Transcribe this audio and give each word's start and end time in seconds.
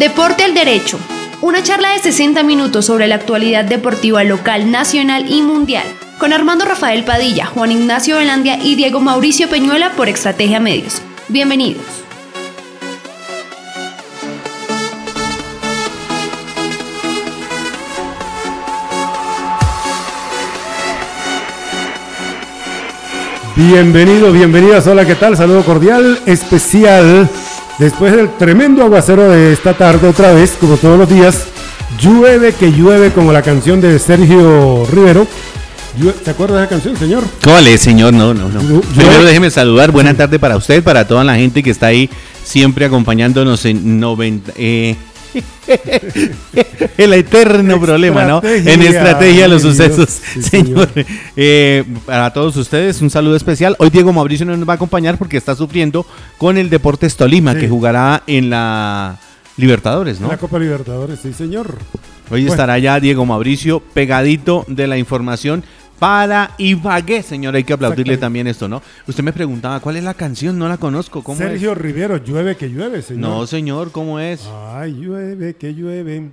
Deporte 0.00 0.44
al 0.44 0.54
Derecho. 0.54 0.98
Una 1.42 1.62
charla 1.62 1.90
de 1.90 1.98
60 1.98 2.42
minutos 2.42 2.86
sobre 2.86 3.06
la 3.06 3.16
actualidad 3.16 3.66
deportiva 3.66 4.24
local, 4.24 4.70
nacional 4.70 5.30
y 5.30 5.42
mundial. 5.42 5.84
Con 6.18 6.32
Armando 6.32 6.64
Rafael 6.64 7.04
Padilla, 7.04 7.44
Juan 7.44 7.70
Ignacio 7.70 8.16
Velandia 8.16 8.56
y 8.64 8.76
Diego 8.76 9.00
Mauricio 9.00 9.50
Peñuela 9.50 9.92
por 9.98 10.08
Estrategia 10.08 10.58
Medios. 10.58 11.02
Bienvenidos. 11.28 11.84
Bienvenidos, 23.54 24.32
bienvenidas, 24.32 24.86
hola, 24.86 25.04
¿qué 25.04 25.14
tal? 25.14 25.36
Saludo 25.36 25.62
cordial, 25.62 26.18
especial. 26.24 27.28
Después 27.80 28.14
del 28.14 28.28
tremendo 28.36 28.82
aguacero 28.82 29.30
de 29.30 29.54
esta 29.54 29.72
tarde, 29.72 30.06
otra 30.06 30.34
vez, 30.34 30.54
como 30.60 30.76
todos 30.76 30.98
los 30.98 31.08
días, 31.08 31.46
llueve 31.98 32.52
que 32.52 32.70
llueve, 32.70 33.10
como 33.10 33.32
la 33.32 33.40
canción 33.40 33.80
de 33.80 33.98
Sergio 33.98 34.84
Rivero. 34.92 35.26
¿Se 36.22 36.30
acuerda 36.30 36.58
de 36.58 36.64
esa 36.64 36.68
canción, 36.68 36.94
señor? 36.98 37.24
¿Cómo 37.42 37.58
le, 37.60 37.78
señor? 37.78 38.12
No, 38.12 38.34
no, 38.34 38.50
no. 38.50 38.82
Primero 38.82 39.24
déjeme 39.24 39.50
saludar. 39.50 39.92
Buena 39.92 40.12
tarde 40.12 40.38
para 40.38 40.58
usted, 40.58 40.84
para 40.84 41.08
toda 41.08 41.24
la 41.24 41.36
gente 41.36 41.62
que 41.62 41.70
está 41.70 41.86
ahí 41.86 42.10
siempre 42.44 42.84
acompañándonos 42.84 43.64
en 43.64 43.98
90. 43.98 44.52
Eh, 44.56 44.96
el 46.98 47.12
eterno 47.14 47.80
problema, 47.80 48.24
¿no? 48.24 48.42
En 48.42 48.82
estrategia 48.82 49.42
de 49.42 49.48
los 49.48 49.62
sucesos. 49.62 50.08
señor, 50.40 50.88
eh, 51.36 51.84
para 52.06 52.32
todos 52.32 52.56
ustedes, 52.56 53.00
un 53.02 53.10
saludo 53.10 53.36
especial. 53.36 53.76
Hoy 53.78 53.90
Diego 53.90 54.12
Mauricio 54.12 54.46
no 54.46 54.56
nos 54.56 54.68
va 54.68 54.74
a 54.74 54.76
acompañar 54.76 55.18
porque 55.18 55.36
está 55.36 55.54
sufriendo 55.54 56.06
con 56.38 56.58
el 56.58 56.70
Deportes 56.70 57.16
Tolima, 57.16 57.54
que 57.54 57.68
jugará 57.68 58.22
en 58.26 58.50
la 58.50 59.18
Libertadores, 59.56 60.20
¿no? 60.20 60.28
la 60.28 60.38
Copa 60.38 60.58
Libertadores, 60.58 61.20
sí, 61.20 61.32
señor. 61.32 61.76
Hoy 62.30 62.46
estará 62.46 62.78
ya 62.78 63.00
Diego 63.00 63.26
Mauricio 63.26 63.80
pegadito 63.80 64.64
de 64.68 64.86
la 64.86 64.96
información 64.96 65.64
para 66.00 66.52
Ibagué, 66.58 67.22
señor. 67.22 67.54
Hay 67.54 67.62
que 67.62 67.74
aplaudirle 67.74 68.16
también 68.16 68.46
esto, 68.48 68.66
¿no? 68.66 68.82
Usted 69.06 69.22
me 69.22 69.32
preguntaba, 69.32 69.78
¿cuál 69.80 69.96
es 69.96 70.02
la 70.02 70.14
canción? 70.14 70.58
No 70.58 70.66
la 70.66 70.78
conozco. 70.78 71.22
¿Cómo 71.22 71.38
Sergio 71.38 71.74
Rivero, 71.74 72.16
llueve 72.16 72.56
que 72.56 72.68
llueve, 72.68 73.02
señor. 73.02 73.20
No, 73.20 73.46
señor, 73.46 73.92
¿cómo 73.92 74.18
es? 74.18 74.48
Ay, 74.72 74.94
llueve 74.94 75.54
que 75.54 75.74
llueve. 75.74 76.30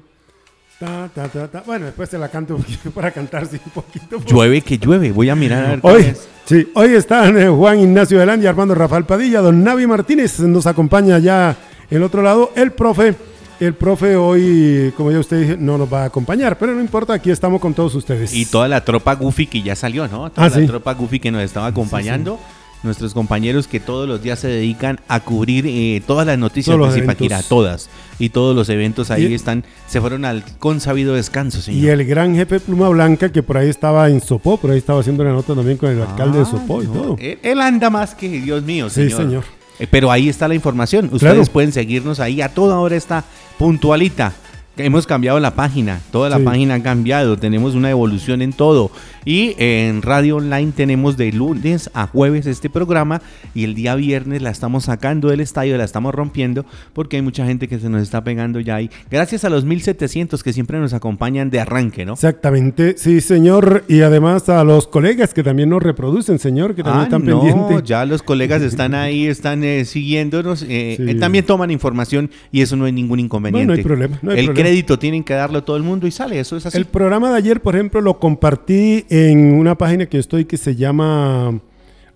Ta, 0.79 1.09
ta, 1.13 1.27
ta, 1.27 1.63
bueno, 1.65 1.87
después 1.87 2.07
se 2.07 2.17
la 2.17 2.29
canto 2.29 2.57
para 2.95 3.11
cantarse 3.11 3.59
un 3.63 3.71
poquito. 3.71 4.19
Llueve 4.25 4.61
que 4.61 4.77
llueve. 4.77 5.11
Voy 5.11 5.29
a 5.29 5.35
mirar 5.35 5.65
a 5.65 5.69
ver 5.69 5.79
hoy, 5.83 6.13
Sí, 6.45 6.71
hoy 6.75 6.93
están 6.93 7.37
eh, 7.37 7.49
Juan 7.49 7.79
Ignacio 7.79 8.19
Delán 8.19 8.41
y 8.41 8.45
Armando 8.45 8.73
Rafael 8.73 9.03
Padilla. 9.03 9.41
Don 9.41 9.63
Navi 9.65 9.85
Martínez 9.85 10.39
nos 10.39 10.65
acompaña 10.65 11.19
ya 11.19 11.57
el 11.89 12.03
otro 12.03 12.21
lado. 12.21 12.51
El 12.55 12.71
profe 12.71 13.15
el 13.59 13.73
profe 13.73 14.15
hoy, 14.15 14.93
como 14.95 15.11
ya 15.11 15.19
usted 15.19 15.57
no 15.57 15.77
nos 15.77 15.91
va 15.91 16.03
a 16.03 16.05
acompañar, 16.05 16.57
pero 16.57 16.73
no 16.73 16.81
importa, 16.81 17.13
aquí 17.13 17.31
estamos 17.31 17.59
con 17.59 17.73
todos 17.73 17.95
ustedes. 17.95 18.33
Y 18.33 18.45
toda 18.45 18.67
la 18.67 18.83
tropa 18.83 19.15
Goofy 19.15 19.47
que 19.47 19.61
ya 19.61 19.75
salió, 19.75 20.07
¿no? 20.07 20.29
Toda 20.29 20.47
ah, 20.47 20.59
la 20.59 20.65
tropa 20.65 20.93
Goofy 20.93 21.19
que 21.19 21.31
nos 21.31 21.41
estaba 21.41 21.67
acompañando. 21.67 22.39
Nuestros 22.83 23.15
compañeros 23.15 23.67
que 23.67 23.79
todos 23.79 24.07
los 24.07 24.21
días 24.21 24.37
se 24.37 24.47
dedican 24.47 24.99
a 25.07 25.19
cubrir 25.19 25.65
eh, 25.67 25.99
todas 26.05 26.27
las 26.27 26.37
noticias 26.37 26.77
de 26.77 26.91
Zipaquira, 26.91 27.41
todas. 27.41 27.89
Y 28.19 28.29
todos 28.29 28.55
los 28.55 28.69
eventos 28.69 29.09
ahí 29.09 29.33
están, 29.33 29.63
se 29.87 29.99
fueron 29.99 30.25
al 30.25 30.43
consabido 30.59 31.15
descanso, 31.15 31.59
señor. 31.59 31.83
Y 31.83 31.87
el 31.89 32.05
gran 32.05 32.35
jefe 32.35 32.59
Pluma 32.59 32.87
Blanca 32.89 33.31
que 33.31 33.41
por 33.41 33.57
ahí 33.57 33.67
estaba 33.67 34.09
en 34.09 34.21
Sopó, 34.21 34.57
por 34.57 34.69
ahí 34.69 34.77
estaba 34.77 34.99
haciendo 34.99 35.23
una 35.23 35.33
nota 35.33 35.55
también 35.55 35.77
con 35.77 35.89
el 35.89 35.99
alcalde 36.03 36.37
de 36.37 36.43
ah, 36.43 36.47
Sopó 36.47 36.83
y 36.83 36.85
todo. 36.85 37.17
Él, 37.19 37.59
anda 37.61 37.89
más 37.89 38.13
que 38.13 38.29
Dios 38.29 38.61
mío, 38.61 38.91
señor. 38.91 39.09
Sí, 39.09 39.17
señor. 39.17 39.56
Eh, 39.79 39.87
pero 39.89 40.11
ahí 40.11 40.29
está 40.29 40.47
la 40.47 40.55
información. 40.55 41.09
Ustedes 41.11 41.49
pueden 41.49 41.71
seguirnos 41.71 42.19
ahí. 42.19 42.41
A 42.41 42.49
toda 42.49 42.79
hora 42.79 42.95
está 42.95 43.23
puntualita. 43.57 44.33
Hemos 44.77 45.07
cambiado 45.07 45.39
la 45.39 45.55
página, 45.55 46.01
toda 46.11 46.29
la 46.29 46.39
página 46.39 46.75
ha 46.75 46.83
cambiado, 46.83 47.37
tenemos 47.37 47.73
una 47.73 47.89
evolución 47.89 48.41
en 48.41 48.53
todo. 48.53 48.91
Y 49.25 49.55
en 49.57 50.01
Radio 50.03 50.37
Online 50.37 50.71
tenemos 50.71 51.17
de 51.17 51.31
lunes 51.31 51.89
a 51.93 52.07
jueves 52.07 52.45
este 52.45 52.69
programa 52.69 53.21
y 53.53 53.65
el 53.65 53.75
día 53.75 53.95
viernes 53.95 54.41
la 54.41 54.51
estamos 54.51 54.85
sacando 54.85 55.27
del 55.29 55.41
estadio, 55.41 55.77
la 55.77 55.83
estamos 55.83 56.15
rompiendo 56.15 56.65
porque 56.93 57.17
hay 57.17 57.21
mucha 57.21 57.45
gente 57.45 57.67
que 57.67 57.77
se 57.79 57.89
nos 57.89 58.03
está 58.03 58.23
pegando 58.23 58.59
ya 58.59 58.75
ahí. 58.75 58.89
Gracias 59.11 59.43
a 59.43 59.49
los 59.49 59.65
1700 59.65 60.43
que 60.43 60.53
siempre 60.53 60.79
nos 60.79 60.93
acompañan 60.93 61.49
de 61.49 61.59
arranque, 61.59 62.05
¿no? 62.05 62.13
Exactamente, 62.13 62.95
sí, 62.97 63.19
señor. 63.19 63.83
Y 63.89 64.01
además 64.01 64.47
a 64.47 64.63
los 64.63 64.87
colegas 64.87 65.33
que 65.33 65.43
también 65.43 65.69
nos 65.69 65.83
reproducen, 65.83 66.39
señor, 66.39 66.75
que 66.75 66.83
también 66.83 67.01
ah, 67.01 67.03
están 67.05 67.25
no, 67.25 67.41
pendientes. 67.41 67.83
Ya 67.83 68.05
los 68.05 68.23
colegas 68.23 68.61
están 68.61 68.95
ahí, 68.95 69.27
están 69.27 69.63
eh, 69.63 69.83
siguiéndonos, 69.85 70.63
eh, 70.63 70.97
eh, 70.99 71.15
también 71.15 71.45
toman 71.45 71.71
información 71.71 72.29
y 72.51 72.61
eso 72.61 72.77
no 72.77 72.85
hay 72.85 72.91
ningún 72.91 73.19
inconveniente. 73.19 73.67
No, 73.67 73.73
no 73.73 73.77
hay 73.77 73.83
problema. 73.83 74.19
No 74.21 74.31
hay 74.31 74.39
el 74.39 74.53
crédito 74.67 74.99
tienen 74.99 75.23
que 75.23 75.33
darlo 75.33 75.59
a 75.59 75.65
todo 75.65 75.77
el 75.77 75.83
mundo 75.83 76.07
y 76.07 76.11
sale, 76.11 76.39
eso 76.39 76.57
es 76.57 76.65
así. 76.65 76.77
El 76.77 76.85
programa 76.85 77.31
de 77.31 77.37
ayer, 77.37 77.61
por 77.61 77.75
ejemplo, 77.75 78.01
lo 78.01 78.19
compartí 78.19 79.05
en 79.09 79.53
una 79.53 79.77
página 79.77 80.05
que 80.05 80.17
yo 80.17 80.19
estoy 80.19 80.45
que 80.45 80.57
se 80.57 80.75
llama 80.75 81.59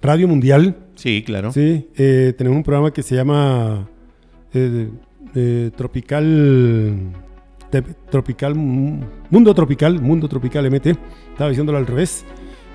Radio 0.01 0.28
Mundial. 0.28 0.75
Sí, 0.95 1.23
claro. 1.23 1.51
Sí, 1.51 1.88
eh, 1.97 2.34
tenemos 2.38 2.57
un 2.57 2.63
programa 2.63 2.91
que 2.91 3.03
se 3.03 3.16
llama 3.16 3.88
eh, 4.53 5.72
Tropical. 5.75 7.13
tropical 8.09 8.56
Mundo 8.56 9.53
Tropical, 9.53 10.01
Mundo 10.01 10.28
Tropical 10.28 10.69
MT. 10.69 10.88
Estaba 11.31 11.50
diciéndolo 11.50 11.78
al 11.78 11.88
revés. 11.88 12.25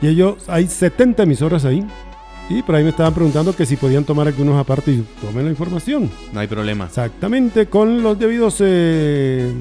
Y 0.00 0.08
ellos, 0.08 0.36
hay 0.48 0.66
70 0.66 1.22
emisoras 1.22 1.64
ahí. 1.64 1.86
Y 2.48 2.62
por 2.62 2.76
ahí 2.76 2.84
me 2.84 2.90
estaban 2.90 3.12
preguntando 3.12 3.54
que 3.54 3.66
si 3.66 3.76
podían 3.76 4.04
tomar 4.04 4.28
algunos 4.28 4.56
aparte 4.56 4.92
y 4.92 5.04
tomen 5.20 5.44
la 5.44 5.50
información. 5.50 6.10
No 6.32 6.40
hay 6.40 6.46
problema. 6.46 6.86
Exactamente, 6.86 7.66
con 7.66 8.02
los 8.02 8.18
debidos... 8.18 8.56
Eh, 8.60 9.52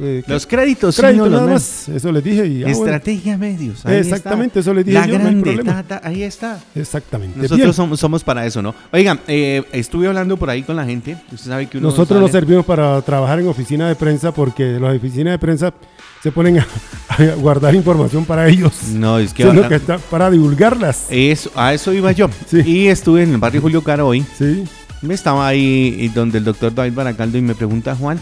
eh 0.00 0.22
los 0.26 0.46
créditos, 0.46 0.96
créditos 0.96 1.30
nada 1.30 1.46
más. 1.46 1.88
Eso 1.88 2.12
les 2.12 2.24
dije. 2.24 2.46
Y, 2.46 2.64
ah, 2.64 2.68
Estrategia 2.68 3.36
medios. 3.36 3.84
Exactamente, 3.84 4.60
eso 4.60 4.72
les 4.74 4.84
dije 4.84 4.98
la 4.98 5.06
Grande, 5.06 5.64
ahí 6.02 6.22
está. 6.22 6.60
Exactamente. 6.74 7.38
Nosotros 7.38 7.98
somos, 7.98 8.24
para 8.24 8.46
eso, 8.46 8.62
¿no? 8.62 8.74
Oigan, 8.92 9.20
eh, 9.26 9.62
estuve 9.72 10.06
hablando 10.06 10.36
por 10.36 10.50
ahí 10.50 10.62
con 10.62 10.76
la 10.76 10.84
gente. 10.84 11.16
Usted 11.32 11.50
sabe 11.50 11.66
que 11.66 11.80
Nosotros 11.80 12.20
nos 12.20 12.30
servimos 12.30 12.64
para 12.64 13.00
trabajar 13.02 13.40
en 13.40 13.48
oficina 13.48 13.88
de 13.88 13.94
prensa 13.94 14.32
porque 14.32 14.78
las 14.80 14.96
oficinas 14.96 15.32
de 15.32 15.38
prensa 15.38 15.74
se 16.22 16.30
ponen 16.30 16.60
a, 16.60 16.66
guardar 17.38 17.74
información 17.74 18.24
para 18.24 18.48
ellos. 18.48 18.90
No, 18.92 19.18
es 19.18 19.34
que, 19.34 19.44
que 19.68 19.74
está 19.74 19.98
para 19.98 20.30
divulgarlas. 20.30 21.06
Eso, 21.10 21.50
a 21.54 21.74
eso 21.74 21.92
iba 21.92 22.12
yo. 22.12 22.28
Y 22.52 22.86
estuve 22.86 23.24
en 23.24 23.32
el 23.32 23.38
barrio 23.38 23.60
Julio 23.60 23.82
Caro 23.82 24.06
hoy. 24.08 24.24
Sí. 24.38 24.64
Me 25.00 25.14
estaba 25.14 25.48
ahí 25.48 26.08
donde 26.14 26.38
el 26.38 26.44
doctor 26.44 26.72
David 26.72 26.94
Baracaldo 26.94 27.36
y 27.36 27.42
me 27.42 27.56
pregunta, 27.56 27.96
Juan, 27.96 28.20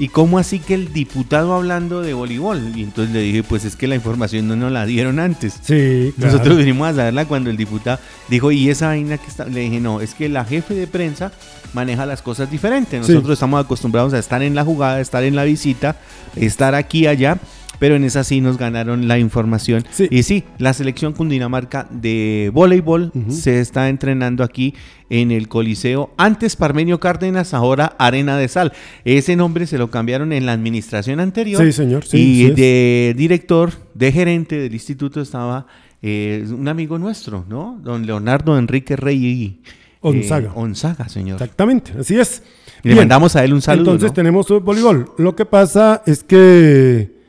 ¿y 0.00 0.08
cómo 0.08 0.38
así 0.38 0.60
que 0.60 0.72
el 0.72 0.94
diputado 0.94 1.52
hablando 1.54 2.00
de 2.00 2.14
voleibol? 2.14 2.72
Y 2.74 2.84
entonces 2.84 3.14
le 3.14 3.20
dije, 3.20 3.42
pues 3.42 3.66
es 3.66 3.76
que 3.76 3.86
la 3.86 3.94
información 3.94 4.48
no 4.48 4.56
nos 4.56 4.72
la 4.72 4.86
dieron 4.86 5.20
antes. 5.20 5.60
Sí, 5.62 6.14
Nosotros 6.16 6.56
vinimos 6.56 6.88
a 6.88 6.94
saberla 6.94 7.26
cuando 7.26 7.50
el 7.50 7.58
diputado 7.58 8.00
dijo, 8.28 8.50
¿y 8.50 8.70
esa 8.70 8.86
vaina 8.86 9.18
que 9.18 9.26
está? 9.26 9.44
Le 9.44 9.60
dije, 9.60 9.78
no, 9.78 10.00
es 10.00 10.14
que 10.14 10.30
la 10.30 10.46
jefe 10.46 10.74
de 10.74 10.86
prensa 10.86 11.32
maneja 11.74 12.06
las 12.06 12.22
cosas 12.22 12.50
diferentes. 12.50 12.98
Nosotros 12.98 13.34
estamos 13.34 13.62
acostumbrados 13.62 14.14
a 14.14 14.18
estar 14.18 14.42
en 14.42 14.54
la 14.54 14.64
jugada, 14.64 15.00
estar 15.00 15.22
en 15.22 15.36
la 15.36 15.44
visita, 15.44 15.96
estar 16.34 16.74
aquí 16.74 17.06
allá 17.06 17.38
pero 17.80 17.96
en 17.96 18.04
esa 18.04 18.22
sí 18.22 18.40
nos 18.40 18.58
ganaron 18.58 19.08
la 19.08 19.18
información. 19.18 19.84
Y 20.10 20.22
sí, 20.22 20.44
la 20.58 20.74
selección 20.74 21.14
Cundinamarca 21.14 21.88
de 21.90 22.50
voleibol 22.52 23.10
se 23.30 23.58
está 23.58 23.88
entrenando 23.88 24.44
aquí 24.44 24.74
en 25.08 25.32
el 25.32 25.48
Coliseo. 25.48 26.10
Antes 26.18 26.56
Parmenio 26.56 27.00
Cárdenas, 27.00 27.54
ahora 27.54 27.96
Arena 27.98 28.36
de 28.36 28.48
Sal. 28.48 28.72
Ese 29.06 29.34
nombre 29.34 29.66
se 29.66 29.78
lo 29.78 29.90
cambiaron 29.90 30.32
en 30.34 30.44
la 30.44 30.52
administración 30.52 31.20
anterior. 31.20 31.64
Sí, 31.64 31.72
señor. 31.72 32.04
y 32.12 32.50
de 32.50 33.14
director, 33.16 33.72
de 33.94 34.12
gerente 34.12 34.58
del 34.58 34.74
instituto 34.74 35.22
estaba 35.22 35.66
eh, 36.02 36.46
un 36.50 36.68
amigo 36.68 36.98
nuestro, 36.98 37.46
¿no? 37.48 37.80
Don 37.82 38.04
Leonardo 38.04 38.58
Enrique 38.58 38.94
Rey. 38.94 39.62
Onzaga. 40.02 40.48
Eh, 40.48 40.52
Onzaga, 40.54 41.08
señor. 41.08 41.40
Exactamente, 41.40 41.92
así 41.98 42.18
es. 42.20 42.42
le 42.82 42.94
mandamos 42.94 43.36
a 43.36 43.44
él 43.44 43.54
un 43.54 43.62
saludo. 43.62 43.92
Entonces 43.92 44.12
tenemos 44.12 44.46
voleibol. 44.48 45.12
Lo 45.16 45.34
que 45.34 45.46
pasa 45.46 46.02
es 46.06 46.22
que 46.22 47.19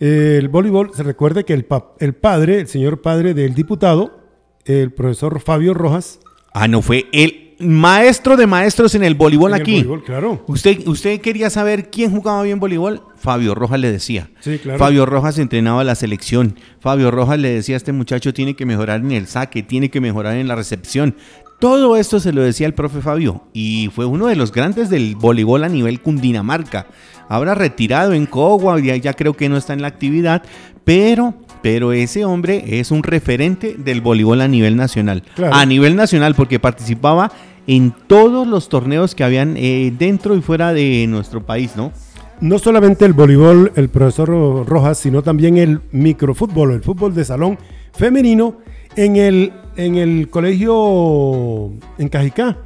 el 0.00 0.48
voleibol, 0.48 0.90
se 0.94 1.02
recuerde 1.02 1.44
que 1.44 1.52
el, 1.52 1.66
el 2.00 2.14
padre, 2.14 2.60
el 2.60 2.68
señor 2.68 3.00
padre 3.00 3.34
del 3.34 3.54
diputado, 3.54 4.20
el 4.64 4.92
profesor 4.92 5.40
Fabio 5.40 5.74
Rojas. 5.74 6.20
Ah, 6.52 6.68
no 6.68 6.82
fue 6.82 7.06
el 7.12 7.44
maestro 7.58 8.36
de 8.36 8.46
maestros 8.46 8.94
en 8.94 9.04
el 9.04 9.14
voleibol 9.14 9.54
aquí. 9.54 9.78
El 9.78 9.84
voleibol, 9.84 10.04
claro. 10.04 10.44
¿Usted, 10.46 10.86
¿Usted 10.86 11.20
quería 11.20 11.50
saber 11.50 11.90
quién 11.90 12.10
jugaba 12.10 12.42
bien 12.42 12.60
voleibol? 12.60 13.02
Fabio 13.16 13.54
Rojas 13.54 13.80
le 13.80 13.90
decía. 13.90 14.30
Sí, 14.40 14.58
claro. 14.58 14.78
Fabio 14.78 15.06
Rojas 15.06 15.38
entrenaba 15.38 15.84
la 15.84 15.94
selección. 15.94 16.56
Fabio 16.80 17.10
Rojas 17.10 17.38
le 17.38 17.50
decía 17.50 17.76
a 17.76 17.78
este 17.78 17.92
muchacho 17.92 18.34
tiene 18.34 18.54
que 18.54 18.66
mejorar 18.66 19.00
en 19.00 19.12
el 19.12 19.26
saque, 19.26 19.62
tiene 19.62 19.90
que 19.90 20.00
mejorar 20.00 20.36
en 20.36 20.48
la 20.48 20.56
recepción. 20.56 21.16
Todo 21.58 21.96
esto 21.96 22.20
se 22.20 22.32
lo 22.32 22.42
decía 22.42 22.66
el 22.66 22.74
profe 22.74 23.00
Fabio 23.00 23.44
y 23.52 23.90
fue 23.94 24.06
uno 24.06 24.26
de 24.26 24.36
los 24.36 24.52
grandes 24.52 24.90
del 24.90 25.16
voleibol 25.16 25.64
a 25.64 25.68
nivel 25.68 26.00
Cundinamarca 26.00 26.86
habrá 27.28 27.54
retirado 27.54 28.12
en 28.12 28.26
Cogua, 28.26 28.78
ya, 28.80 28.96
ya 28.96 29.14
creo 29.14 29.34
que 29.34 29.48
no 29.48 29.56
está 29.56 29.72
en 29.72 29.82
la 29.82 29.88
actividad, 29.88 30.42
pero 30.84 31.34
pero 31.62 31.94
ese 31.94 32.26
hombre 32.26 32.78
es 32.78 32.90
un 32.90 33.02
referente 33.02 33.74
del 33.78 34.02
voleibol 34.02 34.42
a 34.42 34.48
nivel 34.48 34.76
nacional. 34.76 35.22
A 35.50 35.64
nivel 35.64 35.96
nacional, 35.96 36.34
porque 36.34 36.60
participaba 36.60 37.32
en 37.66 37.94
todos 38.06 38.46
los 38.46 38.68
torneos 38.68 39.14
que 39.14 39.24
habían 39.24 39.56
eh, 39.56 39.90
dentro 39.98 40.36
y 40.36 40.42
fuera 40.42 40.74
de 40.74 41.06
nuestro 41.08 41.46
país, 41.46 41.74
¿no? 41.74 41.90
no 42.42 42.58
solamente 42.58 43.06
el 43.06 43.14
voleibol, 43.14 43.72
el 43.76 43.88
profesor 43.88 44.28
Rojas, 44.66 44.98
sino 44.98 45.22
también 45.22 45.56
el 45.56 45.80
microfútbol, 45.90 46.72
el 46.72 46.82
fútbol 46.82 47.14
de 47.14 47.24
salón 47.24 47.58
femenino 47.94 48.58
en 48.96 49.16
el, 49.16 49.52
en 49.76 49.96
el 49.96 50.28
colegio 50.28 51.72
en 51.98 52.08
Cajicá. 52.08 52.56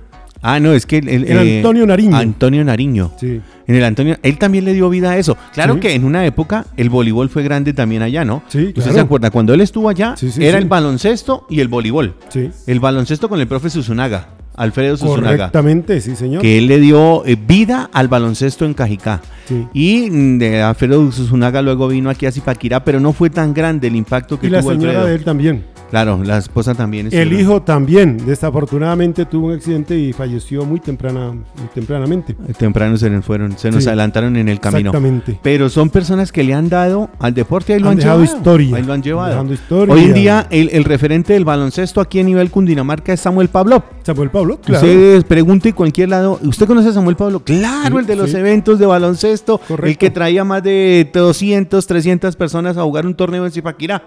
Ah, 0.40 0.60
no, 0.60 0.72
es 0.72 0.86
que 0.86 0.98
el, 0.98 1.08
El 1.26 1.36
Antonio 1.38 1.84
Nariño. 1.84 2.16
Antonio 2.16 2.64
Nariño. 2.64 3.10
Sí. 3.18 3.40
En 3.66 3.74
el 3.74 3.82
Antonio, 3.82 4.16
él 4.22 4.38
también 4.38 4.64
le 4.64 4.72
dio 4.72 4.88
vida 4.88 5.10
a 5.10 5.18
eso. 5.18 5.36
Claro 5.52 5.74
Sí. 5.74 5.80
que 5.80 5.94
en 5.94 6.04
una 6.04 6.24
época 6.24 6.64
el 6.76 6.90
voleibol 6.90 7.28
fue 7.28 7.42
grande 7.42 7.72
también 7.72 8.02
allá, 8.02 8.24
¿no? 8.24 8.42
Sí, 8.46 8.66
¿Usted 8.68 8.74
claro. 8.74 8.92
se 8.92 9.00
acuerda? 9.00 9.30
Cuando 9.32 9.52
él 9.52 9.60
estuvo 9.62 9.88
allá, 9.88 10.14
Sí, 10.16 10.30
sí, 10.30 10.44
era 10.44 10.58
el 10.58 10.66
baloncesto 10.66 11.44
y 11.50 11.58
el 11.58 11.66
voleibol. 11.66 12.14
Sí. 12.28 12.50
El 12.68 12.78
baloncesto 12.78 13.28
con 13.28 13.40
el 13.40 13.48
profe 13.48 13.68
Susunaga, 13.68 14.28
Alfredo 14.54 14.96
Susunaga. 14.96 15.36
Correctamente, 15.36 16.00
sí, 16.00 16.14
señor. 16.14 16.40
Que 16.40 16.58
él 16.58 16.68
le 16.68 16.78
dio 16.78 17.26
eh, 17.26 17.36
vida 17.36 17.90
al 17.92 18.06
baloncesto 18.06 18.64
en 18.64 18.74
Cajicá. 18.74 19.20
Sí. 19.46 19.66
Y 19.74 20.08
mm, 20.08 20.38
de 20.38 20.62
Alfredo 20.62 21.10
Susunaga 21.10 21.62
luego 21.62 21.88
vino 21.88 22.10
aquí 22.10 22.26
a 22.26 22.30
Zipaquirá, 22.32 22.84
pero 22.84 23.00
no 23.00 23.12
fue 23.12 23.28
tan 23.28 23.52
grande 23.52 23.88
el 23.88 23.96
impacto 23.96 24.38
que 24.38 24.46
Y 24.46 24.50
la 24.50 24.60
tuvo 24.60 24.70
señora 24.70 24.90
Alfredo. 24.90 25.06
de 25.08 25.14
él 25.16 25.24
también. 25.24 25.64
Claro, 25.90 26.20
la 26.24 26.38
esposa 26.38 26.74
también. 26.74 27.08
El 27.10 27.14
estuvo. 27.32 27.40
hijo 27.40 27.62
también, 27.62 28.18
desafortunadamente 28.24 29.24
tuvo 29.24 29.46
un 29.48 29.54
accidente 29.54 29.98
y 29.98 30.12
falleció 30.12 30.64
muy 30.64 30.80
temprana, 30.80 31.30
muy 31.32 31.68
tempranamente. 31.74 32.34
Temprano 32.58 32.96
se 32.96 33.08
nos 33.10 33.24
fueron, 33.24 33.56
se 33.58 33.70
nos 33.70 33.82
Sí. 33.84 33.88
adelantaron 33.88 34.36
en 34.36 34.48
el 34.48 34.60
camino. 34.60 34.90
Exactamente. 34.90 35.38
Pero 35.42 35.68
son 35.68 35.90
personas 35.90 36.32
que 36.32 36.42
le 36.44 36.54
han 36.54 36.68
dado 36.68 37.08
al 37.18 37.32
deporte, 37.34 37.74
ahí 37.74 37.80
lo 37.80 37.86
Han 37.88 37.92
han, 37.92 37.98
dejado 37.98 38.20
llevado. 38.22 38.36
historia. 38.38 38.76
Ahí 38.76 38.82
lo 38.82 38.92
han 38.92 39.02
llevado. 39.02 39.52
Historia. 39.52 39.94
Hoy 39.94 40.04
en 40.04 40.14
día 40.14 40.46
el, 40.50 40.68
el 40.72 40.84
referente 40.84 41.32
del 41.32 41.44
baloncesto 41.44 42.00
aquí 42.00 42.20
a 42.20 42.22
nivel 42.22 42.50
Cundinamarca 42.50 43.12
es 43.12 43.20
Samuel 43.20 43.48
Pablo. 43.48 43.82
Samuel 44.02 44.30
Pablo, 44.30 44.58
claro. 44.60 44.86
Usted 44.86 45.24
pregunte 45.26 45.68
en 45.70 45.74
cualquier 45.74 46.08
lado, 46.10 46.38
¿usted 46.42 46.66
conoce 46.66 46.88
a 46.88 46.92
Samuel 46.92 47.16
Pablo? 47.16 47.40
Claro, 47.40 47.96
Sí, 47.96 48.00
el 48.00 48.06
de 48.06 48.16
los 48.16 48.30
sí. 48.30 48.36
eventos 48.36 48.78
de 48.78 48.86
baloncesto, 48.86 49.58
Correcto. 49.58 49.86
el 49.86 49.98
que 49.98 50.10
traía 50.10 50.44
más 50.44 50.62
de 50.62 51.10
200, 51.12 51.86
300 51.86 52.36
personas 52.36 52.76
a 52.76 52.82
jugar 52.82 53.06
un 53.06 53.14
torneo 53.14 53.44
en 53.46 53.52
Zipaquirá. 53.52 54.02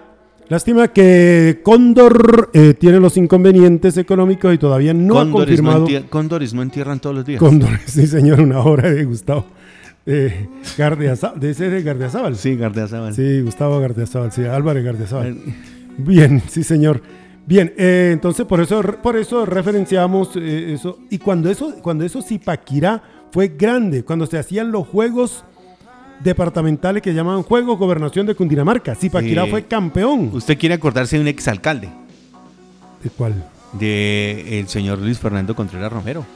Lástima 0.52 0.88
que 0.88 1.60
Cóndor 1.62 2.50
eh, 2.52 2.74
tiene 2.74 3.00
los 3.00 3.16
inconvenientes 3.16 3.96
económicos 3.96 4.52
y 4.52 4.58
todavía 4.58 4.92
no 4.92 5.18
ha 5.18 5.22
Cóndores, 5.22 5.62
no 5.62 5.72
confirmado. 5.72 6.10
cóndores 6.10 6.52
no 6.52 6.60
entierran 6.60 7.00
todos 7.00 7.16
los 7.16 7.24
días. 7.24 7.38
Cóndor, 7.38 7.70
sí 7.86 8.06
señor, 8.06 8.38
una 8.38 8.60
obra 8.60 8.92
de 8.92 9.02
Gustavo. 9.06 9.46
Eh, 10.04 10.46
de 11.36 11.50
ese 11.50 11.70
de 11.70 11.82
Gardiazabal. 11.82 12.36
Sí, 12.36 12.54
Gardeazábal. 12.54 13.14
Sí, 13.14 13.40
Gustavo 13.40 13.80
Gardiazabal, 13.80 14.30
sí, 14.30 14.44
Álvarez 14.44 14.84
Gardiazabal. 14.84 15.38
Bien, 15.96 16.42
sí, 16.46 16.62
señor. 16.62 17.00
Bien, 17.46 17.72
eh, 17.78 18.10
entonces 18.12 18.44
por 18.44 18.60
eso, 18.60 18.82
por 19.02 19.16
eso 19.16 19.46
referenciamos 19.46 20.36
eh, 20.36 20.74
eso. 20.74 20.98
Y 21.08 21.16
cuando 21.16 21.48
eso, 21.48 21.76
cuando 21.80 22.04
eso 22.04 22.20
Zipaquirá 22.20 23.02
fue 23.30 23.54
grande, 23.56 24.04
cuando 24.04 24.26
se 24.26 24.36
hacían 24.36 24.70
los 24.70 24.86
juegos 24.86 25.46
departamentales 26.22 27.02
que 27.02 27.12
llamaban 27.14 27.42
Juegos 27.42 27.78
Gobernación 27.78 28.26
de 28.26 28.34
Cundinamarca, 28.34 28.94
Zipaquirá 28.94 29.44
Sí. 29.44 29.50
fue 29.50 29.64
campeón. 29.64 30.30
¿Usted 30.32 30.56
quiere 30.58 30.74
acordarse 30.74 31.16
de 31.16 31.22
un 31.22 31.28
exalcalde? 31.28 31.88
¿De 33.02 33.10
cuál? 33.10 33.44
de 33.72 34.58
el 34.60 34.68
señor 34.68 34.98
Luis 34.98 35.18
Fernando 35.18 35.56
Contreras 35.56 35.90
Romero. 35.90 36.26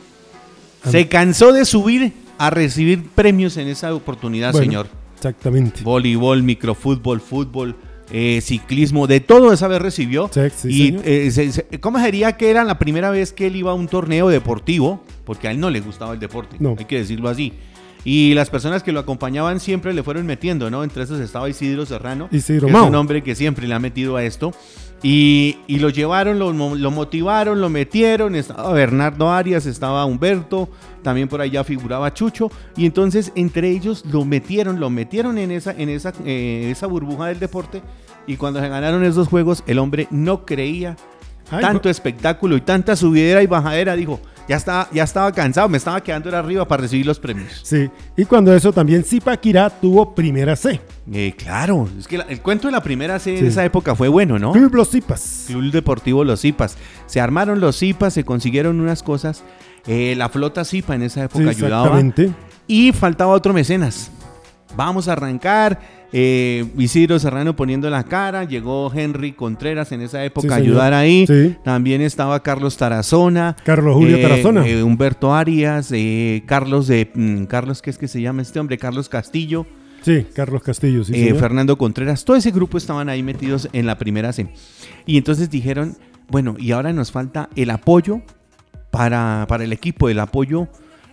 Ah. 0.83 0.91
Se 0.91 1.06
cansó 1.06 1.53
de 1.53 1.67
subir 1.67 2.15
a 2.38 2.49
recibir 2.49 3.09
premios 3.11 3.59
en 3.59 3.69
esa 3.69 3.94
oportunidad, 3.94 4.53
Bueno, 4.53 4.65
señor. 4.65 4.87
Exactamente. 5.17 5.83
Voleibol, 5.83 6.43
microfútbol, 6.43 7.21
fútbol, 7.21 7.77
eh, 8.11 8.41
ciclismo, 8.41 9.06
de 9.06 9.21
todo 9.21 9.53
esa 9.53 9.69
vez 9.69 9.83
recibió. 9.83 10.31
Sí, 10.33 10.41
sí, 10.56 10.69
y 10.71 10.99
eh, 11.05 11.31
se- 11.31 11.53
se- 11.53 11.67
¿cómo 11.81 11.99
sería 12.00 12.38
que 12.38 12.49
era 12.50 12.65
la 12.65 12.79
primera 12.79 13.11
vez 13.11 13.35
que 13.35 13.49
él 13.49 13.56
iba 13.56 13.73
a 13.73 13.75
un 13.75 13.87
torneo 13.88 14.29
deportivo? 14.31 15.05
Porque 15.27 15.49
a 15.49 15.50
él 15.50 15.61
no 15.61 15.69
le 15.69 15.81
gustaba 15.81 16.15
el 16.15 16.21
deporte, 16.21 16.56
No. 16.59 16.75
hay 16.79 16.87
que 16.87 16.97
decirlo 16.97 17.29
así. 17.29 17.53
Y 18.08 18.35
las 18.35 18.50
personas 18.50 18.85
que 18.85 18.93
lo 18.93 19.00
acompañaban 19.00 19.58
siempre 19.58 19.93
le 19.93 20.05
fueron 20.05 20.26
metiendo, 20.26 20.70
¿no? 20.70 20.85
Entre 20.85 21.03
esos 21.03 21.19
estaba 21.19 21.49
Isidro 21.49 21.85
Serrano, 21.87 22.29
Isidro 22.31 22.69
que 22.69 22.73
es 22.73 22.79
un 22.79 22.94
hombre 22.94 23.23
que 23.25 23.35
siempre 23.35 23.67
le 23.67 23.75
ha 23.75 23.81
metido 23.81 24.17
a 24.17 24.23
esto. 24.23 24.53
Y, 25.03 25.56
y 25.67 25.81
lo 25.81 25.91
llevaron, 25.91 26.38
lo, 26.38 26.53
mo- 26.53 26.76
lo 26.76 26.91
motivaron, 26.93 27.61
lo 27.61 27.69
metieron. 27.69 28.37
Estaba 28.37 28.73
Bernardo 28.73 29.31
Arias, 29.31 29.67
estaba 29.67 30.05
Humberto, 30.05 30.69
también 31.03 31.26
por 31.29 31.41
allá 31.41 31.64
figuraba 31.64 32.14
Chucho. 32.14 32.49
Y 32.76 32.87
entonces 32.87 33.32
entre 33.35 33.70
ellos 33.70 34.05
lo 34.11 34.25
metieron, 34.25 34.79
lo 34.79 34.88
metieron 34.88 35.37
en 35.37 35.50
esa, 35.50 35.73
en 35.73 35.88
esa, 35.88 36.12
eh, 36.25 36.69
esa 36.70 36.87
burbuja 36.87 37.26
del 37.26 37.41
deporte. 37.41 37.82
Y 38.29 38.37
cuando 38.37 38.61
se 38.61 38.69
ganaron 38.69 39.05
esos 39.05 39.26
juegos, 39.29 39.64
el 39.67 39.79
hombre 39.81 40.06
no 40.12 40.47
creía 40.47 40.97
Ay, 41.50 41.61
tanto 41.61 41.91
espectáculo 41.91 42.56
y 42.56 42.61
tanta 42.61 42.94
subidera 42.97 43.43
y 43.43 43.47
bajadera. 43.47 43.97
Dijo, 43.97 44.20
ya 44.48 44.56
estaba, 44.56 44.88
ya 44.93 45.04
estaba 45.04 45.32
cansado, 45.32 45.69
me 45.69 45.76
estaba 45.78 46.00
quedando 46.02 46.28
era 46.28 46.38
arriba 46.38 46.66
para 46.66 46.82
recibir 46.82 47.04
los 47.06 47.19
premios. 47.19 47.60
Sí, 47.62 47.88
y 48.16 48.25
cuando 48.25 48.54
eso 48.54 48.72
también 48.72 49.02
Zipaquirá 49.04 49.69
tuvo 49.70 50.14
primera 50.14 50.54
C. 50.56 50.81
Eh, 51.12 51.34
claro, 51.37 51.88
es 51.98 52.06
que 52.08 52.19
la- 52.19 52.25
el 52.25 52.40
cuento 52.40 52.69
de 52.69 52.72
la 52.72 52.82
primera 52.82 53.19
C 53.19 53.32
en 53.34 53.40
Sí. 53.40 53.46
esa 53.46 53.64
época 53.64 53.94
fue 53.94 54.08
bueno, 54.08 54.38
¿no? 54.38 54.52
Club 54.52 54.75
Los 54.75 54.90
Zipas. 54.90 55.44
Club 55.46 55.70
Deportivo 55.72 56.25
Los 56.25 56.40
Zipas. 56.40 56.76
Se 57.06 57.20
armaron 57.20 57.60
los 57.60 57.78
Zipas, 57.78 58.12
se 58.14 58.25
consiguieron 58.25 58.81
unas 58.81 59.02
cosas. 59.02 59.43
Eh, 59.87 60.14
la 60.16 60.28
flota 60.28 60.64
Zipa 60.64 60.94
en 60.96 61.02
esa 61.02 61.20
Sí, 61.20 61.25
época 61.26 61.50
ayudaba. 61.50 61.84
exactamente. 62.00 62.32
Y 62.66 62.92
faltaba 62.92 63.32
otro 63.32 63.52
mecenas. 63.52 64.10
Vamos 64.76 65.06
a 65.08 65.12
arrancar. 65.12 65.81
Eh, 66.12 66.64
Isidro 66.79 67.19
Serrano 67.19 67.56
poniendo 67.56 67.91
la 67.91 68.05
cara. 68.05 68.44
Llegó 68.44 68.93
Henry 68.94 69.32
Contreras 69.32 69.93
en 69.93 70.00
esa 70.03 70.25
época 70.25 70.49
Sí, 70.49 70.55
a 70.55 70.56
ayudar 70.56 70.94
ahí. 70.94 71.26
Sí. 71.26 71.56
También 71.64 72.00
estaba 72.00 72.43
Carlos 72.43 72.76
Tarazona. 72.76 73.56
Carlos 73.64 73.94
Julio 73.97 74.17
eh, 74.17 74.23
Tarazona. 74.23 74.67
eh, 74.67 74.82
Humberto 74.82 75.35
Arias. 75.35 75.91
eh, 75.93 76.43
Carlos 76.47 76.87
de. 76.87 77.11
mm, 77.14 77.44
Carlos, 77.44 77.82
¿qué 77.82 77.91
es 77.91 77.99
que 77.99 78.08
se 78.08 78.20
llama 78.20 78.43
este 78.43 78.61
hombre? 78.61 78.79
Carlos 78.79 79.08
Castillo. 79.08 79.67
Sí, 80.03 80.25
Carlos 80.35 80.62
Castillo, 80.62 81.03
sí, 81.05 81.12
eh, 81.14 81.25
señor. 81.25 81.38
Fernando 81.41 81.76
Contreras, 81.76 82.25
todo 82.25 82.37
ese 82.37 82.52
grupo 82.52 82.79
estaban 82.79 83.09
ahí 83.09 83.25
metidos 83.25 83.69
en 83.73 83.87
la 83.87 83.99
primera 83.99 84.32
C. 84.32 84.47
Y 85.05 85.17
entonces 85.19 85.50
dijeron, 85.50 85.97
bueno, 86.29 86.55
y 86.59 86.70
ahora 86.70 86.93
nos 86.93 87.11
falta 87.11 87.49
el 87.56 87.70
apoyo 87.70 88.23
para, 88.93 89.47
para 89.49 89.64
el 89.64 89.73
equipo, 89.73 90.09
el 90.09 90.20
apoyo 90.20 90.69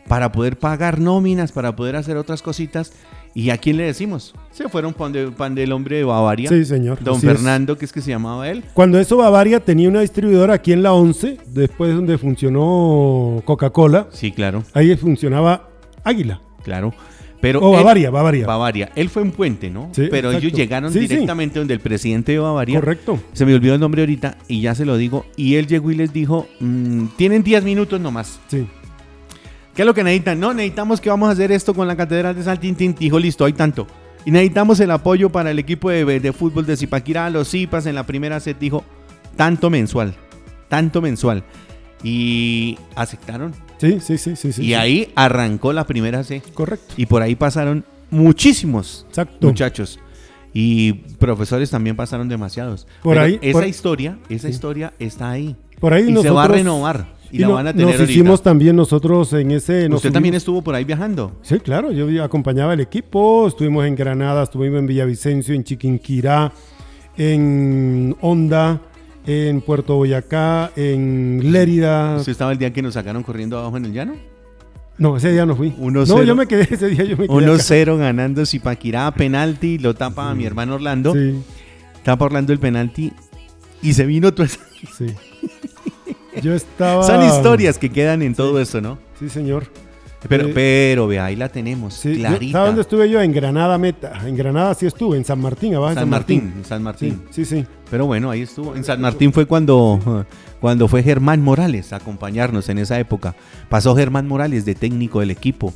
para 0.08 0.32
poder 0.32 0.58
pagar 0.60 1.00
nóminas, 1.00 1.52
para 1.52 1.76
poder 1.76 1.96
hacer 1.96 2.18
otras 2.18 2.42
cositas. 2.44 2.94
¿Y 3.36 3.50
a 3.50 3.58
quién 3.58 3.78
le 3.78 3.84
decimos? 3.86 4.34
Se 4.52 4.70
fueron 4.70 4.94
pan, 4.94 5.12
de- 5.12 5.32
pan 5.32 5.56
del 5.56 5.72
hombre 5.72 5.98
de 5.98 6.04
Bavaria, 6.04 6.50
Sí, 6.50 6.64
señor. 6.66 7.04
don 7.04 7.16
es. 7.16 7.22
Fernando, 7.22 7.78
que 7.78 7.86
es 7.86 7.92
que 7.92 8.00
se 8.02 8.12
llamaba 8.12 8.48
él. 8.50 8.64
Cuando 8.74 9.00
eso 9.00 9.18
Bavaria 9.18 9.60
tenía 9.60 9.90
una 9.90 10.02
distribuidora 10.02 10.54
aquí 10.54 10.72
en 10.72 10.84
la 10.84 10.94
11, 10.94 11.38
después 11.48 11.96
donde 11.96 12.18
funcionó 12.20 13.42
Coca-Cola, 13.46 14.08
Sí, 14.12 14.32
claro, 14.32 14.64
ahí 14.74 14.96
funcionaba 14.96 15.70
Águila. 16.04 16.42
claro. 16.64 16.94
Pero 17.42 17.60
O 17.62 17.72
Bavaria, 17.72 18.10
Bavaria. 18.10 18.46
Bavaria. 18.48 18.90
Él 18.96 19.10
fue 19.10 19.22
un 19.22 19.32
puente, 19.32 19.70
¿no? 19.70 19.90
Sí, 19.92 20.08
Pero 20.10 20.32
ellos 20.32 20.54
llegaron 20.54 20.94
Sí, 20.94 21.00
sí. 21.02 21.08
directamente 21.10 21.60
donde 21.60 21.74
el 21.74 21.82
presidente 21.82 22.32
de 22.32 22.40
Bavaria. 22.40 22.80
Correcto. 22.80 23.20
Se 23.34 23.46
me 23.46 23.54
olvidó 23.54 23.74
el 23.74 23.82
nombre 23.82 24.02
ahorita 24.04 24.38
y 24.48 24.62
ya 24.62 24.74
se 24.76 24.86
lo 24.86 24.96
digo. 24.96 25.26
Y 25.36 25.56
él 25.56 25.68
llegó 25.68 25.92
y 25.92 25.96
les 25.96 26.14
dijo, 26.14 26.48
mm, 26.62 27.08
tienen 27.18 27.44
10 27.44 27.66
minutos 27.66 28.00
nomás. 28.00 28.40
Sí. 28.48 28.66
¿Qué 29.76 29.82
es 29.82 29.86
lo 29.86 29.94
que 29.94 30.04
necesitan? 30.04 30.40
No, 30.40 30.54
necesitamos 30.54 31.02
que 31.02 31.10
vamos 31.10 31.30
a 31.30 31.32
hacer 31.32 31.52
esto 31.52 31.74
con 31.74 31.88
la 31.88 31.96
Catedral 31.96 32.36
de 32.36 32.44
Saltintín. 32.44 32.96
Dijo, 32.98 33.18
listo, 33.20 33.44
hay 33.46 33.54
tanto. 33.54 33.88
Y 34.26 34.32
necesitamos 34.32 34.80
el 34.80 34.92
apoyo 34.92 35.30
para 35.30 35.52
el 35.52 35.60
equipo 35.60 35.90
de, 35.90 36.06
de 36.20 36.34
fútbol 36.34 36.66
de 36.66 36.78
Zipaquirá, 36.78 37.30
los 37.30 37.50
Zipas 37.50 37.86
en 37.88 37.96
la 37.96 38.06
primera 38.06 38.40
set. 38.40 38.58
Dijo, 38.60 38.84
tanto 39.36 39.70
mensual, 39.70 40.14
tanto 40.70 41.02
mensual. 41.02 41.44
Y 42.04 42.78
aceptaron. 42.96 43.54
Sí, 43.80 44.00
sí, 44.00 44.18
sí, 44.18 44.36
sí. 44.36 44.54
sí, 44.54 44.62
y 44.62 44.66
sí. 44.68 44.74
ahí 44.76 45.12
arrancó 45.16 45.74
la 45.74 45.86
primera 45.86 46.24
C. 46.24 46.42
Correcto. 46.54 46.94
Y 46.98 47.06
por 47.06 47.22
ahí 47.22 47.36
pasaron 47.36 47.84
muchísimos 48.12 49.06
Exacto. 49.10 49.48
muchachos. 49.48 50.00
Y 50.54 50.94
profesores 51.18 51.70
también 51.72 51.96
pasaron 51.96 52.30
demasiados. 52.30 52.88
Por 53.02 53.16
Pero 53.16 53.26
ahí- 53.26 53.40
esa 53.42 53.60
por- 53.60 53.68
historia, 53.68 54.18
esa 54.30 54.50
historia 54.50 54.94
está 55.00 55.32
ahí. 55.32 55.56
Por 55.80 55.94
ahí 55.94 56.04
y 56.04 56.12
nosotros 56.12 56.24
se 56.32 56.36
va 56.36 56.44
a 56.44 56.48
renovar. 56.48 57.08
Y, 57.34 57.40
la 57.40 57.48
no- 57.48 57.54
van 57.56 57.66
a 57.68 57.72
tener 57.74 57.88
nos 57.88 57.96
ahorita. 57.96 58.12
hicimos 58.12 58.44
también 58.44 58.76
nosotros 58.76 59.34
en 59.34 59.50
ese. 59.50 59.90
nos 59.90 59.98
Usted 59.98 60.12
también 60.12 60.36
estuvo 60.36 60.62
por 60.62 60.76
ahí 60.76 60.84
viajando. 60.84 61.32
Sí, 61.42 61.60
claro, 61.60 61.92
yo 61.92 62.24
acompañaba 62.24 62.74
al 62.74 62.80
equipo, 62.80 63.48
estuvimos 63.48 63.86
en 63.88 63.96
Granada, 63.96 64.44
estuvimos 64.44 64.78
en 64.80 64.86
Villavicencio, 64.86 65.56
en 65.56 65.64
Chiquinquirá, 65.64 66.54
en 67.18 68.16
Honda, 68.22 68.80
en 69.26 69.62
Puerto 69.62 69.96
Boyacá, 69.96 70.72
en 70.76 71.52
Lérida. 71.52 72.18
¿Usted 72.18 72.32
estaba 72.32 72.52
el 72.52 72.60
día 72.60 72.72
que 72.72 72.84
nos 72.84 72.94
sacaron 72.94 73.24
corriendo 73.24 73.58
abajo 73.58 73.78
en 73.78 73.86
el 73.86 73.94
llano? 73.94 74.14
No, 75.00 75.18
ese 75.18 75.32
día 75.32 75.46
no 75.48 75.56
fui. 75.56 75.74
Uno 75.80 76.02
no, 76.02 76.06
cero. 76.06 76.24
yo 76.24 76.36
me 76.36 76.46
quedé 76.46 76.68
ese 76.70 76.88
día, 76.88 77.04
yo 77.04 77.18
me 77.18 77.28
quedé 77.28 77.36
acá. 77.36 77.54
1-0 77.58 77.98
ganando 77.98 78.46
Zipaquirá, 78.46 79.12
penalti, 79.12 79.80
lo 79.80 79.96
tapa 79.96 80.30
a 80.30 80.36
mi 80.36 80.46
hermano 80.46 80.76
Orlando. 80.76 81.14
Sí, 81.14 81.42
Tapa 82.04 82.26
Orlando 82.26 82.54
el 82.54 82.60
penalti 82.60 83.12
y 83.82 83.94
se 83.94 84.06
vino 84.06 84.34
todo 84.34 84.46
sí. 84.46 85.08
Yo 86.42 86.54
estaba... 86.54 87.04
Son 87.06 87.24
historias 87.24 87.78
que 87.78 87.90
quedan 87.90 88.22
en 88.22 88.34
todo 88.36 88.60
eso, 88.60 88.82
¿no? 88.82 88.98
Sí, 89.20 89.30
señor. 89.30 89.66
Pero, 90.30 90.48
Eh, 90.48 90.52
pero 90.54 91.08
vea, 91.08 91.26
ahí 91.26 91.36
la 91.36 91.50
tenemos, 91.50 91.96
Sí, 91.96 92.16
clarita. 92.16 92.54
¿Sabe 92.54 92.68
dónde 92.68 92.82
estuve 92.82 93.10
yo? 93.10 93.22
En 93.22 93.34
Granada 93.34 93.78
Meta. 93.78 94.22
En 94.26 94.38
Granada 94.38 94.74
sí 94.74 94.86
estuve, 94.86 95.18
en 95.18 95.26
San 95.26 95.42
Martín, 95.42 95.76
abajo 95.76 95.92
en 95.92 96.00
San 96.00 96.10
Martín, 96.10 96.54
San 96.64 96.80
Sí, 96.80 96.84
Martín. 96.84 97.22
sí, 97.30 97.44
sí. 97.44 97.66
Pero 97.92 98.06
bueno, 98.06 98.30
ahí 98.32 98.42
estuvo. 98.42 98.74
En 98.74 98.86
San 98.86 99.02
Martín 99.02 99.34
fue 99.34 99.46
cuando, 99.46 100.26
cuando 100.62 100.88
fue 100.88 101.04
Germán 101.04 101.42
Morales 101.42 101.92
a 101.92 101.98
acompañarnos 101.98 102.70
en 102.70 102.78
esa 102.78 102.98
época. 103.00 103.36
Pasó 103.68 103.96
Germán 103.98 104.26
Morales 104.28 104.64
de 104.64 104.76
técnico 104.76 105.20
del 105.20 105.30
equipo. 105.32 105.74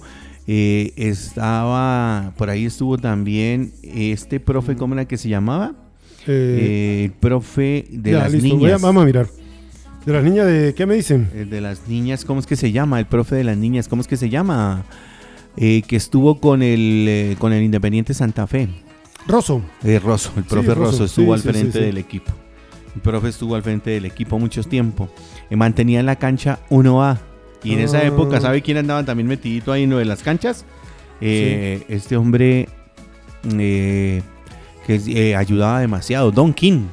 Eh, 0.48 0.94
estaba, 0.96 2.32
por 2.38 2.50
ahí 2.50 2.66
estuvo 2.66 2.98
también 2.98 3.74
este 3.84 4.40
profe, 4.40 4.76
¿cómo 4.78 4.94
era 4.94 5.04
que 5.06 5.18
se 5.18 5.28
llamaba? 5.30 5.74
Eh, 6.26 6.58
Eh, 6.62 7.04
el 7.06 7.12
profe 7.12 7.86
de 7.92 8.12
ya, 8.12 8.20
las 8.20 8.32
listo, 8.32 8.56
voy 8.56 8.64
a- 8.66 8.68
niñas. 8.68 8.82
vamos 8.82 9.04
a 9.04 9.06
mirar. 9.06 9.28
De 10.08 10.14
las 10.14 10.24
niñas 10.24 10.46
de, 10.48 10.74
¿qué 10.74 10.86
me 10.86 10.96
dicen? 10.96 11.50
De 11.50 11.60
las 11.60 11.86
niñas, 11.90 12.24
¿cómo 12.24 12.40
es 12.40 12.48
que 12.48 12.56
se 12.56 12.72
llama? 12.72 12.98
El 12.98 13.08
profe 13.08 13.36
de 13.36 13.44
las 13.44 13.58
niñas, 13.58 13.90
¿cómo 13.90 14.02
es 14.02 14.08
que 14.08 14.16
se 14.16 14.30
llama? 14.30 14.86
Eh, 15.58 15.82
que 15.86 15.98
estuvo 15.98 16.40
con 16.40 16.62
el, 16.62 17.06
eh, 17.10 17.36
con 17.38 17.52
el 17.52 17.62
Independiente 17.62 18.14
Santa 18.14 18.48
Fe. 18.48 18.70
Rosso. 19.28 19.62
Eh, 19.84 20.00
Rosso, 20.00 20.32
el 20.38 20.46
profe 20.46 20.74
Rosso, 20.74 20.92
Rosso 20.92 21.04
estuvo 21.04 21.26
sí, 21.26 21.32
al 21.34 21.40
sí, 21.42 21.48
sí, 21.48 21.54
frente 21.54 21.80
sí. 21.80 21.86
del 21.86 21.98
equipo. 21.98 22.32
El 22.96 23.02
profe 23.02 23.28
estuvo 23.28 23.56
al 23.56 23.64
frente 23.64 23.90
del 23.90 24.06
equipo 24.06 24.40
mucho 24.40 24.64
tiempo. 24.64 25.10
Eh, 25.50 25.58
mantenía 25.58 26.00
en 26.00 26.06
la 26.06 26.16
cancha 26.16 26.60
1A. 26.70 27.18
Y 27.66 27.74
en 27.74 27.80
esa 27.82 27.98
Ah. 27.98 28.06
época, 28.06 28.40
¿sabe 28.40 28.62
quién 28.62 28.78
andaba 28.78 29.04
también 29.04 29.28
metidito 29.28 29.74
ahí 29.74 29.84
en 29.84 29.90
lo 29.90 29.98
de 29.98 30.06
las 30.06 30.24
canchas? 30.24 30.64
Este 31.20 32.16
hombre 32.16 32.70
que 33.44 34.24
ayudaba 35.38 35.82
demasiado, 35.82 36.32
Don 36.32 36.54
King. 36.54 36.84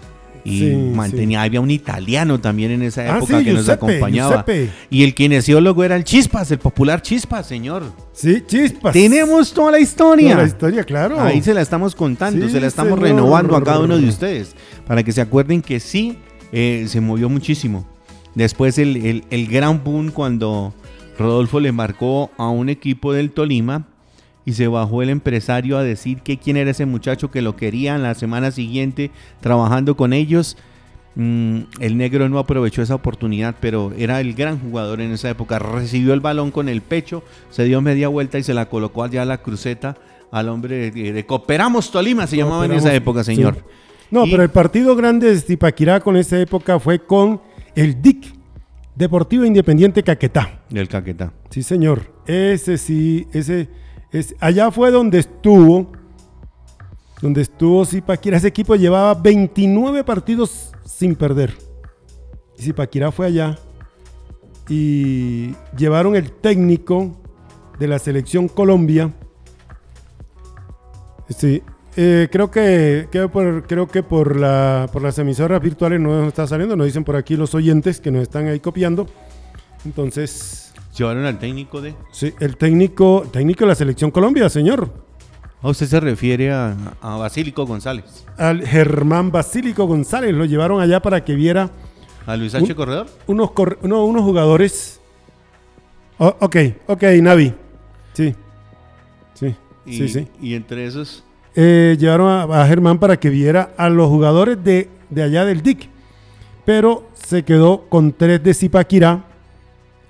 Y 0.47 0.59
Sí, 0.59 0.75
mantenía, 0.95 1.41
había 1.43 1.61
un 1.61 1.71
italiano 1.71 2.39
también 2.39 2.71
en 2.73 2.83
esa 2.83 3.01
Ah, 3.03 3.17
época 3.17 3.39
sí, 3.39 3.45
que 3.47 3.53
nos 3.55 3.69
acompañaba. 3.69 4.45
Giuseppe. 4.47 4.71
Y 4.91 5.03
el 5.05 5.15
kinesiólogo 5.15 5.83
era 5.85 5.97
el 5.97 6.05
Chispas, 6.05 6.51
el 6.51 6.59
popular 6.59 7.01
Chispas, 7.01 7.47
señor. 7.47 7.83
Sí, 8.13 8.43
chispas. 8.47 8.93
Tenemos 8.93 9.53
toda 9.55 9.73
la 9.73 9.81
historia. 9.81 10.33
Toda 10.33 10.43
la 10.43 10.49
historia, 10.49 10.85
claro. 10.85 11.21
Ahí 11.21 11.41
se 11.43 11.55
la 11.55 11.63
estamos 11.63 11.95
contando, 11.95 12.47
se 12.49 12.61
la 12.61 12.67
estamos 12.67 12.95
señor. 13.01 13.09
renovando 13.09 13.57
a 13.57 13.65
cada 13.65 13.81
uno 13.81 13.97
de 13.99 14.07
ustedes 14.07 14.55
para 14.87 15.03
que 15.03 15.13
se 15.13 15.21
acuerden 15.23 15.63
que 15.63 15.81
sí 15.81 16.19
eh, 16.53 16.85
se 16.89 17.01
movió 17.01 17.29
muchísimo. 17.31 17.87
Después 18.35 18.77
el, 18.79 18.97
el- 18.99 19.25
el 19.31 19.47
gran 19.47 19.83
boom 19.83 20.11
cuando 20.11 20.75
Rodolfo 21.19 21.59
le 21.61 21.73
marcó 21.73 22.31
a 22.37 22.49
un 22.51 22.69
equipo 22.69 23.13
del 23.13 23.31
Tolima 23.31 23.87
y 24.45 24.53
se 24.53 24.69
bajó 24.69 25.03
el 25.03 25.09
empresario 25.11 25.79
a 25.79 25.83
decir 25.83 26.19
que 26.21 26.39
quién 26.39 26.57
era 26.57 26.71
ese 26.71 26.87
muchacho 26.87 27.31
que 27.31 27.43
lo 27.43 27.57
querían 27.57 28.03
la 28.03 28.15
semana 28.15 28.51
siguiente 28.51 29.11
trabajando 29.41 29.97
con 29.97 30.13
ellos. 30.13 30.57
Mm, 31.17 31.61
el 31.81 31.97
negro 31.97 32.29
no 32.29 32.39
aprovechó 32.41 32.83
esa 32.83 32.97
oportunidad, 32.97 33.55
pero 33.61 33.93
era 33.97 34.21
el 34.21 34.35
gran 34.35 34.59
jugador 34.59 35.01
en 35.01 35.13
esa 35.13 35.31
época. 35.31 35.59
Recibió 35.61 36.13
el 36.13 36.21
balón 36.21 36.51
con 36.51 36.69
el 36.69 36.83
pecho, 36.83 37.23
se 37.51 37.65
dio 37.65 37.81
media 37.81 38.09
vuelta 38.09 38.39
y 38.39 38.43
se 38.43 38.53
la 38.53 38.69
colocó 38.69 39.05
allá 39.05 39.23
a 39.23 39.25
la 39.25 39.39
cruceta 39.39 39.97
al 40.33 40.49
hombre 40.49 40.91
de, 40.91 41.13
de 41.13 41.27
Cooperamos 41.27 41.93
Tolima, 41.93 42.27
se 42.27 42.37
llamaba 42.37 42.65
en 42.65 42.73
esa 42.73 42.93
época, 42.93 43.23
sí. 43.23 43.37
señor. 43.37 43.65
No, 44.11 44.27
Y- 44.27 44.31
pero 44.33 44.43
el 44.43 44.51
partido 44.51 44.97
grande 44.97 45.29
de 45.33 45.41
Zipaquirá 45.41 46.01
con 46.01 46.17
esa 46.17 46.39
época 46.41 46.81
fue 46.81 46.99
con 46.99 47.41
el 47.77 48.03
DIC, 48.03 48.35
Deportivo 48.97 49.45
Independiente 49.45 50.03
Caquetá. 50.03 50.63
Del 50.71 50.89
Caquetá. 50.89 51.33
Sí, 51.51 51.63
señor. 51.63 52.13
Ese 52.27 52.77
sí, 52.79 53.27
ese, 53.33 53.69
allá 54.41 54.71
fue 54.71 54.91
donde 54.91 55.19
estuvo, 55.19 55.91
donde 57.21 57.43
estuvo 57.43 57.85
Zipaquirá. 57.85 58.37
Ese 58.37 58.49
equipo 58.49 58.77
llevaba 58.77 59.15
29 59.15 60.05
partidos 60.05 60.73
sin 60.85 61.15
perder. 61.17 61.55
Y 62.59 62.73
fue 63.11 63.27
allá 63.27 63.59
y 64.69 65.55
llevaron 65.77 66.17
el 66.17 66.33
técnico 66.33 67.13
de 67.79 67.89
la 67.89 67.99
selección 67.99 68.49
Colombia. 68.49 69.13
Sí, 71.29 71.63
eh, 71.97 72.29
creo 72.31 72.51
que, 72.51 73.09
creo 73.11 73.89
que 73.89 74.03
por, 74.03 74.37
la, 74.37 74.89
por 74.93 75.03
las 75.03 75.19
emisoras 75.19 75.61
virtuales 75.61 76.01
no 76.01 76.21
nos 76.21 76.29
está 76.29 76.47
saliendo, 76.47 76.77
nos 76.77 76.87
dicen 76.87 77.05
por 77.05 77.17
aquí 77.17 77.37
los 77.37 77.55
oyentes 77.55 78.01
que 78.01 78.11
nos 78.11 78.23
están 78.23 78.47
ahí 78.47 78.61
copiando. 78.61 79.07
Entonces, 79.85 80.64
Llevaron 80.97 81.25
al 81.25 81.39
técnico 81.39 81.81
de... 81.81 81.95
sí, 82.13 82.33
el 82.41 82.57
técnico, 82.57 83.27
técnico 83.33 83.65
de 83.65 83.69
la 83.69 83.75
selección 83.75 84.11
Colombia, 84.11 84.49
señor, 84.49 84.91
¿A 85.63 85.69
usted 85.69 85.87
se 85.87 85.99
refiere 85.99 86.53
a, 86.53 86.77
a 87.01 87.17
Basílico 87.17 87.65
González? 87.67 88.27
al 88.37 88.67
Germán 88.67 89.33
Basílico 89.33 89.87
González, 89.87 90.35
lo 90.35 90.45
llevaron 90.45 90.81
allá 90.81 91.01
para 91.01 91.25
que 91.25 91.35
viera 91.35 91.71
¿A 92.27 92.37
Luis 92.37 92.55
H. 92.55 92.65
Un- 92.65 92.75
Corredor? 92.75 93.07
unos, 93.27 93.51
no, 93.83 94.05
unos 94.05 94.23
jugadores. 94.23 95.01
Oh, 96.19 96.35
ok, 96.41 96.57
ok, 96.87 97.03
Navi. 97.21 97.53
Sí, 98.15 98.35
sí, 99.35 99.55
Y, 99.85 99.93
sí, 99.99 100.09
sí. 100.09 100.29
y 100.41 100.55
entre 100.55 100.87
esos... 100.87 101.25
eh, 101.57 101.97
llevaron 101.99 102.29
a, 102.29 102.63
a 102.63 102.67
Germán 102.67 102.99
para 102.99 103.19
que 103.19 103.29
viera 103.31 103.73
a 103.77 103.89
los 103.91 104.09
jugadores 104.09 104.63
de, 104.63 104.89
de 105.11 105.23
allá 105.23 105.45
del 105.45 105.63
DIC. 105.63 105.89
Pero 106.65 107.09
se 107.15 107.43
quedó 107.45 107.89
con 107.91 108.13
tres 108.13 108.43
de 108.43 108.55
Zipaquirá. 108.55 109.25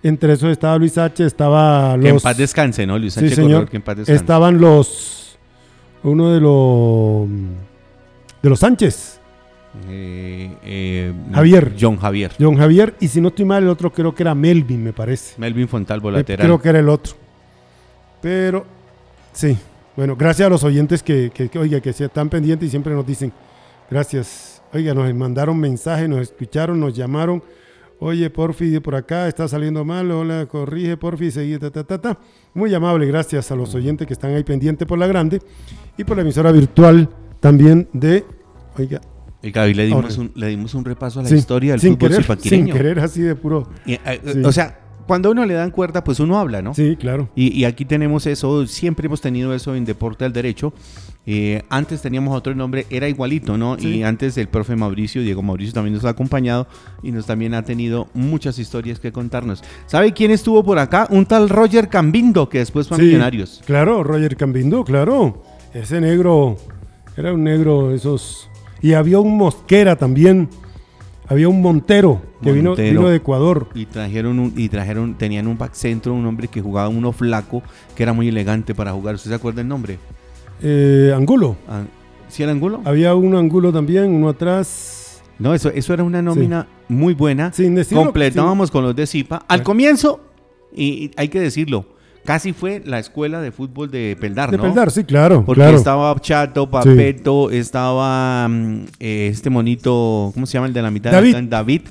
Entre 0.04 0.34
esos 0.34 0.50
estaba 0.50 0.76
Luis 0.78 0.96
H, 0.98 1.24
estaba 1.24 1.98
Que 1.98 2.08
en 2.08 2.14
los... 2.14 2.22
paz 2.22 2.36
descanse, 2.36 2.86
¿no? 2.86 2.98
Luis 2.98 3.14
Sí, 3.14 3.20
H. 3.20 3.30
Corredor, 3.30 3.50
señor. 3.50 3.68
que 3.70 3.76
en 3.78 3.82
paz 3.82 3.96
descanse. 3.96 4.20
Estaban 4.20 4.60
los... 4.60 5.36
Uno 6.02 6.30
de 6.32 6.40
los... 6.40 7.26
De 8.42 8.50
los 8.50 8.60
Sánchez. 8.60 9.18
Eh, 9.88 10.54
eh, 10.62 11.12
Javier. 11.32 11.72
John 11.80 11.96
Javier. 11.96 12.32
John 12.38 12.56
Javier. 12.56 12.94
Y 13.00 13.08
si 13.08 13.20
no 13.20 13.28
estoy 13.28 13.46
mal, 13.46 13.62
el 13.62 13.68
otro 13.70 13.90
creo 13.90 14.14
que 14.14 14.22
era 14.22 14.34
Melvin, 14.34 14.84
me 14.84 14.92
parece. 14.92 15.34
Melvin 15.38 15.66
Fontalvo, 15.66 16.10
Eh, 16.10 16.12
lateral. 16.12 16.46
Creo 16.46 16.60
que 16.60 16.68
era 16.68 16.78
el 16.80 16.88
otro. 16.90 17.14
Pero, 18.20 18.64
sí. 19.32 19.56
Bueno, 19.96 20.14
gracias 20.16 20.46
a 20.46 20.50
los 20.50 20.62
oyentes 20.64 21.02
que, 21.02 21.30
que, 21.34 21.48
que, 21.48 21.58
oiga, 21.58 21.80
que 21.80 21.90
están 21.90 22.28
pendientes 22.28 22.66
y 22.66 22.70
siempre 22.70 22.92
nos 22.94 23.06
dicen, 23.06 23.32
gracias. 23.90 24.60
Oiga, 24.72 24.92
nos 24.92 25.12
mandaron 25.14 25.58
mensajes, 25.58 26.08
nos 26.08 26.20
escucharon, 26.20 26.78
nos 26.78 26.94
llamaron. 26.94 27.42
Oye, 28.06 28.28
porfi, 28.28 28.80
por 28.80 28.96
acá 28.96 29.28
está 29.28 29.48
saliendo 29.48 29.82
mal. 29.82 30.10
Hola, 30.10 30.44
corrige, 30.44 30.98
porfi, 30.98 31.30
seguí, 31.30 31.56
ta, 31.56 31.70
ta, 31.70 31.84
ta, 31.84 31.96
ta. 31.98 32.18
Muy 32.52 32.74
amable, 32.74 33.06
gracias 33.06 33.50
a 33.50 33.56
los 33.56 33.74
oyentes 33.74 34.06
que 34.06 34.12
están 34.12 34.34
ahí 34.34 34.44
pendientes 34.44 34.86
por 34.86 34.98
la 34.98 35.06
grande 35.06 35.40
y 35.96 36.04
por 36.04 36.14
la 36.14 36.20
emisora 36.22 36.52
virtual 36.52 37.08
también 37.40 37.88
de, 37.94 38.26
oiga, 38.76 39.00
Y 39.42 39.50
Gaby, 39.50 39.72
le 39.72 39.86
dimos, 39.86 40.04
Ahora. 40.18 40.20
un, 40.20 40.32
le 40.34 40.48
dimos 40.48 40.74
un 40.74 40.84
repaso 40.84 41.20
a 41.20 41.22
la 41.22 41.30
sí, 41.30 41.36
historia 41.36 41.72
del 41.72 41.80
sin 41.80 41.94
fútbol 41.94 42.10
querer, 42.10 42.38
sin 42.42 42.66
querer, 42.66 42.98
así 43.00 43.22
de 43.22 43.36
puro. 43.36 43.70
Y, 43.86 43.94
eh, 43.94 44.20
Sí. 44.34 44.42
O 44.44 44.52
sea, 44.52 44.80
cuando 45.06 45.28
a 45.28 45.32
uno 45.32 45.44
le 45.46 45.54
dan 45.54 45.70
cuerda, 45.70 46.04
pues 46.04 46.20
uno 46.20 46.38
habla, 46.38 46.62
¿no? 46.62 46.74
Sí, 46.74 46.96
claro. 46.96 47.28
Y, 47.34 47.52
y 47.58 47.64
aquí 47.64 47.84
tenemos 47.84 48.26
eso, 48.26 48.66
siempre 48.66 49.06
hemos 49.06 49.20
tenido 49.20 49.54
eso 49.54 49.74
en 49.74 49.84
Deporte 49.84 50.24
al 50.24 50.32
Derecho. 50.32 50.72
Eh, 51.26 51.62
antes 51.70 52.02
teníamos 52.02 52.36
otro 52.36 52.54
nombre, 52.54 52.86
era 52.90 53.08
igualito, 53.08 53.56
¿no? 53.56 53.78
Sí. 53.78 53.88
Y 53.96 54.02
antes 54.02 54.36
el 54.36 54.48
profe 54.48 54.76
Mauricio, 54.76 55.22
Diego 55.22 55.42
Mauricio 55.42 55.72
también 55.72 55.94
nos 55.94 56.04
ha 56.04 56.10
acompañado 56.10 56.66
y 57.02 57.12
nos 57.12 57.24
también 57.24 57.54
ha 57.54 57.62
tenido 57.62 58.08
muchas 58.12 58.58
historias 58.58 59.00
que 59.00 59.10
contarnos. 59.10 59.64
¿Sabe 59.86 60.12
quién 60.12 60.30
estuvo 60.30 60.62
por 60.62 60.78
acá? 60.78 61.06
Un 61.10 61.24
tal 61.24 61.48
Roger 61.48 61.88
Cambindo, 61.88 62.48
que 62.50 62.58
después 62.58 62.88
fue 62.88 62.98
a 62.98 63.00
Sí, 63.00 63.06
Millonarios. 63.06 63.62
Claro, 63.64 64.02
Roger 64.04 64.36
Cambindo, 64.36 64.84
claro. 64.84 65.42
Ese 65.72 66.00
negro 66.00 66.58
era 67.16 67.32
un 67.32 67.42
negro 67.42 67.92
esos. 67.94 68.48
Y 68.82 68.92
había 68.92 69.18
un 69.18 69.36
Mosquera 69.38 69.96
también. 69.96 70.50
Había 71.26 71.48
un 71.48 71.62
Montero 71.62 72.20
que 72.42 72.52
vino, 72.52 72.70
Montero. 72.70 73.00
vino 73.00 73.08
de 73.08 73.16
Ecuador. 73.16 73.68
Y 73.74 73.86
trajeron, 73.86 74.38
un, 74.38 74.52
y 74.56 74.68
trajeron, 74.68 75.14
tenían 75.14 75.46
un 75.46 75.56
back 75.56 75.72
centro, 75.74 76.12
un 76.14 76.26
hombre 76.26 76.48
que 76.48 76.60
jugaba 76.60 76.88
uno 76.88 77.12
flaco, 77.12 77.62
que 77.96 78.02
era 78.02 78.12
muy 78.12 78.28
elegante 78.28 78.74
para 78.74 78.92
jugar. 78.92 79.14
¿Usted 79.14 79.30
se 79.30 79.34
acuerda 79.34 79.62
el 79.62 79.68
nombre? 79.68 79.98
Eh, 80.62 81.12
Angulo. 81.16 81.56
Ah, 81.68 81.82
¿Sí 82.28 82.42
era 82.42 82.52
Angulo? 82.52 82.80
Había 82.84 83.14
un 83.14 83.34
Angulo 83.34 83.72
también, 83.72 84.12
uno 84.12 84.28
atrás. 84.28 85.22
No, 85.38 85.54
eso, 85.54 85.70
eso 85.70 85.94
era 85.94 86.04
una 86.04 86.20
nómina 86.22 86.66
muy 86.88 87.14
buena. 87.14 87.52
Sin 87.52 87.74
decirlo. 87.74 88.04
Completábamos 88.04 88.70
con 88.70 88.84
los 88.84 88.94
de 88.94 89.06
Zipa. 89.06 89.44
Al 89.48 89.62
comienzo, 89.62 90.20
y, 90.74 90.84
y 90.84 91.10
hay 91.16 91.28
que 91.28 91.40
decirlo, 91.40 91.86
casi 92.24 92.52
fue 92.52 92.82
la 92.84 92.98
escuela 92.98 93.40
de 93.40 93.52
fútbol 93.52 93.90
de 93.90 94.16
Peldar, 94.20 94.50
De 94.50 94.56
¿no? 94.56 94.62
Peldar, 94.64 94.90
sí, 94.90 95.04
claro. 95.04 95.44
Porque 95.44 95.60
claro. 95.60 95.76
estaba 95.76 96.14
Chato, 96.20 96.68
Papeto, 96.68 97.50
estaba 97.50 98.48
mm, 98.48 98.84
eh, 99.00 99.28
este 99.30 99.50
monito, 99.50 100.30
¿cómo 100.34 100.46
se 100.46 100.54
llama 100.54 100.66
el 100.66 100.72
de 100.72 100.82
la 100.82 100.90
mitad? 100.90 101.10
de 101.10 101.16
la 101.16 101.20
David. 101.20 101.32
cancha? 101.32 101.50
David. 101.50 101.82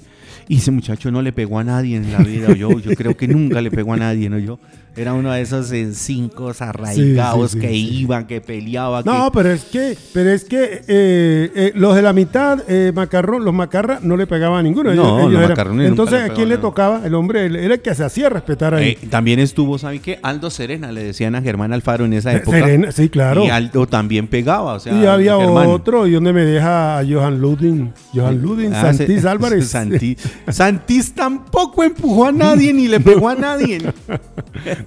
Y 0.49 0.57
ese 0.57 0.71
muchacho 0.71 1.09
no 1.09 1.21
le 1.21 1.31
pegó 1.31 1.59
a 1.59 1.63
nadie 1.63 1.95
en 1.95 2.11
la 2.11 2.19
vida, 2.19 2.53
yo, 2.53 2.77
yo 2.79 2.95
creo 2.95 3.15
que 3.15 3.27
nunca 3.27 3.61
le 3.61 3.71
pegó 3.71 3.93
a 3.93 3.97
nadie, 3.97 4.29
¿no? 4.29 4.37
Yo 4.37 4.59
era 4.95 5.13
uno 5.13 5.31
de 5.31 5.41
esos 5.41 5.71
eh, 5.71 5.91
cinco 5.93 6.51
arraigados 6.59 7.51
Sí, 7.51 7.57
sí, 7.59 7.61
sí, 7.61 7.67
que 7.67 7.73
sí. 7.73 7.97
iban, 8.01 8.27
que 8.27 8.41
peleaba, 8.41 9.01
No, 9.03 9.31
que... 9.31 9.37
pero 9.37 9.51
es 9.51 9.63
que, 9.65 9.97
pero 10.13 10.29
es 10.31 10.45
que 10.45 10.63
eh, 10.87 11.51
eh, 11.55 11.71
los 11.75 11.95
de 11.95 12.01
la 12.01 12.13
mitad, 12.13 12.59
eh, 12.67 12.91
Macarrón, 12.93 13.43
los 13.43 13.53
Macarra 13.53 13.99
no 14.01 14.15
le 14.17 14.27
pegaban 14.27 14.59
a 14.59 14.63
ninguno. 14.63 14.93
No, 14.93 15.27
los 15.29 15.33
eran- 15.39 15.49
Macarrones 15.49 15.89
nunca 15.89 16.03
Entonces, 16.03 16.29
¿a 16.29 16.33
quién 16.33 16.49
le 16.49 16.57
tocaba? 16.57 17.01
El 17.05 17.15
hombre 17.15 17.45
él 17.45 17.55
era 17.55 17.73
el 17.75 17.81
que 17.81 17.93
se 17.95 18.03
hacía 18.03 18.29
respetar 18.29 18.73
ahí. 18.75 18.97
Eh, 19.01 19.07
también 19.09 19.39
estuvo, 19.39 19.77
¿sabe 19.77 19.99
qué? 19.99 20.19
Aldo 20.21 20.49
Serena, 20.49 20.91
le 20.91 21.03
decían 21.03 21.35
a 21.35 21.41
Germán 21.41 21.73
Alfaro 21.73 22.05
en 22.05 22.13
esa 22.13 22.33
época. 22.33 22.57
Serena, 22.59 22.91
sí, 22.91 23.09
claro. 23.09 23.43
Y 23.45 23.49
Aldo 23.49 23.87
también 23.87 24.27
pegaba, 24.27 24.73
o 24.73 24.79
sea, 24.79 24.93
y 24.93 25.05
había 25.05 25.37
Germán. 25.37 25.67
otro, 25.67 26.05
y 26.07 26.11
donde 26.11 26.33
me 26.33 26.41
deja 26.45 26.99
a 26.99 27.03
Johan 27.05 27.39
Ludin, 27.39 27.93
Johan 28.13 28.41
Ludin, 28.41 28.73
Ah, 28.73 28.93
Santis 28.93 29.21
se- 29.21 29.27
Álvarez. 29.33 29.67
Santi- 29.67 30.17
Santis 30.49 31.13
tampoco 31.13 31.83
empujó 31.83 32.25
a 32.25 32.31
nadie 32.31 32.71
ni 32.73 32.87
le 32.87 32.99
pegó 32.99 33.29
a 33.29 33.35
nadie. 33.35 33.81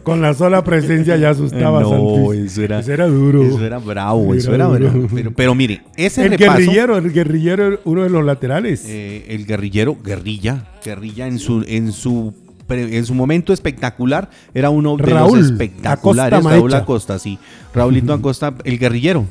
Con 0.02 0.20
la 0.20 0.34
sola 0.34 0.62
presencia 0.64 1.16
ya 1.16 1.30
asustaba 1.30 1.80
a 1.80 1.82
no, 1.82 2.32
eso 2.32 2.62
era, 2.62 2.80
Eso 2.80 2.92
era 2.92 3.06
duro. 3.06 3.42
Eso 3.42 3.64
era 3.64 3.78
bravo, 3.78 4.26
Era 4.32 4.36
eso 4.38 4.54
era 4.54 4.66
duro. 4.66 4.90
bravo. 4.90 5.08
Pero, 5.14 5.32
pero 5.32 5.54
mire, 5.54 5.82
ese 5.96 6.24
el 6.24 6.32
repaso, 6.32 6.58
guerrillero, 6.58 6.96
el 6.98 7.12
guerrillero, 7.12 7.80
uno 7.84 8.02
de 8.02 8.10
los 8.10 8.24
laterales. 8.24 8.84
eh, 8.86 9.26
el 9.28 9.46
guerrillero, 9.46 9.96
guerrilla, 10.02 10.66
guerrilla 10.84 11.26
en 11.26 11.38
su, 11.38 11.64
en 11.66 11.92
su 11.92 12.34
en 12.68 13.06
su 13.06 13.14
momento 13.14 13.52
espectacular, 13.52 14.28
era 14.52 14.70
uno 14.70 14.96
de 14.96 15.04
Raúl 15.04 15.38
los 15.38 15.50
espectaculares. 15.50 16.38
Acosta 16.38 16.50
Raúl. 16.56 16.74
Acosta, 16.74 17.18
sí. 17.18 17.38
Raúlito 17.72 18.12
Acosta, 18.12 18.54
el 18.64 18.78
guerrillero. 18.78 19.24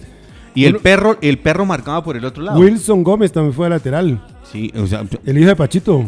Y 0.54 0.66
el 0.66 0.78
perro, 0.78 1.18
el 1.22 1.38
perro 1.38 1.66
marcaba 1.66 2.02
por 2.04 2.16
el 2.16 2.24
otro 2.24 2.44
lado. 2.44 2.58
Wilson 2.60 3.04
Gómez 3.04 3.34
también 3.34 3.54
fue 3.54 3.70
lateral. 3.70 4.26
Sí, 4.50 4.72
o 4.76 4.88
sea, 4.88 5.04
El 5.26 5.38
hijo 5.38 5.50
de 5.50 5.56
Pachito. 5.56 6.06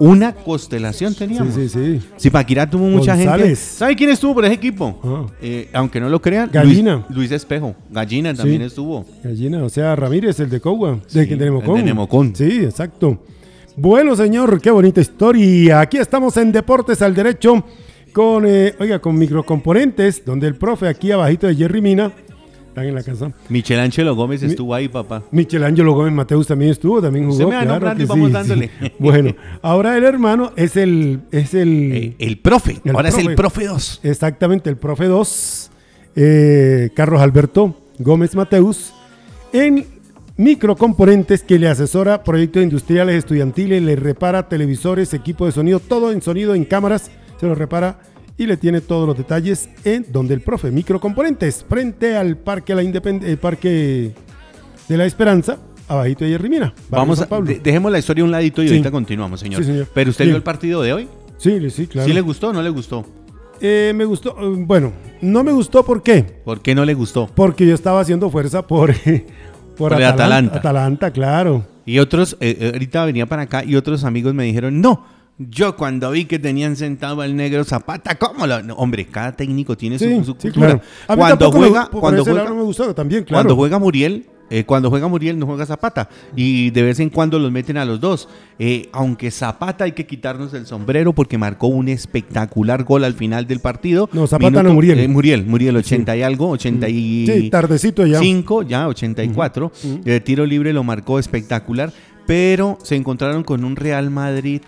Una 0.00 0.34
constelación 0.34 1.12
Sí, 1.12 1.18
teníamos. 1.18 1.54
sí, 1.54 1.68
sí. 1.68 2.00
Zipaquirá 2.20 2.68
tuvo 2.68 2.84
mucha 2.86 3.14
González. 3.16 3.44
gente. 3.46 3.56
¿Sabe 3.56 3.96
quién 3.96 4.10
estuvo 4.10 4.34
por 4.34 4.44
ese 4.44 4.54
equipo? 4.54 4.98
Ah. 5.02 5.26
Eh, 5.40 5.68
aunque 5.72 6.00
no 6.00 6.08
lo 6.08 6.20
crean, 6.20 6.50
Gallina. 6.52 7.04
Luis, 7.08 7.16
Luis 7.16 7.30
Espejo. 7.32 7.74
Gallina 7.90 8.34
también 8.34 8.60
Sí. 8.62 8.66
estuvo. 8.66 9.04
Gallina, 9.22 9.62
o 9.64 9.68
sea, 9.68 9.94
Ramírez, 9.96 10.38
el 10.40 10.50
de 10.50 10.60
Cogua, 10.60 11.00
Sí, 11.06 11.20
de, 11.20 11.26
de 11.26 11.36
Nemocón. 11.44 11.76
el 11.76 11.82
de 11.82 11.82
Nemocón. 11.84 12.34
Sí, 12.36 12.64
exacto. 12.64 13.22
Bueno, 13.76 14.14
señor, 14.14 14.60
qué 14.60 14.70
bonita 14.70 15.00
historia. 15.00 15.80
Aquí 15.80 15.98
estamos 15.98 16.36
en 16.36 16.52
Deportes 16.52 17.02
al 17.02 17.14
Derecho 17.14 17.64
con, 18.12 18.44
eh, 18.46 18.74
oiga, 18.78 19.00
con 19.00 19.16
microcomponentes, 19.18 20.24
donde 20.24 20.46
el 20.46 20.54
profe 20.54 20.86
aquí 20.88 21.10
abajito 21.10 21.46
de 21.48 21.56
Jerry 21.56 21.80
Mina, 21.80 22.12
están 22.74 22.86
en 22.86 22.94
la 22.96 23.04
casa. 23.04 23.32
Michelangelo 23.48 24.16
Gómez 24.16 24.42
estuvo 24.42 24.74
ahí, 24.74 24.88
papá. 24.88 25.22
Michelangelo 25.30 25.94
Gómez 25.94 26.12
Mateus 26.12 26.48
también 26.48 26.72
estuvo, 26.72 27.00
también 27.00 27.26
jugó. 27.26 27.34
Usted 27.34 27.44
me 27.44 27.50
claro 27.52 27.70
nombrando 27.70 28.02
y 28.02 28.06
vamos 28.06 28.26
sí, 28.26 28.32
dándole. 28.32 28.70
sí. 28.80 28.92
Bueno, 28.98 29.36
ahora 29.62 29.96
el 29.96 30.02
hermano 30.02 30.52
es 30.56 30.76
el, 30.76 31.20
es 31.30 31.54
el, 31.54 31.92
Eh, 31.92 32.16
el 32.18 32.38
profe. 32.38 32.80
El 32.84 32.96
Ahora 32.96 33.10
es 33.10 33.18
el 33.18 33.36
profe 33.36 33.66
2. 33.66 34.00
Exactamente, 34.02 34.70
el 34.70 34.76
profe 34.76 35.04
2, 35.04 35.70
eh, 36.16 36.90
Carlos 36.94 37.20
Alberto 37.20 37.76
Gómez 38.00 38.34
Mateus, 38.34 38.92
en 39.52 39.86
microcomponentes 40.36 41.44
que 41.44 41.60
le 41.60 41.68
asesora 41.68 42.24
proyectos 42.24 42.60
industriales 42.60 43.14
estudiantiles, 43.14 43.80
le 43.82 43.94
repara 43.94 44.48
televisores, 44.48 45.14
equipo 45.14 45.46
de 45.46 45.52
sonido, 45.52 45.78
todo 45.78 46.10
en 46.10 46.22
sonido, 46.22 46.56
en 46.56 46.64
cámaras, 46.64 47.12
se 47.38 47.46
lo 47.46 47.54
repara 47.54 48.00
y 48.36 48.46
le 48.46 48.56
tiene 48.56 48.80
todos 48.80 49.06
los 49.06 49.16
detalles 49.16 49.68
en 49.84 50.06
donde 50.12 50.34
el 50.34 50.40
profe, 50.40 50.70
microcomponentes, 50.70 51.64
frente 51.68 52.16
al 52.16 52.36
Parque, 52.36 52.74
la 52.74 52.82
Independ- 52.82 53.24
el 53.24 53.38
parque 53.38 54.12
de 54.88 54.96
la 54.96 55.04
Esperanza, 55.06 55.58
abajito 55.88 56.24
de 56.24 56.30
Yerrimina. 56.30 56.74
Vamos 56.90 57.20
a, 57.20 57.28
Pablo. 57.28 57.46
de- 57.46 57.60
dejemos 57.60 57.92
la 57.92 57.98
historia 57.98 58.22
a 58.22 58.24
un 58.24 58.30
ladito 58.32 58.62
y 58.62 58.68
Sí. 58.68 58.74
ahorita 58.74 58.90
continuamos, 58.90 59.40
señor. 59.40 59.62
Sí, 59.62 59.70
señor. 59.70 59.86
Pero 59.94 60.10
usted 60.10 60.24
Bien. 60.24 60.32
vio 60.32 60.36
el 60.38 60.42
partido 60.42 60.82
de 60.82 60.92
hoy. 60.92 61.08
Sí, 61.38 61.70
sí, 61.70 61.86
claro. 61.86 62.08
¿Sí 62.08 62.14
le 62.14 62.20
gustó 62.20 62.48
o 62.48 62.52
no 62.52 62.62
le 62.62 62.70
gustó? 62.70 63.04
Eh, 63.60 63.92
me 63.94 64.04
gustó, 64.04 64.30
eh, 64.40 64.54
bueno, 64.58 64.92
no 65.22 65.44
me 65.44 65.52
gustó, 65.52 65.84
¿por 65.84 66.02
qué? 66.02 66.22
¿Por 66.44 66.60
qué 66.60 66.74
no 66.74 66.84
le 66.84 66.94
gustó? 66.94 67.28
Porque 67.34 67.66
yo 67.66 67.74
estaba 67.74 68.00
haciendo 68.00 68.30
fuerza 68.30 68.66
por, 68.66 68.92
por, 69.76 69.90
Por 69.92 70.02
Atalanta. 70.02 70.58
Atalanta, 70.58 71.10
claro. 71.12 71.64
Y 71.86 71.98
otros, 71.98 72.36
eh, 72.40 72.56
eh, 72.60 72.70
ahorita 72.72 73.04
venía 73.04 73.26
para 73.26 73.42
acá 73.42 73.62
y 73.64 73.76
otros 73.76 74.04
amigos 74.04 74.34
me 74.34 74.44
dijeron, 74.44 74.80
no, 74.80 75.06
yo 75.38 75.76
cuando 75.76 76.10
vi 76.12 76.26
que 76.26 76.38
tenían 76.38 76.76
sentado 76.76 77.20
al 77.20 77.34
negro 77.34 77.64
Zapata, 77.64 78.14
¿cómo 78.16 78.46
lo...? 78.46 78.62
No, 78.62 78.74
hombre, 78.74 79.06
cada 79.06 79.32
técnico 79.32 79.76
tiene 79.76 79.98
su, 79.98 80.04
Sí, 80.04 80.16
su 80.18 80.24
sí, 80.32 80.32
cultura. 80.42 80.66
claro. 80.66 80.80
A 81.08 81.16
mí 81.16 81.20
Cuando 81.20 81.50
me- 81.52 81.58
juega, 81.58 81.86
cuando 81.90 82.24
juega, 82.24 82.38
lado 82.42 82.50
no 82.50 82.56
me 82.60 82.62
gustó 82.62 82.94
también, 82.94 83.24
claro. 83.24 83.42
Cuando 83.42 83.56
juega 83.56 83.78
Muriel, 83.80 84.26
eh, 84.50 84.64
cuando 84.64 84.90
juega 84.90 85.08
Muriel 85.08 85.38
no 85.38 85.46
juega 85.46 85.66
Zapata. 85.66 86.08
Y 86.36 86.70
de 86.70 86.82
vez 86.82 87.00
en 87.00 87.10
cuando 87.10 87.38
los 87.38 87.50
meten 87.50 87.78
a 87.78 87.84
los 87.84 87.98
dos. 87.98 88.28
Eh, 88.58 88.88
aunque 88.92 89.30
Zapata 89.30 89.84
hay 89.84 89.92
que 89.92 90.06
quitarnos 90.06 90.52
el 90.54 90.66
sombrero 90.66 91.12
porque 91.14 91.38
marcó 91.38 91.66
un 91.66 91.88
espectacular 91.88 92.84
gol 92.84 93.02
al 93.04 93.14
final 93.14 93.46
del 93.46 93.58
partido. 93.60 94.08
No, 94.12 94.26
Zapata 94.26 94.62
no, 94.62 94.72
Muriel. 94.74 95.00
eh, 95.00 95.08
Muriel, 95.08 95.44
Muriel, 95.46 95.76
80 95.78 96.16
y 96.16 96.22
algo, 96.22 96.50
80 96.50 96.88
y... 96.90 97.26
Sí, 97.26 97.50
tardecito 97.50 98.06
ya. 98.06 98.20
5, 98.20 98.62
ya 98.62 98.86
84. 98.86 99.72
El 100.04 100.22
tiro 100.22 100.46
libre 100.46 100.72
lo 100.72 100.84
marcó 100.84 101.18
espectacular, 101.18 101.90
pero 102.26 102.78
se 102.82 102.96
encontraron 102.96 103.42
con 103.44 103.64
un 103.64 103.74
Real 103.76 104.10
Madrid 104.10 104.60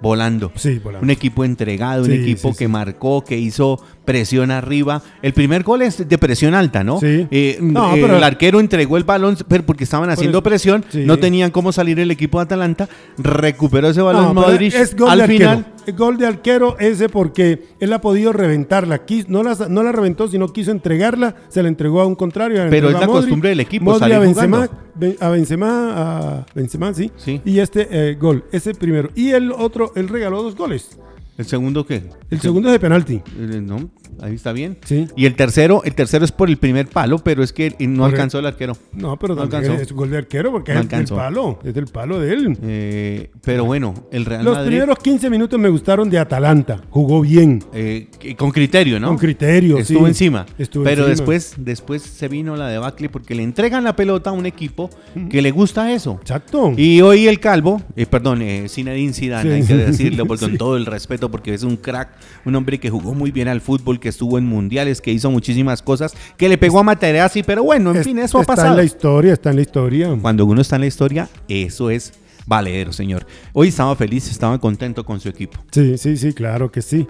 volando. 0.00 0.52
Sí, 0.56 0.78
volando. 0.78 1.04
Un 1.04 1.10
equipo 1.10 1.44
entregado, 1.44 2.04
un 2.04 2.12
equipo 2.12 2.52
sí, 2.52 2.58
que 2.58 2.68
marcó, 2.68 3.24
que 3.24 3.38
hizo 3.38 3.80
presión 4.04 4.50
arriba. 4.50 5.02
El 5.22 5.32
primer 5.32 5.62
gol 5.62 5.82
es 5.82 6.08
de 6.08 6.18
presión 6.18 6.54
alta, 6.54 6.84
¿no? 6.84 7.00
Sí. 7.00 7.26
Eh, 7.30 7.58
No, 7.60 7.94
eh, 7.94 7.98
pero- 8.00 8.16
el 8.16 8.22
arquero 8.24 8.60
entregó 8.60 8.96
el 8.96 9.04
balón 9.04 9.36
pero 9.48 9.64
porque 9.64 9.84
estaban 9.84 10.10
haciendo 10.10 10.42
presión, 10.42 10.84
no 10.94 11.18
tenían 11.18 11.50
cómo 11.50 11.72
salir 11.72 11.98
el 12.00 12.10
equipo 12.10 12.38
de 12.38 12.44
Atalanta, 12.44 12.88
recuperó 13.18 13.88
ese 13.88 14.00
balón 14.02 14.26
No, 14.26 14.34
Modric 14.34 14.74
es 14.74 14.96
gol 14.96 15.10
al 15.10 15.18
de 15.18 15.24
arquero. 15.24 15.64
Gol 15.92 16.16
de 16.18 16.26
arquero 16.26 16.76
ese 16.78 17.08
porque 17.08 17.68
él 17.80 17.92
ha 17.92 18.00
podido 18.00 18.32
reventarla. 18.32 19.06
Quis- 19.06 19.26
no, 19.28 19.42
la, 19.42 19.54
no 19.68 19.82
la 19.82 19.92
reventó, 19.92 20.28
sino 20.28 20.48
quiso 20.48 20.70
entregarla. 20.70 21.34
Se 21.48 21.62
la 21.62 21.68
entregó 21.68 22.00
a 22.00 22.06
un 22.06 22.14
contrario. 22.14 22.64
Pero 22.70 22.88
es 22.88 22.94
la 22.94 23.06
Modric, 23.06 23.22
costumbre 23.22 23.48
del 23.50 23.60
equipo, 23.60 23.84
Modric 23.84 24.00
salir 24.00 24.16
a 24.16 24.18
Benzema, 24.20 24.68
jugando. 24.68 25.16
A 25.20 25.28
Benzema, 25.30 25.92
a 26.38 26.46
Benzema, 26.54 26.94
sí. 26.94 27.10
Sí. 27.16 27.40
Y 27.44 27.58
este 27.58 27.88
eh, 27.90 28.14
gol, 28.14 28.44
ese 28.52 28.74
primero. 28.74 29.10
Y 29.14 29.30
el 29.30 29.52
otro, 29.52 29.92
él 29.94 30.08
regaló 30.08 30.42
dos 30.42 30.56
goles. 30.56 30.98
¿El 31.38 31.44
segundo 31.44 31.86
qué? 31.86 32.02
El 32.30 32.40
segundo 32.40 32.68
es 32.68 32.72
de 32.72 32.80
penalti. 32.80 33.20
No, 33.62 33.90
ahí 34.22 34.34
está 34.34 34.52
bien. 34.52 34.78
Sí. 34.84 35.06
Y 35.16 35.26
el 35.26 35.34
tercero, 35.36 35.82
el 35.84 35.94
tercero 35.94 36.24
es 36.24 36.32
por 36.32 36.48
el 36.48 36.56
primer 36.56 36.86
palo, 36.88 37.18
pero 37.18 37.42
es 37.42 37.52
que 37.52 37.74
no 37.78 38.04
alcanzó 38.06 38.38
el 38.38 38.46
arquero. 38.46 38.74
No, 38.92 39.18
pero 39.18 39.34
No 39.34 39.42
alcanzó. 39.42 39.74
es 39.74 39.92
gol 39.92 40.10
de 40.10 40.18
arquero 40.18 40.50
porque 40.50 40.72
No 40.72 40.80
es 40.80 40.84
alcanzó. 40.86 41.16
palo. 41.16 41.58
Es 41.62 41.74
del 41.74 41.86
palo 41.86 42.18
de 42.20 42.32
él. 42.32 42.58
Eh, 42.62 43.30
pero 43.44 43.64
bueno, 43.64 43.92
el 44.12 44.24
Real 44.24 44.44
Los 44.44 44.54
Madrid 44.56 44.70
primeros 44.70 44.98
15 44.98 45.28
minutos 45.30 45.60
me 45.60 45.68
gustaron 45.68 46.08
de 46.08 46.18
Atalanta. 46.18 46.80
Jugó 46.90 47.20
bien. 47.20 47.62
eh, 47.74 48.08
con 48.38 48.50
criterio, 48.50 48.98
¿no? 48.98 49.08
Con 49.08 49.18
criterio, 49.18 49.78
Estuvo 49.78 50.00
sí. 50.00 50.06
encima. 50.06 50.46
Estuvo 50.58 50.84
pero 50.84 51.02
encima. 51.06 51.10
después, 51.16 51.54
después 51.58 52.02
se 52.02 52.28
vino 52.28 52.56
la 52.56 52.68
debacle 52.68 53.08
porque 53.10 53.34
le 53.34 53.42
entregan 53.42 53.84
la 53.84 53.94
pelota 53.94 54.30
a 54.30 54.32
un 54.32 54.46
equipo 54.46 54.88
que 55.30 55.42
le 55.42 55.50
gusta 55.50 55.92
eso. 55.92 56.18
Exacto. 56.22 56.72
Y 56.76 57.02
hoy 57.02 57.26
el 57.28 57.40
calvo, 57.40 57.82
eh, 57.94 58.06
perdón, 58.06 58.40
eh, 58.42 58.66
Zinedine 58.68 59.12
Zidane, 59.12 59.50
Sí. 59.50 59.72
hay 59.72 59.78
que 59.78 59.84
decirlo 59.86 60.24
por- 60.26 60.38
con 60.38 60.56
todo 60.56 60.76
el 60.76 60.86
respeto, 60.86 61.25
porque 61.30 61.54
es 61.54 61.62
un 61.62 61.76
crack, 61.76 62.10
un 62.44 62.54
hombre 62.54 62.78
que 62.80 62.90
jugó 62.90 63.14
muy 63.14 63.30
bien 63.30 63.48
al 63.48 63.60
fútbol, 63.60 63.98
que 64.00 64.08
estuvo 64.08 64.38
en 64.38 64.44
mundiales, 64.46 65.00
que 65.00 65.12
hizo 65.12 65.30
muchísimas 65.30 65.82
cosas, 65.82 66.14
que 66.36 66.48
le 66.48 66.58
pegó 66.58 66.78
a 66.78 66.82
Materazzi, 66.82 67.42
pero 67.42 67.62
bueno, 67.64 67.90
en 67.90 67.96
Es- 67.98 68.04
fin, 68.04 68.18
eso 68.18 68.38
ha 68.38 68.42
está 68.42 68.54
pasado. 68.54 68.70
en 68.72 68.76
la 68.78 68.84
historia, 68.84 69.32
está 69.32 69.50
en 69.50 69.56
la 69.56 69.62
historia. 69.62 70.16
Cuando 70.20 70.44
uno 70.46 70.60
está 70.60 70.76
en 70.76 70.82
la 70.82 70.86
historia, 70.88 71.28
eso 71.48 71.90
es 71.90 72.12
valedero, 72.46 72.92
señor. 72.92 73.26
Hoy 73.52 73.68
estaba 73.68 73.94
feliz, 73.96 74.30
estaba 74.30 74.58
contento 74.60 75.04
con 75.04 75.18
su 75.20 75.28
equipo. 75.28 75.58
Sí, 75.72 75.98
sí, 75.98 76.16
sí, 76.16 76.32
claro 76.32 76.70
que 76.70 76.80
sí. 76.82 77.06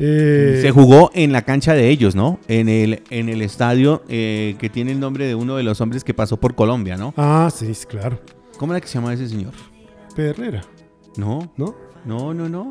Eh, 0.00 0.60
Se 0.62 0.70
jugó 0.70 1.10
en 1.14 1.32
la 1.32 1.42
cancha 1.42 1.74
de 1.74 1.88
ellos, 1.88 2.14
¿no? 2.14 2.38
En 2.46 2.68
el, 2.68 3.02
en 3.10 3.28
el 3.28 3.42
estadio 3.42 4.04
eh, 4.08 4.54
que 4.60 4.68
tiene 4.68 4.92
el 4.92 5.00
nombre 5.00 5.26
de 5.26 5.34
uno 5.34 5.56
de 5.56 5.64
los 5.64 5.80
hombres 5.80 6.04
que 6.04 6.14
pasó 6.14 6.36
por 6.36 6.54
Colombia, 6.54 6.96
¿no? 6.96 7.12
Ah, 7.16 7.50
sí, 7.52 7.66
claro. 7.88 8.20
¿Cómo 8.58 8.72
era 8.72 8.80
que 8.80 8.86
se 8.86 8.94
llama 8.94 9.12
ese 9.12 9.28
señor? 9.28 9.52
Pedernera, 10.14 10.62
No, 11.16 11.52
¿no? 11.56 11.74
no, 12.04 12.32
no, 12.32 12.48
no. 12.48 12.70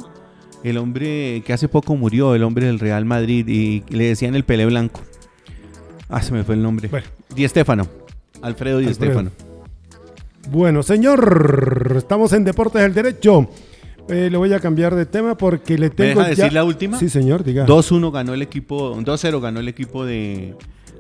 El 0.64 0.78
hombre 0.78 1.44
que 1.46 1.54
hace 1.54 1.68
poco 1.68 1.96
murió, 1.96 2.36
el 2.36 2.44
hombre 2.44 2.66
del 2.66 2.80
Real 2.80 3.06
Madrid, 3.06 3.48
y 3.48 3.84
le 3.90 4.06
decían 4.06 4.36
el 4.36 4.44
Pelé 4.44 4.66
Blanco. 4.66 5.02
Ah, 6.10 6.22
se 6.22 6.32
me 6.34 6.44
fue 6.44 6.56
el 6.56 6.62
nombre. 6.64 6.88
Bueno. 6.88 7.06
Di 7.36 7.44
Estefano. 7.46 7.88
Alfredo 8.42 8.80
Di. 8.80 8.88
Estefano. 8.88 9.32
Bueno, 10.50 10.82
señor, 10.84 11.94
estamos 11.98 12.32
en 12.34 12.44
Deportes 12.46 12.82
del 12.82 12.94
Derecho. 12.94 13.50
Eh, 14.10 14.30
le 14.32 14.38
voy 14.38 14.54
a 14.54 14.60
cambiar 14.62 14.96
de 14.96 15.06
tema 15.06 15.36
porque 15.38 15.78
le 15.78 15.90
tengo 15.90 16.22
deja 16.22 16.24
ya- 16.34 16.44
decir 16.44 16.54
la 16.54 16.64
última? 16.64 16.98
Sí, 16.98 17.10
señor, 17.10 17.44
diga. 17.44 17.66
2-1 17.66 18.10
ganó 18.12 18.34
el 18.34 18.42
equipo, 18.42 18.96
2-0 19.02 19.42
ganó 19.42 19.60
el 19.60 19.68
equipo 19.68 20.06
de, 20.06 20.56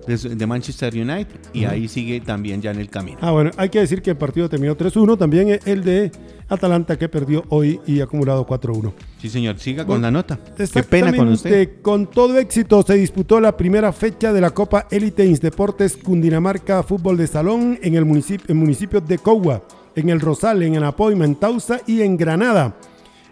de, 0.07 0.35
de 0.35 0.47
Manchester 0.47 0.93
United 0.93 1.39
y 1.53 1.65
ahí 1.65 1.87
sigue 1.87 2.21
también 2.21 2.61
ya 2.61 2.71
en 2.71 2.79
el 2.79 2.89
camino. 2.89 3.17
Ah, 3.21 3.31
bueno, 3.31 3.51
hay 3.57 3.69
que 3.69 3.79
decir 3.79 4.01
que 4.01 4.11
el 4.11 4.17
partido 4.17 4.49
terminó 4.49 4.75
3-1. 4.75 5.17
También 5.17 5.59
el 5.65 5.83
de 5.83 6.11
Atalanta 6.49 6.97
que 6.97 7.09
perdió 7.09 7.43
hoy 7.49 7.79
y 7.85 7.99
acumulado 8.01 8.45
4-1. 8.45 8.93
Sí, 9.21 9.29
señor, 9.29 9.59
siga 9.59 9.83
con 9.83 9.95
Bueno, 9.95 10.03
la 10.03 10.11
nota. 10.11 10.39
Qué 10.55 10.83
pena 10.83 11.15
con 11.15 11.27
usted. 11.29 11.81
Con 11.81 12.07
todo 12.07 12.37
éxito 12.37 12.81
se 12.83 12.95
disputó 12.95 13.39
la 13.39 13.55
primera 13.57 13.91
fecha 13.91 14.31
de 14.31 14.41
la 14.41 14.51
Copa 14.51 14.87
Élite 14.89 15.27
Deportes 15.39 15.97
Cundinamarca 15.97 16.83
Fútbol 16.83 17.17
de 17.17 17.27
Salón 17.27 17.77
en 17.81 17.95
el 17.95 18.05
municipio, 18.05 18.45
en 18.47 18.57
municipios 18.57 19.05
de 19.07 19.17
Cogua, 19.17 19.63
en 19.95 20.09
el 20.09 20.19
Rosal, 20.19 20.63
en 20.63 20.77
Anapoima, 20.77 21.25
en 21.25 21.35
Tausa 21.35 21.81
y 21.85 22.01
en 22.01 22.17
Granada. 22.17 22.75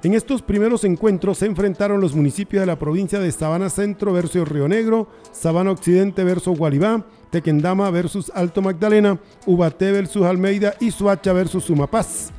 En 0.05 0.13
estos 0.13 0.43
primeros 0.43 0.83
encuentros 0.83 1.39
se 1.39 1.47
enfrentaron 1.47 1.99
los 1.99 2.13
municipios 2.13 2.61
de 2.61 2.67
la 2.67 2.77
provincia 2.77 3.19
de 3.19 3.31
Sabana 3.31 3.71
Centro 3.71 4.13
versus 4.13 4.47
Río 4.47 4.67
Negro, 4.67 5.07
Sabana 5.31 5.71
Occidente 5.71 6.23
versus 6.23 6.55
Gualibá, 6.55 7.03
Tequendama 7.31 7.89
versus 7.89 8.31
Alto 8.35 8.61
Magdalena, 8.61 9.19
Ubaté 9.47 9.91
versus 9.91 10.21
Almeida 10.21 10.75
y 10.79 10.91
Suacha 10.91 11.33
versus 11.33 11.63
Sumapaz. 11.63 12.29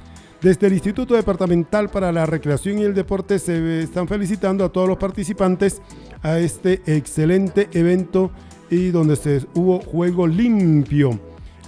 Desde 0.41 0.69
el 0.69 0.75
Instituto 0.75 1.17
Departamental 1.17 1.89
para 1.89 2.13
la 2.13 2.25
Recreación 2.25 2.79
y 2.79 2.85
el 2.85 2.95
Deporte 2.95 3.41
se 3.41 3.83
están 3.83 4.07
felicitando 4.07 4.65
a 4.65 4.71
todos 4.71 4.87
los 4.87 4.99
participantes 4.99 5.83
a 6.23 6.39
este 6.39 6.83
excelente 6.87 7.69
evento 7.73 8.31
y 8.71 8.91
donde 8.91 9.17
se 9.17 9.45
hubo 9.55 9.81
juego 9.81 10.29
limpio. 10.29 11.19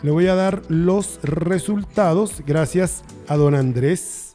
Le 0.05 0.13
voy 0.13 0.29
a 0.29 0.37
dar 0.37 0.63
los 0.69 1.19
resultados 1.25 2.41
gracias 2.47 3.03
a 3.27 3.35
don 3.35 3.57
Andrés. 3.57 4.28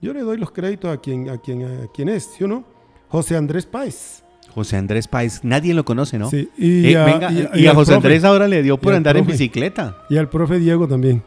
Yo 0.00 0.12
le 0.12 0.20
doy 0.20 0.36
los 0.38 0.50
créditos 0.50 0.92
a 0.92 1.00
quien, 1.00 1.30
a 1.30 1.38
quien, 1.38 1.62
a 1.64 1.86
quien 1.92 2.08
es, 2.08 2.24
¿sí 2.36 2.44
o 2.44 2.48
no? 2.48 2.64
José 3.08 3.36
Andrés 3.36 3.64
Páez. 3.66 4.22
José 4.54 4.76
Andrés 4.76 5.08
Páez, 5.08 5.40
nadie 5.42 5.74
lo 5.74 5.84
conoce, 5.84 6.18
¿no? 6.18 6.30
Sí, 6.30 6.48
y 6.58 6.86
Eh, 6.92 6.96
a- 6.96 7.04
venga, 7.04 7.32
y- 7.32 7.48
y, 7.60 7.64
y 7.64 7.66
a 7.66 7.74
José 7.74 7.92
profe. 7.92 8.06
Andrés 8.08 8.24
ahora 8.24 8.46
le 8.46 8.62
dio 8.62 8.76
por 8.76 8.94
andar 8.94 9.16
en 9.16 9.26
bicicleta. 9.26 9.96
Y 10.10 10.16
al 10.16 10.28
profe 10.28 10.58
Diego 10.58 10.86
también. 10.86 11.22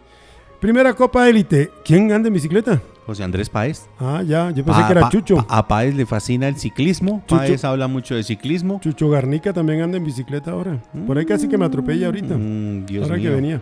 Primera 0.62 0.93
Copa 0.93 1.27
Élite. 1.30 1.69
¿Quién 1.86 2.12
anda 2.12 2.27
en 2.27 2.34
bicicleta? 2.34 2.82
José 3.06 3.23
Andrés 3.23 3.49
Páez. 3.49 3.86
Ah, 3.99 4.21
ya, 4.25 4.49
yo 4.51 4.63
pensé 4.65 4.82
Pa- 4.82 4.88
que 4.88 4.91
era 4.91 5.01
pa- 5.01 5.10
Chucho. 5.10 5.36
pa- 5.38 5.45
a 5.58 5.67
Páez 5.67 5.95
le 5.95 6.06
fascina 6.06 6.47
el 6.47 6.58
ciclismo. 6.58 7.23
Chucho. 7.27 7.38
Páez 7.38 7.63
habla 7.63 7.88
mucho 7.88 8.15
de 8.15 8.23
ciclismo. 8.23 8.80
Chucho 8.82 9.10
Garnica 9.10 9.53
también 9.53 9.82
anda 9.82 9.97
en 9.97 10.03
bicicleta 10.03 10.51
ahora. 10.51 10.82
Por 11.06 11.17
ahí 11.17 11.25
casi 11.25 11.47
que 11.47 11.58
me 11.58 11.65
atropella 11.65 12.08
ahorita. 12.08 12.36
Mm, 12.38 12.86
Dios 12.86 13.03
ahora 13.10 13.21
que 13.21 13.30
venía. 13.30 13.62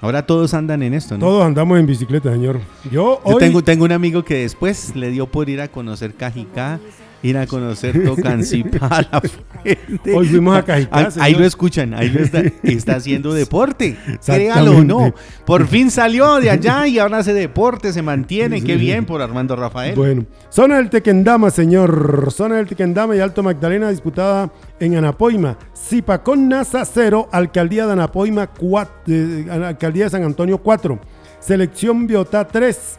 Ahora 0.00 0.24
todos 0.24 0.54
andan 0.54 0.82
en 0.82 0.94
esto, 0.94 1.18
¿no? 1.18 1.26
Todos 1.26 1.44
andamos 1.44 1.78
en 1.78 1.86
bicicleta, 1.86 2.30
señor. 2.32 2.60
Yo 2.84 2.90
Yo 2.90 3.20
hoy... 3.24 3.38
tengo, 3.38 3.62
tengo 3.62 3.84
un 3.84 3.92
amigo 3.92 4.24
que 4.24 4.36
después 4.36 4.94
le 4.94 5.10
dio 5.10 5.26
por 5.26 5.48
ir 5.48 5.60
a 5.60 5.68
conocer 5.68 6.14
Cajicá, 6.14 6.78
ir 7.22 7.36
a 7.36 7.46
conocer 7.46 8.04
Tocancipá, 8.04 9.06
la 9.10 9.20
Fuente. 9.20 10.14
Hoy 10.14 10.28
fuimos 10.28 10.56
a 10.56 10.64
Cajicá, 10.64 11.08
Ahí, 11.20 11.34
lo 11.34 11.44
escuchan, 11.44 11.94
ahí 11.94 12.10
lo 12.10 12.20
está, 12.20 12.42
está 12.62 12.96
haciendo 12.96 13.34
deporte. 13.34 13.96
Créalo 14.24 14.78
o 14.78 14.84
no. 14.84 15.14
Por 15.44 15.66
fin 15.66 15.90
salió 15.90 16.40
de 16.40 16.50
allá 16.50 16.86
y 16.86 16.98
ahora 16.98 17.18
hace 17.18 17.32
deporte, 17.32 17.92
se 17.92 18.02
mantiene. 18.02 18.60
Sí, 18.60 18.66
Qué 18.66 18.74
sí. 18.74 18.78
bien 18.78 19.04
por 19.04 19.20
Armando 19.20 19.56
Rafael. 19.56 19.94
Bueno, 19.94 20.26
zona 20.48 20.76
del 20.76 20.90
Tequendama, 20.90 21.50
señor. 21.50 22.28
Zona 22.30 22.56
del 22.56 22.66
Tequendama 22.66 23.16
y 23.16 23.20
Alto 23.20 23.42
Magdalena 23.42 23.90
disputada 23.90 24.50
en 24.78 24.96
Anapoima. 24.96 25.58
Zipacón 25.76 26.48
Nasa 26.48 26.84
0, 26.84 27.28
Alcaldía 27.32 27.86
de 27.86 27.92
Anapoima 27.92 28.46
4, 28.46 28.92
Alcaldía 29.64 30.04
de 30.04 30.10
San 30.10 30.22
Antonio 30.22 30.58
4. 30.58 30.98
Selección 31.40 32.06
Biotá 32.06 32.46
3, 32.46 32.96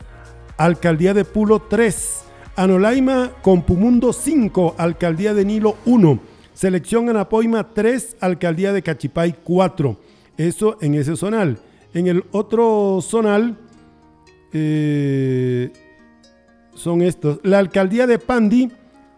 Alcaldía 0.58 1.14
de 1.14 1.26
Pulo 1.26 1.60
3. 1.60 2.24
Anolaima 2.60 3.32
Compumundo 3.42 4.12
5, 4.12 4.76
Alcaldía 4.78 5.34
de 5.34 5.46
Nilo 5.46 5.78
1. 5.86 6.20
Selección 6.54 7.08
Anapoima 7.08 7.74
3, 7.74 8.18
Alcaldía 8.20 8.74
de 8.74 8.82
Cachipay 8.82 9.34
4. 9.46 9.96
Eso 10.36 10.78
en 10.82 10.96
ese 10.96 11.16
zonal. 11.16 11.58
En 11.94 12.08
el 12.08 12.26
otro 12.34 13.00
zonal 13.02 13.58
eh, 14.52 15.72
son 16.76 17.02
estos. 17.02 17.40
La 17.44 17.60
alcaldía 17.60 18.08
de 18.08 18.20
Pandi, 18.20 18.70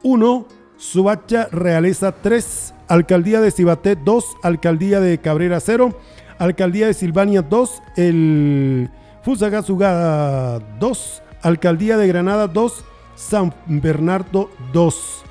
1. 0.04 0.48
Subacha 0.78 1.48
Realeza, 1.52 2.12
3. 2.12 2.76
Alcaldía 2.90 3.42
de 3.42 3.50
Cibaté, 3.50 3.96
2. 3.96 4.24
Alcaldía 4.44 5.00
de 5.00 5.18
Cabrera, 5.18 5.60
0. 5.60 5.98
Alcaldía 6.38 6.86
de 6.86 6.94
Silvania, 6.94 7.42
2. 7.42 7.82
El 7.98 8.92
Fusagasugá, 9.24 10.60
2. 10.80 11.24
Alcaldía 11.42 11.98
de 11.98 12.08
Granada, 12.08 12.46
2. 12.46 12.86
San 13.16 13.54
Bernardo, 13.68 14.50
2. 14.74 15.24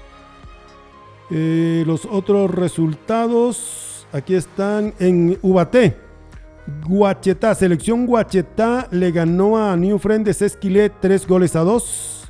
Eh, 1.31 1.85
los 1.87 2.07
otros 2.07 2.51
resultados, 2.51 4.07
aquí 4.13 4.35
están 4.35 4.95
en 4.99 5.39
Ubaté. 5.43 5.97
Guachetá, 6.87 7.55
selección 7.55 8.07
Guachetá 8.07 8.89
le 8.91 9.11
ganó 9.11 9.57
a 9.57 9.77
New 9.77 9.99
Friend 9.99 10.25
de 10.25 10.35
Sesquilé 10.35 10.91
3 10.91 11.27
goles 11.27 11.57
a 11.57 11.61
2. 11.61 12.21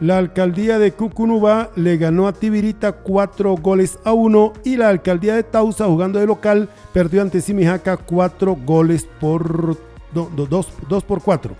La 0.00 0.18
alcaldía 0.18 0.80
de 0.80 0.90
Cucunubá 0.92 1.70
le 1.76 1.96
ganó 1.96 2.26
a 2.26 2.32
Tibirita 2.32 2.90
4 2.90 3.54
goles 3.56 4.00
a 4.04 4.12
1. 4.12 4.52
Y 4.64 4.76
la 4.76 4.88
alcaldía 4.88 5.36
de 5.36 5.44
Tausa, 5.44 5.86
jugando 5.86 6.18
de 6.18 6.26
local, 6.26 6.68
perdió 6.92 7.22
ante 7.22 7.40
Simijaca 7.40 7.96
4 7.96 8.56
goles 8.64 9.06
por 9.20 9.76
2 10.12 11.04
por 11.04 11.22
4. 11.22 11.54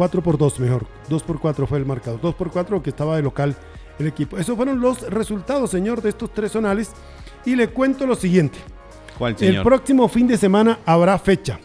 4 0.00 0.22
por 0.22 0.38
2 0.38 0.60
mejor. 0.60 0.86
2 1.10 1.22
por 1.24 1.38
4 1.38 1.66
fue 1.66 1.76
el 1.76 1.84
marcador. 1.84 2.22
2 2.22 2.34
por 2.34 2.50
4 2.50 2.82
que 2.82 2.88
estaba 2.88 3.16
de 3.16 3.22
local 3.22 3.54
el 3.98 4.06
equipo. 4.06 4.38
Esos 4.38 4.56
fueron 4.56 4.80
los 4.80 5.02
resultados, 5.02 5.70
señor, 5.70 6.00
de 6.00 6.08
estos 6.08 6.32
tres 6.32 6.52
zonales. 6.52 6.92
Y 7.44 7.54
le 7.54 7.68
cuento 7.68 8.06
lo 8.06 8.14
siguiente. 8.14 8.56
¿Cuál, 9.18 9.36
El 9.38 9.62
próximo 9.62 10.08
fin 10.08 10.26
de 10.26 10.38
semana 10.38 10.78
habrá 10.86 11.18
fecha. 11.18 11.60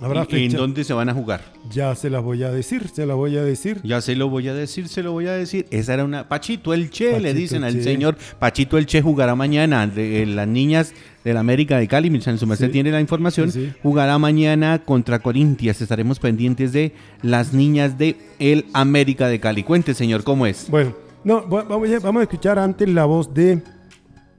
Habrá 0.00 0.26
¿Y- 0.30 0.44
¿En 0.46 0.52
dónde 0.52 0.84
se 0.84 0.92
van 0.92 1.08
a 1.08 1.14
jugar? 1.14 1.40
Ya 1.70 1.94
se 1.94 2.10
las 2.10 2.22
voy 2.22 2.42
a 2.42 2.50
decir, 2.50 2.88
se 2.88 3.06
las 3.06 3.16
voy 3.16 3.36
a 3.36 3.42
decir. 3.42 3.80
Ya 3.82 4.00
se 4.00 4.14
lo 4.14 4.28
voy 4.28 4.46
a 4.48 4.54
decir, 4.54 4.88
se 4.88 5.02
lo 5.02 5.12
voy 5.12 5.26
a 5.26 5.32
decir. 5.32 5.66
Esa 5.70 5.94
era 5.94 6.04
una. 6.04 6.28
Pachito 6.28 6.74
el 6.74 6.90
Che, 6.90 7.18
le 7.20 7.32
dicen 7.34 7.64
al 7.64 7.74
Che. 7.74 7.82
señor. 7.82 8.16
Pachito 8.38 8.76
el 8.78 8.86
Che 8.86 9.00
jugará 9.00 9.34
mañana. 9.34 9.86
De, 9.86 10.22
eh, 10.22 10.26
las 10.26 10.46
niñas 10.48 10.92
de 11.24 11.32
la 11.34 11.40
América 11.40 11.78
de 11.78 11.88
Cali, 11.88 12.08
en 12.08 12.38
su 12.38 12.46
merced 12.46 12.66
Sí. 12.66 12.72
tiene 12.72 12.90
la 12.90 13.00
información. 13.00 13.50
Sí, 13.50 13.66
sí. 13.66 13.72
Jugará 13.82 14.18
mañana 14.18 14.80
contra 14.84 15.18
Corintias. 15.18 15.80
Estaremos 15.80 16.18
pendientes 16.18 16.72
de 16.72 16.92
las 17.22 17.52
niñas 17.52 17.98
de 17.98 18.16
el 18.38 18.66
América 18.74 19.28
de 19.28 19.40
Cali. 19.40 19.62
Cuente, 19.62 19.94
señor, 19.94 20.22
¿cómo 20.24 20.46
es? 20.46 20.70
Bueno, 20.70 20.94
no, 21.24 21.42
vamos 21.46 21.88
a 21.90 22.22
escuchar 22.22 22.58
antes 22.58 22.88
la 22.88 23.04
voz 23.06 23.32
de. 23.32 23.62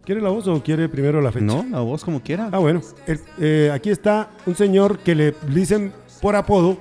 ¿Quiere 0.08 0.22
la 0.22 0.30
voz 0.30 0.48
o 0.48 0.64
quiere 0.64 0.88
primero 0.88 1.20
la 1.20 1.34
fecha? 1.34 1.44
No, 1.46 1.66
la 1.70 1.82
voz 1.82 2.06
como 2.06 2.22
quiera. 2.22 2.48
Ah, 2.54 2.60
bueno. 2.60 2.82
El- 3.06 3.20
eh, 3.40 3.72
aquí 3.74 3.90
está 3.90 4.30
un 4.46 4.56
señor 4.56 5.00
que 5.00 5.14
le 5.14 5.36
dicen 5.50 5.92
por 6.22 6.34
apodo 6.38 6.78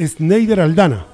Sneider 0.00 0.60
Aldana, 0.60 1.06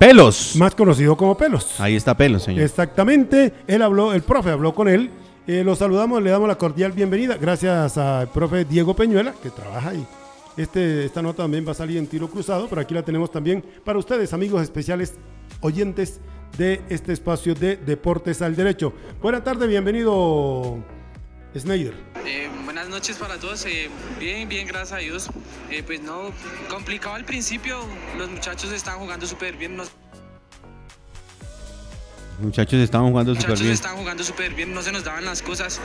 ¡Pelos! 0.00 0.56
más 0.56 0.74
conocido 0.74 1.16
como 1.16 1.36
Pelos. 1.36 1.78
Ahí 1.80 1.94
está 1.94 2.16
Pelos, 2.16 2.42
señor. 2.42 2.64
Exactamente, 2.64 3.52
él 3.68 3.82
habló, 3.82 4.12
el 4.14 4.22
profe 4.22 4.50
habló 4.50 4.74
con 4.74 4.88
él. 4.88 5.10
Eh, 5.46 5.62
lo 5.64 5.76
saludamos, 5.76 6.20
le 6.20 6.30
damos 6.30 6.48
la 6.48 6.58
cordial 6.58 6.90
bienvenida. 6.90 7.36
Gracias 7.40 7.96
al 7.96 8.28
profe 8.28 8.64
Diego 8.64 8.96
Peñuela, 8.96 9.34
que 9.40 9.50
trabaja 9.50 9.90
ahí. 9.90 10.04
Este, 10.56 11.04
esta 11.04 11.22
nota 11.22 11.44
también 11.44 11.64
va 11.64 11.70
a 11.70 11.74
salir 11.74 11.98
en 11.98 12.08
tiro 12.08 12.28
cruzado, 12.28 12.66
pero 12.68 12.80
aquí 12.80 12.94
la 12.94 13.04
tenemos 13.04 13.30
también 13.30 13.64
para 13.84 13.96
ustedes, 13.96 14.32
amigos 14.32 14.60
especiales, 14.60 15.14
oyentes 15.60 16.20
de 16.56 16.82
este 16.88 17.12
espacio 17.12 17.54
de 17.54 17.76
Deportes 17.76 18.42
al 18.42 18.54
Derecho. 18.56 18.92
Buenas 19.20 19.44
tardes, 19.44 19.68
bienvenido, 19.68 20.78
Snyder. 21.56 21.94
Eh, 22.24 22.48
buenas 22.64 22.88
noches 22.88 23.16
para 23.16 23.38
todos. 23.38 23.64
eh, 23.66 23.88
bien, 24.18 24.48
bien, 24.48 24.66
gracias 24.66 24.92
a 24.92 24.96
Dios. 24.98 25.30
Eh, 25.70 25.82
pues 25.84 26.02
no, 26.02 26.30
complicado 26.68 27.14
al 27.14 27.24
principio. 27.24 27.80
Los 28.18 28.30
muchachos 28.30 28.72
están 28.72 28.98
jugando 28.98 29.26
súper 29.26 29.56
bien. 29.56 29.76
Muchachos, 32.40 32.80
estaban 32.80 33.08
jugando 33.08 33.34
súper 33.34 33.48
muchachos 33.50 33.62
bien. 33.62 33.74
están 33.74 33.96
jugando 33.96 34.24
súper 34.24 34.54
bien. 34.54 34.74
No 34.74 34.82
se 34.82 34.92
nos 34.92 35.04
daban 35.04 35.24
las 35.24 35.42
cosas. 35.42 35.80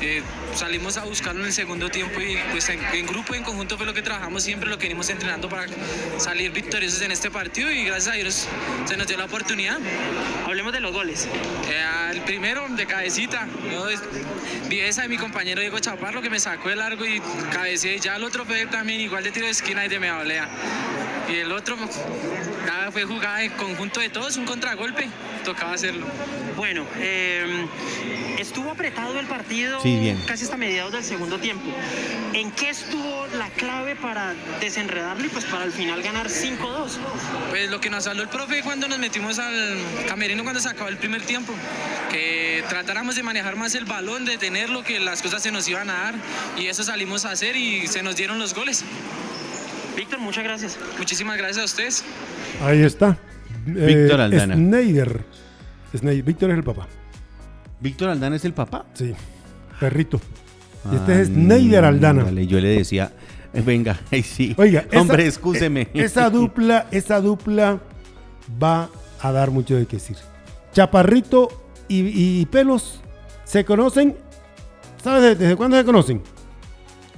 Eh, 0.00 0.22
salimos 0.54 0.96
a 0.96 1.04
buscarlo 1.04 1.40
en 1.40 1.46
el 1.46 1.52
segundo 1.52 1.88
tiempo 1.88 2.20
y 2.20 2.36
pues 2.50 2.68
en, 2.68 2.80
en 2.92 3.06
grupo, 3.06 3.34
en 3.34 3.44
conjunto 3.44 3.76
fue 3.76 3.86
lo 3.86 3.94
que 3.94 4.02
trabajamos 4.02 4.42
siempre, 4.42 4.68
lo 4.68 4.78
que 4.78 4.86
venimos 4.86 5.08
entrenando 5.10 5.48
para 5.48 5.66
salir 6.18 6.50
victoriosos 6.52 7.02
en 7.02 7.12
este 7.12 7.30
partido 7.30 7.70
y 7.70 7.84
gracias 7.84 8.14
a 8.14 8.16
Dios 8.16 8.48
se 8.86 8.96
nos 8.96 9.06
dio 9.06 9.16
la 9.18 9.26
oportunidad. 9.26 9.78
Hablemos 10.46 10.72
de 10.72 10.80
los 10.80 10.92
goles. 10.92 11.28
Eh, 11.70 12.10
el 12.12 12.20
primero 12.22 12.66
de 12.68 12.86
cabecita. 12.86 13.46
Vi 14.68 14.80
esa 14.80 15.02
de 15.02 15.08
mi 15.08 15.16
compañero 15.16 15.60
Diego 15.60 15.78
Chaparro 15.78 16.22
que 16.22 16.30
me 16.30 16.40
sacó 16.40 16.68
de 16.68 16.76
largo 16.76 17.04
y 17.04 17.20
cabeceé. 17.52 17.98
Ya 17.98 18.16
el 18.16 18.24
otro 18.24 18.44
fue 18.44 18.66
también 18.66 19.00
igual 19.00 19.24
de 19.24 19.30
tiro 19.32 19.46
de 19.46 19.52
esquina 19.52 19.84
y 19.84 19.88
de 19.88 19.98
media 19.98 20.16
volea. 20.16 20.48
Y 21.28 21.36
el 21.36 21.52
otro 21.52 21.76
nada, 22.66 22.90
fue 22.90 23.04
jugada 23.04 23.42
en 23.42 23.52
conjunto 23.52 24.00
de 24.00 24.08
todos, 24.08 24.36
un 24.36 24.44
contragolpe. 24.44 25.08
Tocaba 25.44 25.76
hacerlo. 25.90 26.06
Bueno, 26.56 26.84
eh, 26.98 27.66
estuvo 28.38 28.70
apretado 28.70 29.18
el 29.18 29.26
partido 29.26 29.80
Sí, 29.80 29.96
bien. 29.98 30.18
casi 30.26 30.44
hasta 30.44 30.56
mediados 30.56 30.92
del 30.92 31.04
segundo 31.04 31.38
tiempo. 31.38 31.64
¿En 32.32 32.50
qué 32.52 32.70
estuvo 32.70 33.26
la 33.38 33.48
clave 33.50 33.96
para 33.96 34.34
desenredarlo 34.60 35.24
y 35.24 35.28
pues 35.28 35.44
para 35.46 35.64
al 35.64 35.72
final 35.72 36.02
ganar 36.02 36.28
5-2? 36.28 36.98
Pues 37.50 37.70
lo 37.70 37.80
que 37.80 37.90
nos 37.90 38.06
habló 38.06 38.22
el 38.22 38.28
profe 38.28 38.62
cuando 38.62 38.88
nos 38.88 38.98
metimos 38.98 39.38
al 39.38 39.76
camerino 40.08 40.42
cuando 40.42 40.60
se 40.60 40.68
acabó 40.68 40.88
el 40.88 40.96
primer 40.96 41.22
tiempo, 41.22 41.52
que 42.10 42.62
tratáramos 42.68 43.16
de 43.16 43.22
manejar 43.22 43.56
más 43.56 43.74
el 43.74 43.84
balón, 43.84 44.24
de 44.24 44.38
tenerlo, 44.38 44.82
que 44.84 45.00
las 45.00 45.22
cosas 45.22 45.42
se 45.42 45.50
nos 45.50 45.66
iban 45.68 45.90
a 45.90 45.94
dar 45.94 46.14
y 46.58 46.66
eso 46.66 46.82
salimos 46.84 47.24
a 47.24 47.32
hacer 47.32 47.56
y 47.56 47.86
se 47.86 48.02
nos 48.02 48.16
dieron 48.16 48.38
los 48.38 48.54
goles. 48.54 48.84
Víctor, 49.96 50.18
muchas 50.20 50.44
gracias. 50.44 50.78
Muchísimas 50.98 51.36
gracias 51.36 51.58
a 51.58 51.64
ustedes. 51.64 52.04
Ahí 52.62 52.82
está. 52.82 53.18
Víctor 53.66 54.20
Aldana. 54.20 54.54
Snyder. 54.54 55.20
Snyder. 55.98 56.22
Víctor 56.22 56.50
es 56.50 56.56
el 56.58 56.64
papá. 56.64 56.86
¿Víctor 57.80 58.10
Aldana 58.10 58.36
es 58.36 58.44
el 58.44 58.52
papá? 58.54 58.86
Sí. 58.94 59.12
Perrito. 59.78 60.20
Y 60.90 60.96
este 60.96 61.12
Ah, 61.12 61.20
es 61.20 61.28
Snyder 61.28 61.84
Aldana. 61.84 62.24
Vale, 62.24 62.46
yo 62.46 62.60
le 62.60 62.68
decía, 62.68 63.12
venga, 63.64 63.98
ahí 64.10 64.22
sí. 64.22 64.54
Oiga, 64.58 64.84
esa- 64.90 65.00
hombre, 65.00 65.26
excúseme. 65.26 65.88
e- 65.94 66.02
Esa 66.04 66.28
dupla, 66.30 66.86
esa 66.90 67.20
dupla 67.20 67.80
va 68.62 68.88
a 69.20 69.32
dar 69.32 69.50
mucho 69.50 69.76
de 69.76 69.86
qué 69.86 69.96
decir. 69.96 70.16
Chaparrito 70.72 71.48
y, 71.88 72.40
y 72.40 72.46
Pelos 72.46 73.00
se 73.44 73.64
conocen. 73.64 74.16
¿Sabes 75.02 75.22
de- 75.22 75.34
desde 75.34 75.56
cuándo 75.56 75.76
se 75.76 75.84
conocen? 75.84 76.22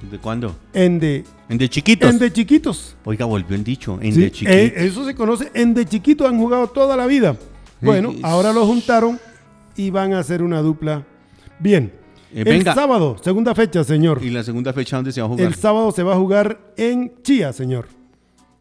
¿De 0.09 0.17
cuándo? 0.19 0.55
En 0.73 0.99
de, 0.99 1.23
En 1.47 1.57
de 1.57 1.69
chiquitos. 1.69 2.09
en 2.09 2.19
de 2.19 2.31
chiquitos. 2.33 2.97
Oiga, 3.05 3.25
volvió 3.25 3.55
el 3.55 3.63
dicho, 3.63 3.99
en 4.01 4.13
Sí, 4.13 4.21
de 4.21 4.31
chiquitos. 4.31 4.53
eh, 4.55 4.73
eso 4.77 5.05
se 5.05 5.15
conoce. 5.15 5.49
En 5.53 5.73
de 5.73 5.85
chiquitos 5.85 6.27
han 6.29 6.37
jugado 6.37 6.67
toda 6.67 6.97
la 6.97 7.05
vida. 7.07 7.37
Bueno, 7.83 8.13
ahora 8.23 8.53
los 8.53 8.65
juntaron 8.67 9.19
y 9.75 9.89
van 9.89 10.13
a 10.13 10.19
hacer 10.19 10.41
una 10.43 10.61
dupla. 10.61 11.03
Bien. 11.59 11.91
Eh, 12.35 12.43
el 12.47 12.63
sábado, 12.63 13.15
segunda 13.21 13.53
fecha, 13.53 13.83
señor. 13.83 14.19
¿Y 14.23 14.29
la 14.31 14.43
segunda 14.43 14.73
fecha 14.73 14.95
dónde 14.95 15.11
se 15.11 15.21
va 15.21 15.27
a 15.27 15.29
jugar? 15.29 15.45
El 15.47 15.53
sábado 15.55 15.91
se 15.91 16.01
va 16.03 16.13
a 16.13 16.17
jugar 16.17 16.59
en 16.77 17.13
Chía, 17.21 17.53
señor. 17.53 17.87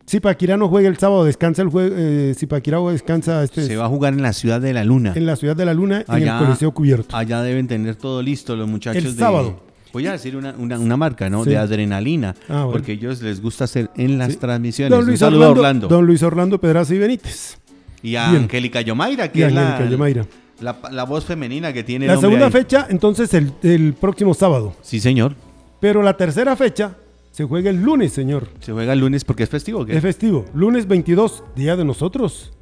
Zipaquirá 0.09 0.57
no 0.57 0.69
juega 0.69 0.89
el 0.89 0.99
sábado, 0.99 1.25
descansa 1.25 1.63
el 1.63 1.69
juego. 1.69 1.95
Eh, 1.97 2.35
Zipaquirá 2.37 2.81
descansa 2.91 3.43
este, 3.45 3.65
Se 3.65 3.77
va 3.77 3.87
a 3.87 3.89
jugar 3.89 4.13
en 4.13 4.21
la 4.23 4.33
ciudad 4.33 4.61
de 4.61 4.75
la 4.75 4.85
luna. 4.85 5.13
en 5.15 5.25
la 5.27 5.37
ciudad 5.37 5.57
de 5.57 5.65
la 5.65 5.73
Luna, 5.75 6.01
en 6.01 6.05
Allá- 6.15 6.39
el 6.39 6.45
Coliseo 6.45 6.73
Cubierto. 6.75 7.17
Allá 7.17 7.41
deben 7.43 7.67
tener 7.69 7.95
todo 7.97 8.21
listo 8.21 8.57
los 8.57 8.69
muchachos 8.69 9.03
El 9.03 9.15
de- 9.15 9.19
sábado. 9.19 9.61
Voy 9.93 10.07
a 10.07 10.13
decir 10.13 10.37
una, 10.37 10.55
una, 10.59 10.79
una 10.79 10.97
marca, 10.97 11.29
¿no? 11.31 11.45
Sí. 11.45 11.51
De 11.51 11.59
adrenalina. 11.59 12.35
Ah, 12.49 12.65
bueno. 12.65 12.73
Porque 12.73 12.93
ellos 12.93 13.21
les 13.23 13.41
gusta 13.43 13.65
hacer 13.65 13.91
en 13.97 14.19
las 14.19 14.33
Sí. 14.33 14.39
transmisiones. 14.39 14.91
Don 14.91 15.01
Un 15.01 15.07
Luis, 15.07 15.23
a 15.23 15.27
Orlando, 15.29 15.51
Orlando. 15.51 15.89
don 15.89 16.07
Luis 16.07 16.23
Orlando 16.23 16.59
Pedraza 16.61 16.95
y 16.95 16.99
Benítez. 16.99 17.59
Y 18.03 18.17
a 18.17 18.31
Bien. 18.31 18.43
Angélica 18.45 18.81
Yomaira, 18.81 19.31
que 19.31 19.41
Y 19.41 19.43
es 19.43 19.53
la, 19.53 19.89
Yomaira. 19.89 20.27
la, 20.61 20.77
la 20.91 21.05
voz 21.05 21.25
femenina 21.25 21.73
que 21.73 21.85
tiene 21.85 22.07
La 22.07 22.17
segunda 22.17 22.47
ahí. 22.47 22.53
fecha, 22.53 22.87
entonces, 22.91 23.33
el, 23.35 23.53
el 23.63 23.95
próximo 23.95 24.35
sábado. 24.35 24.75
Sí, 24.83 24.99
señor. 25.01 25.35
Pero 25.81 26.03
la 26.03 26.17
tercera 26.17 26.57
fecha 26.57 26.97
se 27.31 27.45
juega 27.45 27.71
el 27.71 27.83
lunes, 27.83 28.13
señor. 28.13 28.49
Se 28.61 28.73
juega 28.73 28.93
el 28.93 29.01
lunes 29.01 29.25
porque 29.25 29.45
es 29.45 29.49
festivo. 29.51 29.81
¿o 29.81 29.87
qué? 29.87 29.97
Es 29.97 30.03
festivo. 30.03 30.45
Lunes 30.55 30.87
22, 30.89 31.45
Día 31.57 31.77
de 31.77 31.85
nosotros. 31.85 32.53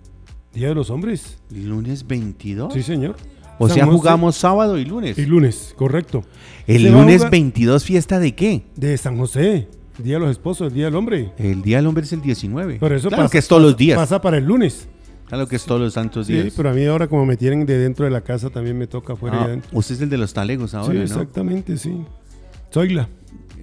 Día 0.53 0.69
de 0.69 0.75
los 0.75 0.91
hombres. 0.91 1.39
Lunes 1.51 2.07
22. 2.07 2.73
Sí, 2.75 2.83
señor. 2.83 3.17
o 3.59 3.67
San 3.69 3.75
sea, 3.77 3.85
José 3.87 3.97
jugamos 3.99 4.37
sábado 4.37 4.79
y 4.79 4.85
lunes. 4.85 5.17
Y 5.19 5.27
lunes, 5.27 5.75
correcto. 5.77 6.25
el 6.67 6.83
Se 6.83 6.91
lunes 6.91 7.17
jugar 7.19 7.31
22, 7.31 7.85
¿fiesta 7.85 8.19
de 8.19 8.35
qué? 8.35 8.63
De 8.77 8.97
San 8.99 9.17
José. 9.19 9.69
Día 9.99 10.15
de 10.15 10.21
los 10.21 10.31
esposos, 10.31 10.69
el 10.69 10.75
Día 10.75 10.87
del 10.87 10.97
hombre. 10.97 11.33
El 11.37 11.61
Día 11.63 11.77
del 11.77 11.87
Hombre 11.87 12.05
es 12.05 12.13
el 12.15 12.23
19. 12.23 12.77
Por 12.79 12.93
eso 12.95 13.09
claro 13.09 13.25
pasa- 13.25 13.33
que 13.33 13.39
es 13.39 13.47
todos 13.49 13.61
los 13.63 13.77
días. 13.77 13.99
Pasa 13.99 14.21
para 14.21 14.39
el 14.39 14.45
lunes. 14.45 14.89
Claro 15.31 15.47
que 15.49 15.57
es 15.57 15.65
todos 15.65 15.81
los 15.81 15.95
santos 15.95 16.27
Sí, 16.27 16.35
días. 16.35 16.53
pero 16.57 16.69
a 16.71 16.73
mí 16.75 16.85
ahora 16.85 17.07
como 17.09 17.25
me 17.25 17.37
tienen 17.39 17.65
de 17.65 17.79
dentro 17.79 18.05
de 18.05 18.11
la 18.11 18.21
casa 18.21 18.51
también 18.51 18.77
me 18.77 18.87
toca 18.87 19.15
afuera. 19.15 19.49
y 19.55 19.59
Ah, 19.59 19.63
usted 19.73 19.95
es 19.95 20.01
el 20.03 20.11
de 20.11 20.19
los 20.19 20.35
talegos 20.35 20.75
ahora, 20.75 20.93
sí, 20.93 20.99
¿no? 20.99 21.03
exactamente, 21.05 21.77
sí. 21.79 21.97
Soy 22.71 22.91
la. 22.91 23.09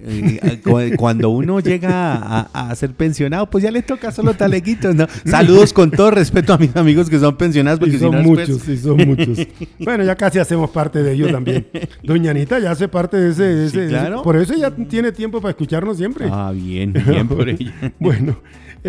Eh, 0.00 0.60
cu- 0.62 0.78
cuando 0.96 1.28
uno 1.30 1.58
llega 1.58 2.12
a, 2.14 2.70
a 2.70 2.74
ser 2.76 2.92
pensionado, 2.94 3.50
pues 3.50 3.64
ya 3.64 3.70
le 3.72 3.82
toca 3.82 4.12
solo 4.12 4.32
taleguitos, 4.34 4.94
¿no? 4.94 5.06
Saludos 5.26 5.72
con 5.72 5.90
todo 5.90 6.12
respeto 6.12 6.52
a 6.54 6.58
mis 6.58 6.74
amigos 6.76 7.10
que 7.10 7.18
son 7.18 7.36
pensionados, 7.36 7.80
porque 7.80 7.96
Y 7.96 7.98
si 7.98 8.04
son 8.04 8.12
no 8.12 8.18
después- 8.18 8.48
muchos, 8.48 8.62
sí, 8.64 8.76
son 8.78 8.96
muchos. 8.96 9.38
Bueno, 9.80 10.04
ya 10.04 10.14
casi 10.14 10.38
hacemos 10.38 10.70
parte 10.70 11.02
de 11.02 11.12
ellos 11.14 11.32
también. 11.32 11.66
Doña 12.04 12.30
Anita 12.30 12.60
ya 12.60 12.70
hace 12.70 12.86
parte 12.86 13.16
de 13.16 13.30
ese. 13.30 13.42
de 13.42 13.70
Sí, 13.70 13.78
ese- 13.80 13.88
claro. 13.88 14.22
Por 14.22 14.36
eso 14.36 14.54
ella 14.54 14.70
tiene 14.70 15.10
tiempo 15.10 15.40
para 15.40 15.50
escucharnos 15.50 15.96
siempre. 15.96 16.28
Ah, 16.30 16.52
bien, 16.54 16.92
bien 16.92 17.26
por 17.26 17.48
ella. 17.48 17.74
Bueno, 17.98 18.38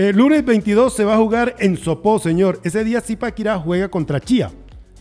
el 0.07 0.15
lunes 0.15 0.45
22 0.45 0.93
se 0.93 1.03
va 1.03 1.15
a 1.15 1.17
jugar 1.17 1.55
en 1.59 1.75
Sopó, 1.77 2.19
señor. 2.19 2.59
Ese 2.63 2.83
día 2.83 3.01
Zipaquirá 3.01 3.57
juega 3.59 3.89
contra 3.89 4.19
Chía. 4.19 4.51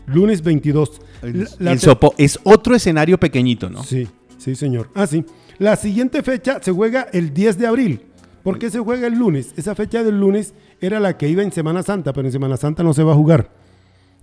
Lunes 0.07 0.43
22. 0.43 1.01
El, 1.23 1.49
La- 1.59 1.73
te- 1.73 1.79
Sopo 1.79 2.15
es 2.19 2.39
otro 2.43 2.75
escenario 2.75 3.19
pequeñito, 3.21 3.69
¿no? 3.71 3.83
Sí, 3.85 4.09
sí, 4.39 4.55
señor. 4.55 4.91
Ah, 4.95 5.07
sí. 5.07 5.25
La 5.59 5.77
siguiente 5.77 6.23
fecha 6.23 6.61
se 6.63 6.73
juega 6.73 7.09
el 7.13 7.33
10 7.35 7.59
de 7.59 7.67
abril. 7.67 8.01
¿Por 8.43 8.59
qué 8.59 8.71
se 8.71 8.79
juega 8.79 9.07
el 9.07 9.15
lunes? 9.19 9.53
Esa 9.57 9.75
fecha 9.75 10.03
del 10.03 10.19
lunes 10.19 10.55
era 10.81 10.99
la 11.01 11.17
que 11.19 11.29
iba 11.29 11.43
en 11.43 11.53
Semana 11.53 11.83
Santa, 11.83 12.13
pero 12.13 12.27
en 12.27 12.33
Semana 12.33 12.57
Santa 12.57 12.83
no 12.83 12.95
se 12.95 13.03
va 13.03 13.13
a 13.13 13.17
jugar. 13.17 13.51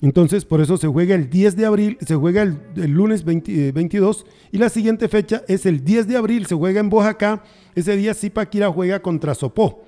Entonces, 0.02 0.44
por 0.46 0.60
eso 0.62 0.78
se 0.78 0.88
juega 0.88 1.16
el 1.16 1.30
10 1.30 1.56
de 1.56 1.66
abril, 1.66 1.98
se 2.06 2.16
juega 2.16 2.42
el, 2.42 2.58
el 2.76 2.92
lunes 2.92 3.24
20, 3.24 3.70
eh, 3.70 3.72
22 3.72 4.26
y 4.52 4.58
la 4.58 4.70
siguiente 4.70 5.08
fecha 5.08 5.44
es 5.48 5.66
el 5.66 5.84
10 5.86 6.08
de 6.08 6.18
abril, 6.18 6.46
se 6.48 6.56
juega 6.56 6.80
en 6.80 6.90
Boyacá. 6.90 7.44
Ese 7.76 7.96
día 7.96 8.14
Zipaquirá 8.14 8.70
juega 8.72 9.00
contra 9.02 9.36
Sopó. 9.36 9.84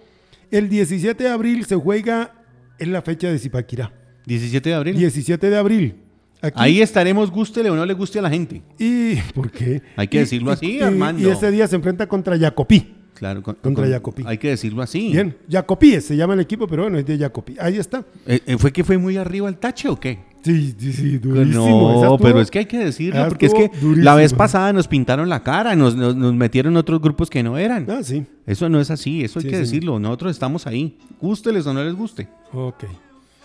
El 0.51 0.69
17 0.69 1.23
de 1.23 1.29
abril 1.29 1.65
se 1.65 1.75
juega 1.75 2.33
en 2.79 2.91
la 2.91 3.01
fecha 3.01 3.29
de 3.29 3.37
Zipaquirá. 3.39 3.91
17 4.25 4.69
de 4.69 4.75
abril. 4.75 4.97
17 4.97 5.49
de 5.49 5.57
abril. 5.57 5.95
Aquí- 6.41 6.55
Ahí 6.59 6.81
estaremos, 6.81 7.31
gústele 7.31 7.69
o 7.69 7.75
no 7.75 7.85
le 7.85 7.93
guste 7.93 8.19
a 8.19 8.21
la 8.21 8.29
gente. 8.29 8.61
¿Y 8.77 9.15
por 9.33 9.49
qué? 9.51 9.81
Hay 9.95 10.07
que 10.07 10.17
Y- 10.17 10.19
decirlo 10.21 10.51
así, 10.51 10.77
y- 10.77 10.81
Armando. 10.81 11.27
Y 11.27 11.31
ese 11.31 11.49
día 11.51 11.67
se 11.67 11.75
enfrenta 11.75 12.07
contra 12.07 12.37
Jacopí. 12.37 12.93
Claro, 13.15 13.41
con- 13.41 13.55
Contra 13.55 13.83
con- 13.85 13.91
Jacopí. 13.93 14.23
Hay 14.27 14.37
que 14.37 14.49
decirlo 14.49 14.83
así. 14.83 15.09
Bien, 15.11 15.35
Jacopí 15.49 15.99
se 16.01 16.15
llama 16.15 16.35
el 16.35 16.41
equipo, 16.41 16.67
pero 16.67 16.83
bueno, 16.83 16.99
es 16.99 17.05
de 17.05 17.17
Jacopí. 17.17 17.55
Ahí 17.59 17.77
está. 17.77 18.05
Eh, 18.27 18.41
eh, 18.45 18.57
¿Fue 18.59 18.71
que 18.71 18.83
fue 18.83 18.97
muy 18.99 19.17
arriba 19.17 19.49
el 19.49 19.57
tache 19.57 19.89
o 19.89 19.99
qué? 19.99 20.19
Sí, 20.43 20.73
sí, 20.79 20.93
sí, 20.93 21.17
durísimo. 21.17 22.01
No, 22.03 22.17
pero 22.17 22.39
es 22.39 22.49
que 22.51 22.59
hay 22.59 22.65
que 22.65 22.77
decirlo, 22.77 23.19
esa 23.19 23.27
porque 23.29 23.47
es 23.47 23.53
que 23.53 23.69
la 23.97 24.15
vez 24.15 24.33
pasada 24.33 24.71
nos 24.71 24.87
pintaron 24.87 25.27
la 25.29 25.43
cara, 25.43 25.75
nos, 25.75 25.95
nos, 25.95 26.15
nos 26.15 26.33
metieron 26.33 26.77
otros 26.77 27.01
grupos 27.01 27.29
que 27.29 27.43
no 27.43 27.57
eran. 27.57 27.85
Ah, 27.89 27.99
sí. 28.03 28.23
Eso 28.45 28.69
no 28.69 28.79
es 28.79 28.89
así, 28.91 29.23
eso 29.23 29.39
hay 29.39 29.45
que 29.45 29.51
sí. 29.51 29.57
decirlo. 29.57 29.99
Nosotros 29.99 30.31
estamos 30.31 30.65
ahí. 30.67 30.97
Gústeles 31.19 31.65
o 31.67 31.73
no 31.73 31.83
les 31.83 31.93
guste. 31.95 32.27
Ok. 32.53 32.85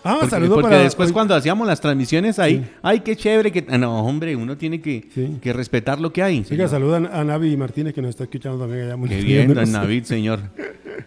Ah, 0.05 0.15
Porque, 0.19 0.31
saludo 0.31 0.55
porque 0.55 0.69
para... 0.71 0.83
después 0.83 1.13
cuando 1.13 1.33
hacíamos 1.33 1.65
las 1.65 1.79
transmisiones 1.79 2.37
ahí, 2.37 2.57
Sí. 2.57 2.69
ay, 2.81 2.99
qué 2.99 3.15
chévere 3.15 3.53
que... 3.53 3.65
ah, 3.69 3.77
No, 3.77 4.01
hombre, 4.05 4.35
uno 4.35 4.57
tiene 4.57 4.81
que, 4.81 5.07
Sí. 5.15 5.37
que 5.41 5.53
respetar 5.53 6.01
lo 6.01 6.11
que 6.11 6.21
hay. 6.21 6.45
Oiga, 6.51 6.67
saludan 6.67 7.05
a 7.11 7.23
Navi 7.23 7.55
Martínez 7.55 7.93
que 7.93 8.01
nos 8.01 8.09
está 8.09 8.25
escuchando 8.25 8.59
también 8.59 8.91
allá. 8.91 8.97
Qué 9.07 9.21
bien, 9.21 9.53
Navid, 9.71 10.03
señor. 10.03 10.41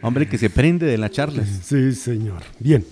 Hombre, 0.01 0.27
que 0.27 0.39
se 0.39 0.49
prende 0.49 0.87
de 0.87 0.97
las 0.97 1.11
charlas. 1.11 1.47
Sí, 1.63 1.93
señor. 1.93 2.43
Bien. 2.59 2.85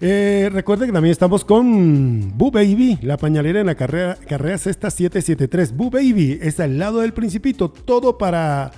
Eh, 0.00 0.50
recuerden 0.52 0.88
que 0.88 0.92
también 0.92 1.12
estamos 1.12 1.44
con 1.44 2.36
Boo 2.36 2.50
Baby, 2.50 2.98
la 3.02 3.16
pañalera 3.16 3.60
en 3.60 3.66
la 3.66 3.74
carrera, 3.74 4.18
carrera 4.28 4.58
sexta 4.58 4.90
773. 4.90 5.76
Boo 5.76 5.90
Baby 5.90 6.38
es 6.42 6.60
al 6.60 6.78
lado 6.78 7.00
del 7.00 7.12
Principito, 7.12 7.70
todo 7.70 8.18
para 8.18 8.72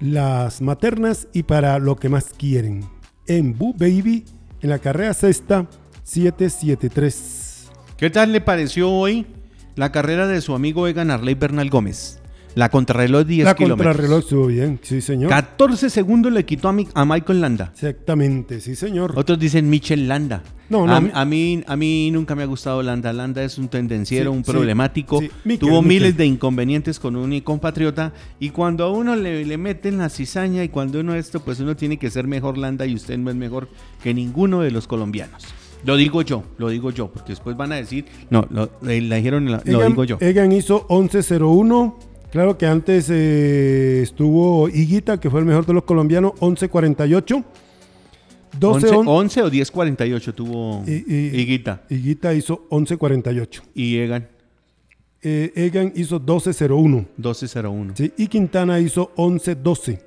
las 0.00 0.62
maternas 0.62 1.28
y 1.32 1.42
para 1.42 1.78
lo 1.78 1.96
que 1.96 2.08
más 2.08 2.26
quieren. 2.36 2.84
En 3.26 3.58
Boo 3.58 3.74
Baby, 3.74 4.24
en 4.62 4.70
la 4.70 4.78
carrera 4.78 5.12
sexta 5.12 5.66
773. 6.04 7.70
¿Qué 7.96 8.10
tal 8.10 8.32
le 8.32 8.40
pareció 8.40 8.90
hoy 8.90 9.26
la 9.74 9.92
carrera 9.92 10.26
de 10.26 10.40
su 10.40 10.54
amigo 10.54 10.86
Egan 10.86 11.10
Arley 11.10 11.34
Bernal 11.34 11.68
Gómez? 11.68 12.20
La 12.58 12.70
contrarreloj 12.70 13.24
10 13.24 13.44
La 13.44 13.54
kilómetros. 13.54 13.86
contrarreloj 13.86 14.18
estuvo 14.18 14.46
bien, 14.48 14.80
sí, 14.82 15.00
señor. 15.00 15.30
14 15.30 15.90
segundos 15.90 16.32
le 16.32 16.44
quitó 16.44 16.66
a, 16.68 16.72
mi- 16.72 16.88
a 16.92 17.04
Michael 17.04 17.40
Landa. 17.40 17.70
Exactamente, 17.72 18.60
sí, 18.60 18.74
señor. 18.74 19.12
Otros 19.14 19.38
dicen 19.38 19.70
Michel 19.70 20.08
Landa. 20.08 20.42
No, 20.68 20.84
no, 20.84 20.92
a, 21.14 21.24
mí, 21.24 21.62
a 21.66 21.76
mí 21.76 22.10
nunca 22.10 22.34
me 22.34 22.42
ha 22.42 22.46
gustado 22.46 22.82
Landa. 22.82 23.12
Landa 23.12 23.44
es 23.44 23.58
un 23.58 23.68
tendenciero, 23.68 24.32
Sí, 24.32 24.36
un 24.38 24.42
problemático. 24.42 25.20
sí. 25.20 25.30
Miquel, 25.44 25.68
Tuvo 25.68 25.82
Miquel. 25.82 26.00
miles 26.00 26.16
de 26.16 26.26
inconvenientes 26.26 26.98
con 26.98 27.14
un 27.14 27.38
compatriota. 27.42 28.12
Y 28.40 28.50
cuando 28.50 28.84
a 28.84 28.90
uno 28.90 29.14
le, 29.14 29.44
le 29.44 29.56
meten 29.56 29.98
la 29.98 30.08
cizaña 30.08 30.64
y 30.64 30.68
cuando 30.68 30.98
uno 30.98 31.14
esto, 31.14 31.38
pues 31.38 31.60
uno 31.60 31.76
tiene 31.76 31.96
que 31.96 32.10
ser 32.10 32.26
mejor 32.26 32.58
Landa 32.58 32.86
y 32.86 32.94
usted 32.96 33.18
no 33.18 33.30
es 33.30 33.36
mejor 33.36 33.68
que 34.02 34.12
ninguno 34.12 34.62
de 34.62 34.72
los 34.72 34.88
colombianos. 34.88 35.44
Lo 35.84 35.94
digo 35.96 36.22
yo, 36.22 36.42
lo 36.58 36.70
digo 36.70 36.90
yo, 36.90 37.06
porque 37.12 37.30
después 37.34 37.56
van 37.56 37.70
a 37.70 37.76
decir, 37.76 38.04
no, 38.30 38.44
lo, 38.50 38.68
le, 38.82 39.00
le 39.00 39.14
dijeron, 39.16 39.44
lo 39.46 39.60
Egan, 39.64 39.90
digo 39.90 40.02
yo. 40.02 40.18
Egan 40.20 40.50
hizo 40.50 40.88
11.01. 40.88 41.94
Claro 42.30 42.58
que 42.58 42.66
antes 42.66 43.08
eh, 43.10 44.00
estuvo 44.02 44.68
Higuita, 44.68 45.18
que 45.18 45.30
fue 45.30 45.40
el 45.40 45.46
mejor 45.46 45.64
de 45.64 45.72
los 45.72 45.84
colombianos, 45.84 46.32
11.48. 46.40 47.44
12 48.58 48.86
11, 48.86 48.96
on- 48.96 49.08
11 49.08 49.42
o 49.42 49.50
10.48 49.50 50.34
tuvo 50.34 50.82
y- 50.86 51.04
y- 51.06 51.40
Higuita 51.40 51.82
Higuita 51.90 52.32
hizo 52.34 52.66
11.48. 52.70 53.62
y 53.74 53.96
Egan 53.98 54.26
Eh, 55.22 55.52
Egan 55.56 55.92
hizo 55.96 56.18
12.01. 56.20 57.06
12.01. 57.18 57.92
Sí, 57.96 58.12
y 58.16 58.26
Quintana 58.28 58.78
hizo 58.80 59.12
11.12. 59.16 59.98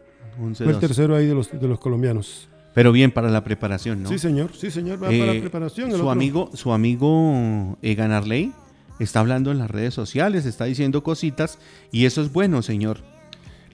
11, 0.41 0.63
Fue 0.63 0.73
el 0.73 0.79
12. 0.79 0.87
tercero 0.87 1.15
ahí 1.15 1.25
de 1.27 1.33
los, 1.35 1.51
de 1.51 1.67
los 1.67 1.79
colombianos. 1.79 2.47
Pero 2.73 2.91
bien 2.93 3.11
para 3.11 3.29
la 3.29 3.43
preparación, 3.43 4.01
¿no? 4.03 4.09
Sí, 4.09 4.17
señor. 4.17 4.51
Sí, 4.55 4.71
señor. 4.71 5.03
Va 5.03 5.13
Eh, 5.13 5.19
para 5.19 5.33
la 5.33 5.39
preparación. 5.41 5.87
el 5.89 5.95
su 5.95 5.99
otro- 5.99 6.11
amigo, 6.11 6.49
su 6.53 6.71
amigo 6.71 7.77
Egan 7.81 8.11
Arley 8.11 8.53
está 9.03 9.19
hablando 9.19 9.51
en 9.51 9.59
las 9.59 9.71
redes 9.71 9.93
sociales, 9.93 10.45
está 10.45 10.65
diciendo 10.65 11.03
cositas 11.03 11.57
y 11.91 12.05
eso 12.05 12.21
es 12.21 12.31
bueno, 12.31 12.61
señor. 12.61 12.99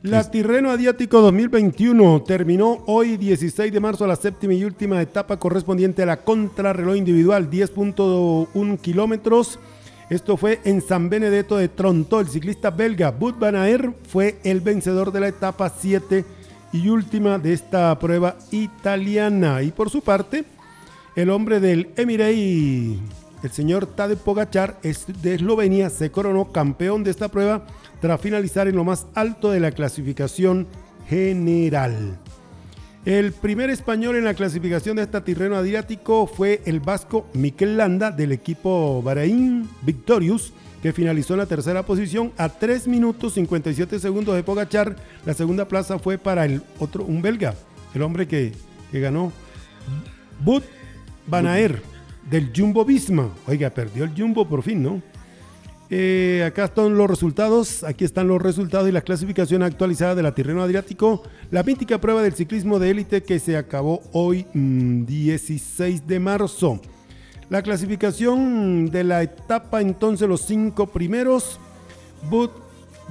La 0.03 0.29
Tirreno 0.29 0.69
Adiático 0.69 1.21
2021 1.21 2.23
terminó 2.25 2.83
hoy 2.85 3.17
16 3.17 3.73
de 3.73 3.79
marzo 3.79 4.05
la 4.05 4.15
séptima 4.15 4.53
y 4.53 4.63
última 4.63 5.01
etapa 5.01 5.37
correspondiente 5.37 6.03
a 6.03 6.05
la 6.05 6.17
contrarreloj 6.17 6.95
individual 6.95 7.49
10.1 7.49 8.79
kilómetros. 8.79 9.59
Esto 10.09 10.37
fue 10.37 10.61
en 10.63 10.81
San 10.81 11.09
Benedetto 11.09 11.57
de 11.57 11.67
Tronto. 11.67 12.19
El 12.19 12.27
ciclista 12.27 12.69
belga 12.69 13.11
Bud 13.11 13.35
Van 13.39 13.55
Aert 13.55 13.93
fue 14.07 14.37
el 14.43 14.61
vencedor 14.61 15.11
de 15.11 15.19
la 15.19 15.27
etapa 15.29 15.73
7 15.75 16.23
y 16.71 16.89
última 16.89 17.39
de 17.39 17.53
esta 17.53 17.97
prueba 17.97 18.37
italiana. 18.51 19.63
Y 19.63 19.71
por 19.71 19.89
su 19.89 20.01
parte, 20.01 20.45
el 21.15 21.31
hombre 21.31 21.59
del 21.59 21.89
Emirei, 21.97 22.99
el 23.47 23.53
señor 23.53 23.86
Tadej 23.86 24.17
Pogachar, 24.17 24.77
de 24.81 25.33
Eslovenia, 25.33 25.89
se 25.89 26.12
coronó 26.12 26.51
campeón 26.51 27.05
de 27.05 27.12
esta 27.12 27.29
prueba 27.29 27.65
tras 28.01 28.19
finalizar 28.19 28.67
en 28.67 28.75
lo 28.75 28.83
más 28.83 29.07
alto 29.15 29.51
de 29.51 29.62
la 29.62 29.71
clasificación 29.71 30.67
general. 31.07 32.19
El 33.05 33.31
primer 33.31 33.69
español 33.69 34.17
en 34.17 34.25
la 34.25 34.33
clasificación 34.33 34.97
de 34.97 35.03
esta 35.03 35.23
Tirreno 35.23 35.55
Adriático 35.55 36.27
fue 36.27 36.62
el 36.65 36.81
vasco 36.81 37.25
Miquel 37.33 37.77
Landa 37.77 38.12
del 38.12 38.33
equipo 38.33 39.01
Bahrein 39.01 39.69
Victorious, 39.83 40.51
que 40.83 40.91
finalizó 40.91 41.33
en 41.36 41.39
la 41.39 41.45
tercera 41.45 41.83
posición 41.83 42.33
a 42.38 42.49
3 42.49 42.89
minutos 42.89 43.36
57 43.36 43.97
segundos 43.97 44.36
de 44.36 44.43
Pogachar. 44.43 44.97
La 45.25 45.33
segunda 45.33 45.69
plaza 45.69 45.99
fue 45.99 46.17
para 46.17 46.43
el 46.43 46.63
otro, 46.79 47.05
un 47.05 47.21
belga, 47.21 47.55
el 47.95 48.01
hombre 48.01 48.27
que, 48.27 48.51
que 48.91 48.99
ganó, 48.99 49.31
Bud 50.43 50.63
Van 51.27 51.47
Aert 51.47 51.96
del 52.29 52.51
Jumbo 52.55 52.85
Visma. 52.85 53.29
Oiga, 53.45 53.69
perdió 53.69 54.03
el 54.03 54.11
Jumbo 54.15 54.47
por 54.47 54.63
fin, 54.63 54.83
¿no? 54.83 55.01
Eh, 55.89 56.43
acá 56.45 56.65
están 56.65 56.97
los 56.97 57.09
resultados, 57.09 57.83
aquí 57.85 58.03
están 58.03 58.27
los 58.27 58.41
resultados 58.41 58.89
y 58.89 58.91
la 58.91 59.01
clasificación 59.01 59.63
actualizada 59.63 60.15
de 60.15 60.23
la 60.23 60.35
Tirreno 60.35 60.61
Adriático, 60.61 61.23
la 61.49 61.63
mítica 61.63 62.01
prueba 62.01 62.21
del 62.21 62.33
ciclismo 62.33 62.77
de 62.77 62.89
élite 62.91 63.23
que 63.23 63.39
se 63.39 63.55
acabó 63.55 64.01
hoy 64.11 64.45
mm, 64.53 65.05
16 65.05 66.05
de 66.05 66.19
marzo. 66.19 66.81
La 67.49 67.61
clasificación 67.61 68.87
de 68.87 69.05
la 69.05 69.23
etapa 69.23 69.79
entonces 69.79 70.27
los 70.27 70.41
cinco 70.41 70.87
primeros, 70.87 71.57
Bud 72.29 72.49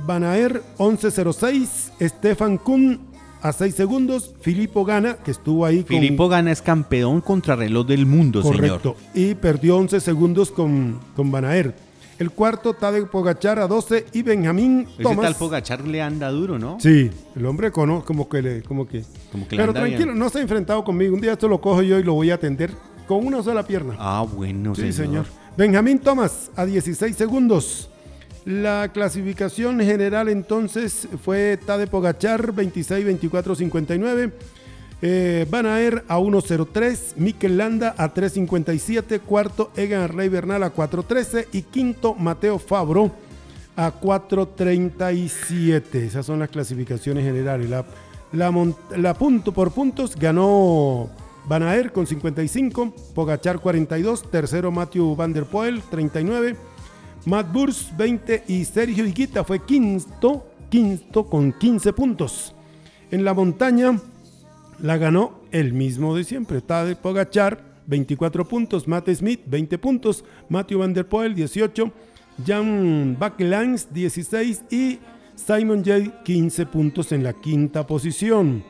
Banaer 0.04 0.62
11.06, 0.76 1.92
Stefan 2.08 2.58
Kuhn 2.58 3.00
a 3.42 3.52
6 3.52 3.74
segundos, 3.74 4.34
Filippo 4.40 4.84
Gana, 4.84 5.16
que 5.16 5.30
estuvo 5.30 5.64
ahí 5.64 5.78
con... 5.84 5.88
Filippo 5.98 6.28
Gana 6.28 6.50
es 6.52 6.62
campeón 6.62 7.20
contrarreloj 7.20 7.86
del 7.86 8.06
mundo, 8.06 8.42
Correcto, 8.42 8.96
señor. 9.12 9.30
y 9.30 9.34
perdió 9.34 9.76
11 9.76 10.00
segundos 10.00 10.50
con, 10.50 10.98
con 11.14 11.30
Banaer. 11.30 11.74
El 12.18 12.30
cuarto, 12.30 12.72
Tadej 12.72 13.08
Pogachar 13.10 13.58
a 13.58 13.66
12 13.68 14.06
y 14.14 14.22
Benjamín 14.22 14.86
Ese 14.94 15.02
Thomas. 15.02 15.26
tal 15.26 15.34
Pogachar 15.34 15.86
le 15.86 16.00
anda 16.00 16.30
duro, 16.30 16.58
¿no? 16.58 16.78
Sí, 16.80 17.10
el 17.36 17.44
hombre 17.44 17.70
cono, 17.70 18.02
como 18.06 18.26
que 18.26 18.40
le, 18.40 18.62
como 18.62 18.88
que. 18.88 19.04
Como 19.30 19.46
que 19.46 19.54
le 19.56 19.60
Pero 19.62 19.70
anda 19.72 19.80
tranquilo, 19.82 20.06
bien. 20.12 20.18
no 20.18 20.30
se 20.30 20.38
ha 20.38 20.40
enfrentado 20.42 20.82
conmigo. 20.82 21.14
Un 21.14 21.20
día 21.20 21.32
esto 21.34 21.46
lo 21.46 21.60
cojo 21.60 21.82
yo 21.82 21.98
y 21.98 22.02
lo 22.02 22.14
voy 22.14 22.30
a 22.30 22.36
atender 22.36 22.70
con 23.06 23.26
una 23.26 23.42
sola 23.42 23.66
pierna. 23.66 23.96
Ah, 23.98 24.24
bueno, 24.34 24.74
sí, 24.74 24.90
señor. 24.94 25.26
señor. 25.26 25.26
Benjamín 25.58 25.98
Thomas 25.98 26.50
a 26.56 26.64
16 26.64 27.14
segundos. 27.14 27.90
La 28.46 28.90
clasificación 28.92 29.80
general 29.80 30.28
entonces 30.28 31.08
fue 31.24 31.58
Tade 31.66 31.88
Pogachar 31.88 32.52
26, 32.52 33.04
24, 33.04 33.56
59. 33.56 34.32
Eh, 35.02 35.46
Van 35.50 35.66
Aer 35.66 36.04
a 36.06 36.20
1.03, 36.20 37.16
Mikel 37.16 37.58
Landa 37.58 37.96
a 37.98 38.14
3.57, 38.14 39.20
cuarto 39.20 39.72
Egan 39.76 40.02
Arley 40.02 40.28
Bernal 40.28 40.62
a 40.62 40.72
4.13 40.72 41.48
y 41.52 41.62
quinto 41.62 42.14
Mateo 42.14 42.60
Fabro 42.60 43.10
a 43.74 43.92
4.37. 43.92 45.96
Esas 45.96 46.24
son 46.24 46.38
las 46.38 46.48
clasificaciones 46.48 47.24
generales. 47.24 47.68
La, 47.68 47.84
la, 48.30 48.54
la 48.96 49.14
punto 49.14 49.50
por 49.50 49.72
puntos 49.72 50.14
ganó 50.14 51.10
Van 51.48 51.64
Aer 51.64 51.90
con 51.90 52.06
55, 52.06 52.94
Pogachar 53.12 53.58
42, 53.58 54.30
tercero 54.30 54.70
Matthew 54.70 55.16
Van 55.16 55.32
der 55.32 55.46
Poel 55.46 55.82
39, 55.82 56.54
Matt 57.26 57.52
Burs 57.52 57.92
20 57.96 58.44
y 58.46 58.64
Sergio 58.64 59.04
Higuita 59.04 59.42
fue 59.42 59.64
quinto, 59.64 60.46
quinto 60.70 61.26
con 61.26 61.52
15 61.52 61.92
puntos. 61.92 62.54
En 63.10 63.24
la 63.24 63.34
montaña 63.34 64.00
la 64.78 64.96
ganó 64.96 65.40
el 65.50 65.72
mismo 65.72 66.14
de 66.14 66.22
siempre, 66.22 66.60
Tadej 66.60 66.96
Pogachar 66.96 67.64
24 67.88 68.46
puntos, 68.46 68.86
Matt 68.86 69.10
Smith 69.10 69.40
20 69.44 69.76
puntos, 69.78 70.24
Matthew 70.48 70.78
Van 70.78 70.94
der 70.94 71.08
Poel 71.08 71.34
18, 71.34 71.92
Jan 72.46 73.16
Bakelans 73.18 73.92
16 73.92 74.62
y 74.70 75.00
Simon 75.34 75.82
J 75.84 76.22
15 76.22 76.66
puntos 76.66 77.10
en 77.10 77.24
la 77.24 77.32
quinta 77.32 77.88
posición. 77.88 78.62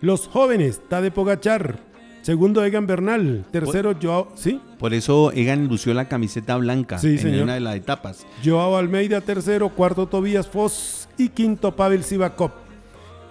Los 0.00 0.28
jóvenes, 0.28 0.80
Tadej 0.88 1.12
Pogachar, 1.12 1.80
segundo 2.24 2.64
Egan 2.64 2.86
Bernal, 2.86 3.44
tercero 3.52 3.94
Joao, 4.00 4.32
¿sí? 4.34 4.60
Por 4.78 4.94
eso 4.94 5.30
Egan 5.32 5.68
lució 5.68 5.92
la 5.94 6.08
camiseta 6.08 6.56
blanca 6.56 6.98
Sí, 6.98 7.10
en 7.10 7.18
señor. 7.18 7.42
una 7.44 7.54
de 7.54 7.60
las 7.60 7.76
etapas. 7.76 8.26
Joao 8.44 8.76
Almeida 8.76 9.20
tercero, 9.20 9.68
cuarto 9.68 10.06
Tobías 10.06 10.48
Foss 10.48 11.08
y 11.18 11.28
quinto 11.28 11.76
Pavel 11.76 12.02
Sivakov. 12.02 12.50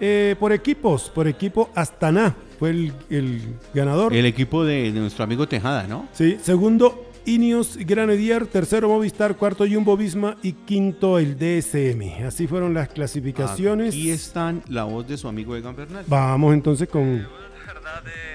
Eh, 0.00 0.36
por 0.40 0.52
equipos, 0.52 1.10
por 1.14 1.28
equipo 1.28 1.70
Astana 1.74 2.34
fue 2.58 2.70
el, 2.70 2.92
el 3.10 3.42
ganador. 3.74 4.12
El 4.14 4.26
equipo 4.26 4.64
de, 4.64 4.92
de 4.92 5.00
nuestro 5.00 5.24
amigo 5.24 5.46
Tejada, 5.48 5.86
¿no? 5.86 6.08
Sí, 6.12 6.36
segundo 6.42 7.06
Ineos 7.26 7.76
Granadier, 7.78 8.46
tercero 8.46 8.88
Movistar, 8.88 9.36
cuarto 9.36 9.64
Jumbo 9.66 9.96
Visma 9.96 10.36
y 10.42 10.52
quinto 10.52 11.18
el 11.18 11.38
DSM. 11.38 12.26
Así 12.26 12.46
fueron 12.46 12.74
las 12.74 12.88
clasificaciones. 12.88 13.94
Aquí 13.94 14.10
están 14.10 14.62
la 14.68 14.84
voz 14.84 15.08
de 15.08 15.16
su 15.16 15.26
amigo 15.28 15.56
Egan 15.56 15.74
Bernal. 15.74 16.04
Vamos 16.06 16.52
entonces 16.52 16.86
con 16.88 17.22
La 17.22 17.72
verdad, 17.72 18.02
eh, 18.06 18.10
yo 18.10 18.33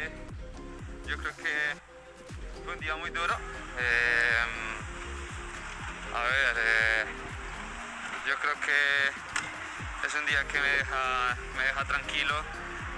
es 10.09 10.15
un 10.15 10.25
día 10.25 10.43
que 10.47 10.59
me 10.59 10.67
deja, 10.67 11.37
me 11.55 11.63
deja 11.65 11.85
tranquilo 11.85 12.33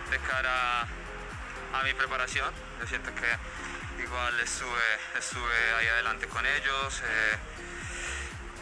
de 0.10 0.18
cara 0.20 0.82
a 0.82 1.84
mi 1.84 1.94
preparación. 1.94 2.54
Yo 2.80 2.88
siento 2.88 3.12
que 3.16 4.02
igual 4.02 4.40
estuve, 4.40 4.88
estuve 5.18 5.74
ahí 5.78 5.88
adelante 5.88 6.28
con 6.28 6.46
ellos. 6.46 7.04
eh, 7.04 7.38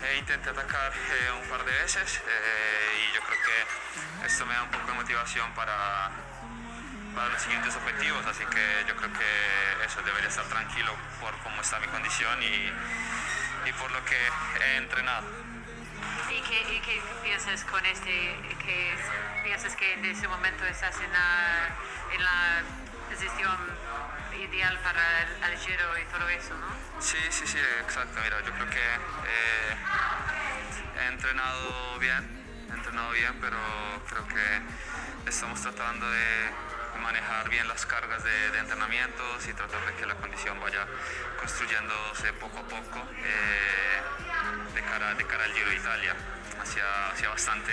e 0.02 0.18
intenté 0.18 0.50
atacar 0.50 0.94
eh, 0.94 1.32
un 1.44 1.50
par 1.50 1.64
de 1.66 1.74
veces 1.74 2.22
eh, 2.26 3.10
y 3.12 3.16
yo 3.16 3.22
creo 3.22 3.38
que 3.44 4.26
esto 4.26 4.46
me 4.46 4.54
da 4.54 4.64
un 4.64 4.72
poco 4.72 4.88
de 4.88 4.94
motivación 4.94 5.54
para, 5.54 6.10
los 7.34 7.42
siguientes 7.42 7.76
objetivos, 7.76 8.26
así 8.26 8.46
que 8.46 8.86
yo 8.88 8.96
creo 8.96 9.12
que 9.12 9.86
eso 9.86 10.02
debería 10.04 10.30
estar 10.30 10.46
tranquilo 10.46 10.96
por 11.20 11.38
cómo 11.40 11.62
está 11.62 11.78
mi 11.80 11.88
condición 11.88 12.42
y, 12.42 12.72
y 13.68 13.74
por 13.74 13.92
lo 13.92 14.04
que 14.06 14.16
he 14.62 14.78
entrenado. 14.78 15.28
¿Y 16.50 16.52
qué, 16.52 16.82
qué 16.82 17.02
piensas 17.24 17.64
con 17.66 17.86
este, 17.86 18.10
que 18.66 18.96
piensas 19.44 19.76
que 19.76 19.94
en 19.94 20.06
ese 20.06 20.28
momento 20.28 20.66
estás 20.66 20.96
en 21.00 21.12
la, 21.14 21.70
en 22.12 22.24
la 22.24 22.64
posición 23.08 23.56
ideal 24.36 24.80
para 24.80 25.22
el, 25.22 25.44
el 25.44 25.60
Giro 25.60 25.98
y 26.00 26.06
todo 26.06 26.28
eso, 26.30 26.56
no? 26.58 26.68
Sí, 27.00 27.20
sí, 27.30 27.46
sí, 27.46 27.60
exacto. 27.82 28.20
Mira, 28.24 28.42
yo 28.44 28.52
creo 28.54 28.68
que 28.68 28.80
eh, 28.80 29.76
he 31.02 31.08
entrenado 31.08 32.00
bien, 32.00 32.68
he 32.72 32.74
entrenado 32.74 33.12
bien, 33.12 33.38
pero 33.40 33.58
creo 34.10 34.28
que 34.28 35.30
estamos 35.30 35.62
tratando 35.62 36.10
de 36.10 36.50
manejar 37.00 37.48
bien 37.50 37.68
las 37.68 37.86
cargas 37.86 38.24
de, 38.24 38.52
de 38.52 38.60
entrenamientos 38.60 39.48
y 39.48 39.54
tratar 39.54 39.86
de 39.86 39.94
que 39.94 40.06
la 40.08 40.16
condición 40.16 40.60
vaya 40.60 40.88
construyéndose 41.40 42.34
poco 42.34 42.58
a 42.58 42.64
poco 42.64 43.08
eh, 43.24 44.02
de, 44.74 44.82
cara, 44.82 45.14
de 45.14 45.26
cara 45.26 45.44
al 45.44 45.54
Giro 45.54 45.72
Italia. 45.74 46.16
Hacía, 46.70 47.30
bastante 47.30 47.72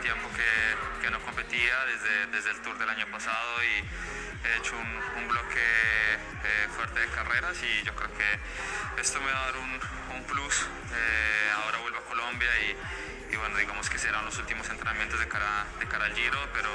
tiempo 0.00 0.26
que, 0.32 1.02
que 1.04 1.10
no 1.10 1.20
competía 1.20 1.84
desde, 1.84 2.26
desde 2.34 2.50
el 2.50 2.62
Tour 2.62 2.78
del 2.78 2.88
año 2.88 3.06
pasado 3.08 3.62
y 3.62 4.48
he 4.48 4.56
hecho 4.56 4.72
un, 4.78 5.28
bloque 5.28 5.60
eh, 5.60 6.68
fuerte 6.74 7.00
de 7.00 7.06
carreras 7.08 7.58
y 7.62 7.84
yo 7.84 7.94
creo 7.94 8.08
que 8.16 9.00
esto 9.02 9.20
me 9.20 9.30
va 9.30 9.38
a 9.38 9.44
dar 9.52 9.56
un, 9.58 10.24
plus. 10.24 10.62
Eh, 10.62 11.50
ahora 11.62 11.78
vuelvo 11.78 11.98
a 11.98 12.04
Colombia 12.04 12.48
y, 12.62 13.34
y 13.34 13.36
bueno, 13.36 13.58
digamos 13.58 13.90
que 13.90 13.98
serán 13.98 14.24
los 14.24 14.38
últimos 14.38 14.66
entrenamientos 14.70 15.20
de 15.20 15.28
cara, 15.28 15.66
de 15.78 15.86
cara 15.86 16.06
al 16.06 16.14
Giro, 16.14 16.38
pero 16.54 16.70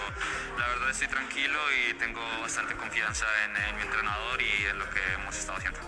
la 0.60 0.67
verdad 0.67 0.91
estoy 0.91 1.08
tranquilo 1.08 1.58
y 1.74 1.96
tengo 1.96 2.22
bastante 2.41 2.76
confianza 2.76 3.26
en, 3.46 3.58
en 3.58 3.76
mi 3.78 3.82
entrenador 3.82 4.39
y 4.39 4.65
en 4.65 4.78
lo 4.78 4.88
que 4.91 5.00
hemos 5.15 5.36
estado 5.36 5.58
haciendo. 5.58 5.80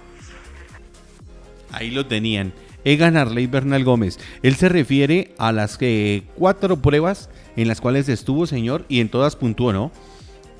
Ahí 1.72 1.92
lo 1.92 2.08
tenían. 2.08 2.54
Egan 2.86 3.18
Arley 3.18 3.48
Bernal 3.48 3.84
Gómez. 3.84 4.20
Él 4.42 4.56
se 4.56 4.70
refiere 4.70 5.34
a 5.38 5.52
las 5.52 5.78
eh, 5.82 6.24
cuatro 6.36 6.78
pruebas 6.78 7.30
en 7.56 7.68
las 7.68 7.82
cuales 7.82 8.08
estuvo, 8.10 8.48
señor, 8.48 8.86
y 8.88 9.00
en 9.02 9.10
todas 9.10 9.36
puntuó, 9.36 9.74
¿no? 9.74 9.92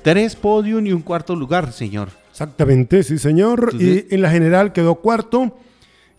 Tres 0.02 0.36
podium 0.36 0.86
y 0.86 0.92
un 0.92 1.02
cuarto 1.02 1.34
lugar, 1.36 1.72
señor. 1.72 2.10
Exactamente, 2.30 3.02
sí, 3.02 3.18
señor. 3.18 3.70
Entonces- 3.72 4.06
y 4.10 4.14
en 4.14 4.22
la 4.22 4.30
general 4.30 4.72
quedó 4.72 4.96
cuarto. 4.96 5.56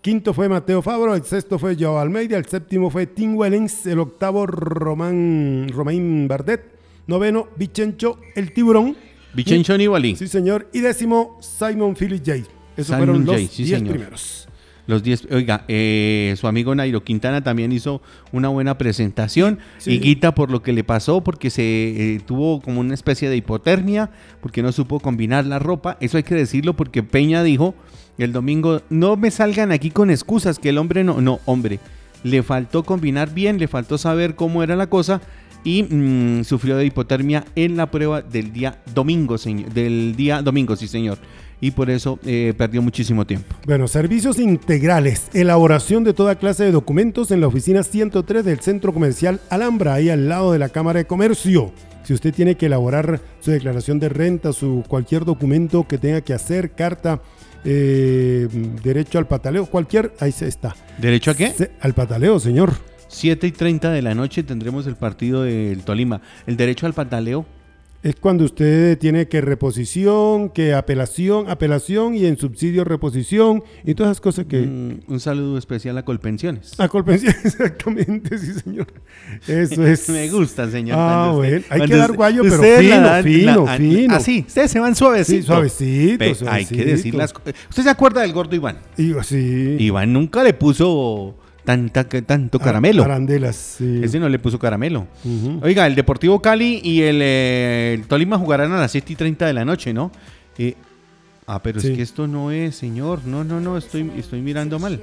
Quinto 0.01 0.33
fue 0.33 0.49
Mateo 0.49 0.81
Fabro, 0.81 1.13
el 1.13 1.23
sexto 1.23 1.59
fue 1.59 1.75
Joao 1.79 1.99
Almeida, 1.99 2.35
el 2.35 2.45
séptimo 2.45 2.89
fue 2.89 3.05
Tim 3.05 3.35
Wellens, 3.37 3.85
el 3.85 3.99
octavo 3.99 4.47
Román, 4.47 5.67
Romain 5.71 6.27
Bardet, 6.27 6.63
noveno 7.05 7.47
Vichencho 7.55 8.17
el 8.35 8.51
Tiburón. 8.51 8.95
Vicencio 9.33 9.77
Nibali. 9.77 10.15
Sí, 10.15 10.27
señor. 10.27 10.67
Y 10.73 10.79
décimo 10.79 11.37
Simon 11.39 11.95
Phillips 11.95 12.23
J. 12.25 12.37
Esos 12.75 12.87
Simon 12.87 12.97
fueron 12.99 13.25
los 13.25 13.35
sí, 13.51 13.63
diez 13.63 13.77
señor. 13.79 13.93
primeros. 13.93 14.47
Los 14.91 15.03
10. 15.03 15.29
Oiga, 15.31 15.63
eh, 15.69 16.35
su 16.37 16.47
amigo 16.47 16.75
Nairo 16.75 17.01
Quintana 17.01 17.41
también 17.41 17.71
hizo 17.71 18.01
una 18.33 18.49
buena 18.49 18.77
presentación. 18.77 19.59
Sí. 19.77 19.93
Y 19.93 19.99
Guita 19.99 20.35
por 20.35 20.51
lo 20.51 20.61
que 20.61 20.73
le 20.73 20.83
pasó, 20.83 21.21
porque 21.23 21.49
se 21.49 21.63
eh, 21.63 22.19
tuvo 22.25 22.59
como 22.59 22.81
una 22.81 22.93
especie 22.93 23.29
de 23.29 23.37
hipotermia, 23.37 24.09
porque 24.41 24.61
no 24.61 24.73
supo 24.73 24.99
combinar 24.99 25.45
la 25.45 25.59
ropa. 25.59 25.95
Eso 26.01 26.17
hay 26.17 26.23
que 26.23 26.35
decirlo 26.35 26.75
porque 26.75 27.03
Peña 27.03 27.41
dijo 27.41 27.73
el 28.17 28.33
domingo: 28.33 28.81
no 28.89 29.15
me 29.15 29.31
salgan 29.31 29.71
aquí 29.71 29.91
con 29.91 30.09
excusas, 30.09 30.59
que 30.59 30.67
el 30.67 30.77
hombre 30.77 31.05
no. 31.05 31.21
No, 31.21 31.39
hombre. 31.45 31.79
Le 32.23 32.43
faltó 32.43 32.83
combinar 32.83 33.33
bien, 33.33 33.59
le 33.59 33.69
faltó 33.69 33.97
saber 33.97 34.35
cómo 34.35 34.61
era 34.61 34.75
la 34.75 34.87
cosa. 34.87 35.21
Y 35.63 35.83
mm, 35.83 36.43
sufrió 36.43 36.75
de 36.75 36.85
hipotermia 36.85 37.45
en 37.55 37.77
la 37.77 37.89
prueba 37.89 38.21
del 38.21 38.51
día 38.51 38.81
domingo, 38.93 39.37
señor. 39.37 39.71
Del 39.71 40.17
día 40.17 40.41
domingo, 40.41 40.75
sí, 40.75 40.89
señor. 40.89 41.17
Y 41.61 41.71
por 41.71 41.89
eso 41.91 42.19
eh, 42.25 42.53
perdió 42.57 42.81
muchísimo 42.81 43.25
tiempo. 43.25 43.55
Bueno, 43.67 43.87
servicios 43.87 44.39
integrales, 44.39 45.29
elaboración 45.33 46.03
de 46.03 46.13
toda 46.13 46.35
clase 46.35 46.63
de 46.63 46.71
documentos 46.71 47.29
en 47.31 47.39
la 47.39 47.47
oficina 47.47 47.83
103 47.83 48.43
del 48.43 48.59
Centro 48.61 48.91
Comercial 48.93 49.39
Alhambra, 49.49 49.93
ahí 49.93 50.09
al 50.09 50.27
lado 50.27 50.51
de 50.53 50.59
la 50.59 50.69
Cámara 50.69 50.97
de 50.99 51.05
Comercio. 51.05 51.71
Si 52.03 52.13
usted 52.13 52.33
tiene 52.33 52.55
que 52.55 52.65
elaborar 52.65 53.21
su 53.41 53.51
declaración 53.51 53.99
de 53.99 54.09
renta, 54.09 54.53
su 54.53 54.83
cualquier 54.87 55.23
documento 55.23 55.87
que 55.87 55.99
tenga 55.99 56.21
que 56.21 56.33
hacer, 56.33 56.71
carta, 56.71 57.21
eh, 57.63 58.47
derecho 58.83 59.19
al 59.19 59.27
pataleo, 59.27 59.67
cualquier, 59.67 60.13
ahí 60.19 60.31
se 60.31 60.47
está. 60.47 60.75
¿Derecho 60.97 61.29
a 61.31 61.35
qué? 61.35 61.51
Se- 61.51 61.71
al 61.79 61.93
pataleo, 61.93 62.39
señor. 62.39 62.73
7 63.07 63.45
y 63.45 63.51
30 63.51 63.91
de 63.91 64.01
la 64.01 64.15
noche 64.15 64.41
tendremos 64.41 64.87
el 64.87 64.95
partido 64.95 65.43
del 65.43 65.83
Tolima. 65.83 66.21
El 66.47 66.57
derecho 66.57 66.85
al 66.87 66.93
pataleo. 66.93 67.45
Es 68.03 68.15
cuando 68.15 68.45
usted 68.45 68.97
tiene 68.97 69.27
que 69.27 69.41
reposición, 69.41 70.49
que 70.49 70.73
apelación, 70.73 71.47
apelación 71.51 72.15
y 72.15 72.25
en 72.25 72.35
subsidio 72.35 72.83
reposición 72.83 73.63
y 73.85 73.93
todas 73.93 74.13
esas 74.13 74.21
cosas 74.21 74.45
que... 74.45 74.61
Mm, 74.61 75.01
un 75.07 75.19
saludo 75.19 75.59
especial 75.59 75.95
a 75.99 76.03
Colpensiones. 76.03 76.79
A 76.79 76.87
Colpensiones, 76.87 77.45
exactamente, 77.45 78.39
sí, 78.39 78.53
señor. 78.53 78.87
Eso 79.47 79.85
es. 79.85 80.09
Me 80.09 80.27
gusta, 80.29 80.67
señor. 80.71 80.97
Ah, 80.99 81.31
usted- 81.31 81.49
bueno. 81.49 81.65
Hay 81.69 81.81
que 81.87 81.95
dar 81.95 82.11
guayo, 82.13 82.41
pero 82.41 82.55
fino, 82.63 83.01
la 83.01 83.21
fino, 83.21 83.65
la- 83.65 83.77
fino. 83.77 84.15
Así, 84.15 84.45
ustedes 84.47 84.71
se 84.71 84.79
van 84.79 84.95
suavecito. 84.95 85.41
Sí, 85.41 85.45
suavecito, 85.45 86.17
Pe- 86.17 86.35
Hay 86.49 86.65
que 86.65 86.83
decir 86.85 87.13
las 87.13 87.31
co- 87.33 87.43
¿Usted 87.69 87.83
se 87.83 87.89
acuerda 87.89 88.21
del 88.21 88.33
gordo 88.33 88.55
Iván? 88.55 88.79
Y 88.97 89.13
sí. 89.21 89.75
Iván 89.79 90.11
nunca 90.11 90.43
le 90.43 90.55
puso 90.55 91.35
tanta, 91.63 92.03
tanto 92.05 92.57
Ar- 92.59 92.63
caramelo. 92.63 93.03
Arandelas, 93.03 93.55
sí. 93.55 94.01
Ese 94.03 94.19
no 94.19 94.27
le 94.29 94.39
puso 94.39 94.57
caramelo. 94.59 95.07
Oiga, 95.61 95.87
el 95.87 95.95
Deportivo 95.95 96.41
Cali 96.41 96.81
y 96.83 97.01
el, 97.01 97.19
eh, 97.21 97.95
el 97.99 98.07
Tolima 98.07 98.37
jugarán 98.37 98.71
a 98.73 98.79
las 98.79 98.91
7 98.91 99.13
y 99.13 99.15
30 99.15 99.45
de 99.45 99.53
la 99.53 99.65
noche, 99.65 99.93
¿no? 99.93 100.11
Eh, 100.57 100.75
ah, 101.47 101.61
pero 101.63 101.79
Sí. 101.79 101.89
es 101.89 101.95
que 101.97 102.01
esto 102.03 102.27
no 102.27 102.51
es, 102.51 102.75
señor. 102.75 103.21
No, 103.25 103.43
no, 103.43 103.59
no, 103.59 103.77
estoy, 103.77 104.11
estoy 104.17 104.41
mirando 104.41 104.79
mal. 104.79 104.99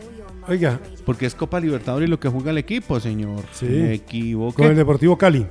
Oiga, 0.47 0.81
Porque 1.05 1.27
es 1.27 1.35
Copa 1.35 1.61
Libertadores 1.61 2.09
lo 2.09 2.19
que 2.19 2.29
juega 2.29 2.51
el 2.53 2.59
equipo, 2.59 2.99
señor. 3.01 3.45
Sí. 3.53 3.67
Me 3.67 3.93
equivoqué. 3.95 4.57
con 4.63 4.67
el 4.71 4.77
Deportivo 4.77 5.17
Cali. 5.19 5.47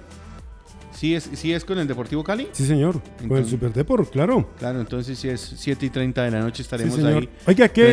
¿Sí, 0.98 1.14
es, 1.14 1.30
¿Sí 1.34 1.54
es 1.54 1.64
con 1.64 1.78
el 1.78 1.88
Deportivo 1.88 2.24
Cali? 2.24 2.48
Sí, 2.54 2.66
señor. 2.66 2.94
Con 2.94 3.04
el 3.20 3.24
Entonces- 3.24 3.50
Super 3.52 3.72
Depor, 3.72 4.10
claro. 4.10 4.50
Claro, 4.58 4.80
entonces 4.80 5.20
si 5.20 5.30
es 5.30 5.54
7 5.58 5.86
y 5.86 5.90
30 5.92 6.24
de 6.24 6.32
la 6.32 6.40
noche 6.40 6.64
estaremos 6.64 6.98
ahí 7.04 7.30
Oiga, 7.46 7.70
¿qué? 7.70 7.92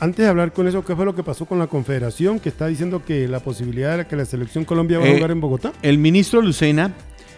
Antes 0.00 0.16
de 0.24 0.26
hablar 0.28 0.52
con 0.52 0.68
eso, 0.68 0.84
¿qué 0.84 0.94
fue 0.94 1.06
lo 1.06 1.14
que 1.14 1.22
pasó 1.22 1.46
con 1.46 1.58
la 1.58 1.66
Confederación 1.68 2.38
que 2.38 2.50
está 2.50 2.66
diciendo 2.66 3.02
que 3.02 3.26
la 3.28 3.40
posibilidad 3.40 3.96
de 3.96 4.06
que 4.06 4.14
la 4.16 4.26
selección 4.26 4.66
Colombia 4.66 4.98
va 4.98 5.04
a 5.06 5.08
Eh, 5.08 5.14
jugar 5.16 5.30
en 5.30 5.40
Bogotá? 5.40 5.72
El 5.80 5.96
ministro 5.96 6.42
Lucena, 6.42 6.92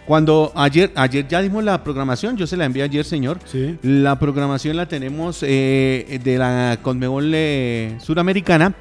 cuando 0.06 0.50
ayer, 0.56 0.90
ayer 0.96 1.28
ya 1.28 1.40
dimos 1.40 1.62
la 1.62 1.84
programación, 1.84 2.36
yo 2.36 2.48
se 2.48 2.56
la 2.56 2.64
envié 2.64 2.82
ayer, 2.82 3.04
señor. 3.04 3.38
Sí. 3.44 3.76
La 3.82 4.18
programación 4.18 4.76
la 4.76 4.86
tenemos 4.88 5.38
eh, 5.42 6.20
de 6.24 6.36
la 6.38 6.78
Conmebol 6.82 7.30
eh, 7.32 7.96
Suramericana. 8.00 8.74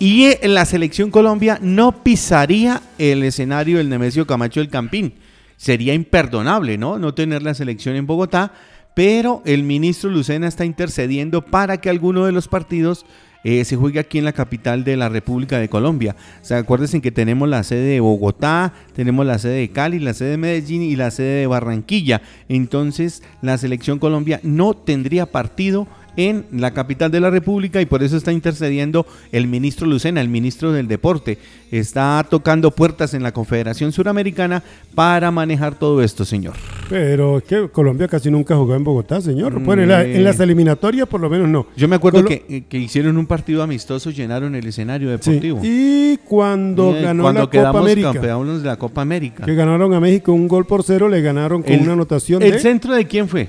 Y 0.00 0.24
eh, 0.24 0.40
la 0.48 0.64
selección 0.64 1.12
Colombia 1.12 1.60
no 1.62 2.02
pisaría 2.02 2.82
el 2.98 3.22
escenario 3.22 3.78
del 3.78 3.88
Nemesio 3.88 4.26
Camacho 4.26 4.58
del 4.58 4.68
Campín. 4.68 5.14
Sería 5.62 5.94
imperdonable, 5.94 6.76
¿no? 6.76 6.98
No 6.98 7.14
tener 7.14 7.44
la 7.44 7.54
selección 7.54 7.94
en 7.94 8.04
Bogotá. 8.04 8.52
Pero 8.96 9.42
el 9.46 9.62
ministro 9.62 10.10
Lucena 10.10 10.48
está 10.48 10.64
intercediendo 10.64 11.40
para 11.40 11.80
que 11.80 11.88
alguno 11.88 12.26
de 12.26 12.32
los 12.32 12.48
partidos 12.48 13.06
eh, 13.44 13.64
se 13.64 13.76
juegue 13.76 14.00
aquí 14.00 14.18
en 14.18 14.24
la 14.24 14.32
capital 14.32 14.82
de 14.82 14.96
la 14.96 15.08
República 15.08 15.60
de 15.60 15.68
Colombia. 15.68 16.16
O 16.42 16.44
sea, 16.44 16.58
acuérdense 16.58 17.00
que 17.00 17.12
tenemos 17.12 17.48
la 17.48 17.62
sede 17.62 17.92
de 17.92 18.00
Bogotá, 18.00 18.72
tenemos 18.92 19.24
la 19.24 19.38
sede 19.38 19.60
de 19.60 19.70
Cali, 19.70 20.00
la 20.00 20.14
sede 20.14 20.30
de 20.30 20.36
Medellín 20.36 20.82
y 20.82 20.96
la 20.96 21.12
sede 21.12 21.38
de 21.42 21.46
Barranquilla. 21.46 22.22
Entonces, 22.48 23.22
la 23.40 23.56
selección 23.56 24.00
Colombia 24.00 24.40
no 24.42 24.74
tendría 24.74 25.26
partido 25.26 25.86
en 26.16 26.44
la 26.52 26.72
capital 26.72 27.10
de 27.10 27.20
la 27.20 27.30
República 27.30 27.80
y 27.80 27.86
por 27.86 28.02
eso 28.02 28.16
está 28.16 28.32
intercediendo 28.32 29.06
el 29.32 29.46
ministro 29.46 29.86
Lucena, 29.86 30.20
el 30.20 30.28
ministro 30.28 30.72
del 30.72 30.88
Deporte. 30.88 31.38
Está 31.70 32.24
tocando 32.28 32.70
puertas 32.70 33.14
en 33.14 33.22
la 33.22 33.32
Confederación 33.32 33.92
Suramericana 33.92 34.62
para 34.94 35.30
manejar 35.30 35.78
todo 35.78 36.02
esto, 36.02 36.24
señor. 36.24 36.52
Pero 36.90 37.38
es 37.38 37.44
que 37.44 37.68
Colombia 37.70 38.08
casi 38.08 38.30
nunca 38.30 38.54
jugó 38.56 38.74
en 38.74 38.84
Bogotá, 38.84 39.20
señor. 39.22 39.58
Mm, 39.58 39.64
Bueno, 39.64 39.82
en, 39.82 39.88
la- 39.88 40.04
eh. 40.04 40.16
en 40.16 40.24
las 40.24 40.38
eliminatorias 40.40 41.08
por 41.08 41.20
lo 41.20 41.30
menos 41.30 41.48
no. 41.48 41.66
Yo 41.76 41.88
me 41.88 41.96
acuerdo 41.96 42.18
Colo- 42.20 42.28
que, 42.28 42.44
eh, 42.48 42.64
que 42.68 42.78
hicieron 42.78 43.16
un 43.16 43.26
partido 43.26 43.62
amistoso, 43.62 44.10
llenaron 44.10 44.54
el 44.54 44.66
escenario 44.66 45.08
Sí. 45.18 45.30
deportivo. 45.30 45.60
Y 45.62 46.18
cuando 46.28 46.94
Eh, 46.94 47.02
ganó 47.02 47.22
cuando 47.22 47.40
la 47.42 47.46
Copa 47.50 47.78
América, 47.78 48.12
campeones 48.12 48.62
de 48.62 48.68
la 48.68 48.76
Copa 48.76 49.00
América. 49.02 49.44
que 49.46 49.54
ganaron 49.54 49.94
a 49.94 50.00
México 50.00 50.32
un 50.32 50.48
gol 50.48 50.66
por 50.66 50.82
cero, 50.82 51.08
le 51.08 51.22
ganaron 51.22 51.62
con 51.62 51.72
El- 51.72 51.80
una 51.80 51.94
anotación 51.94 52.42
¿El 52.42 52.52
de... 52.52 52.58
centro 52.58 52.94
de 52.94 53.06
quién 53.06 53.28
fue? 53.28 53.48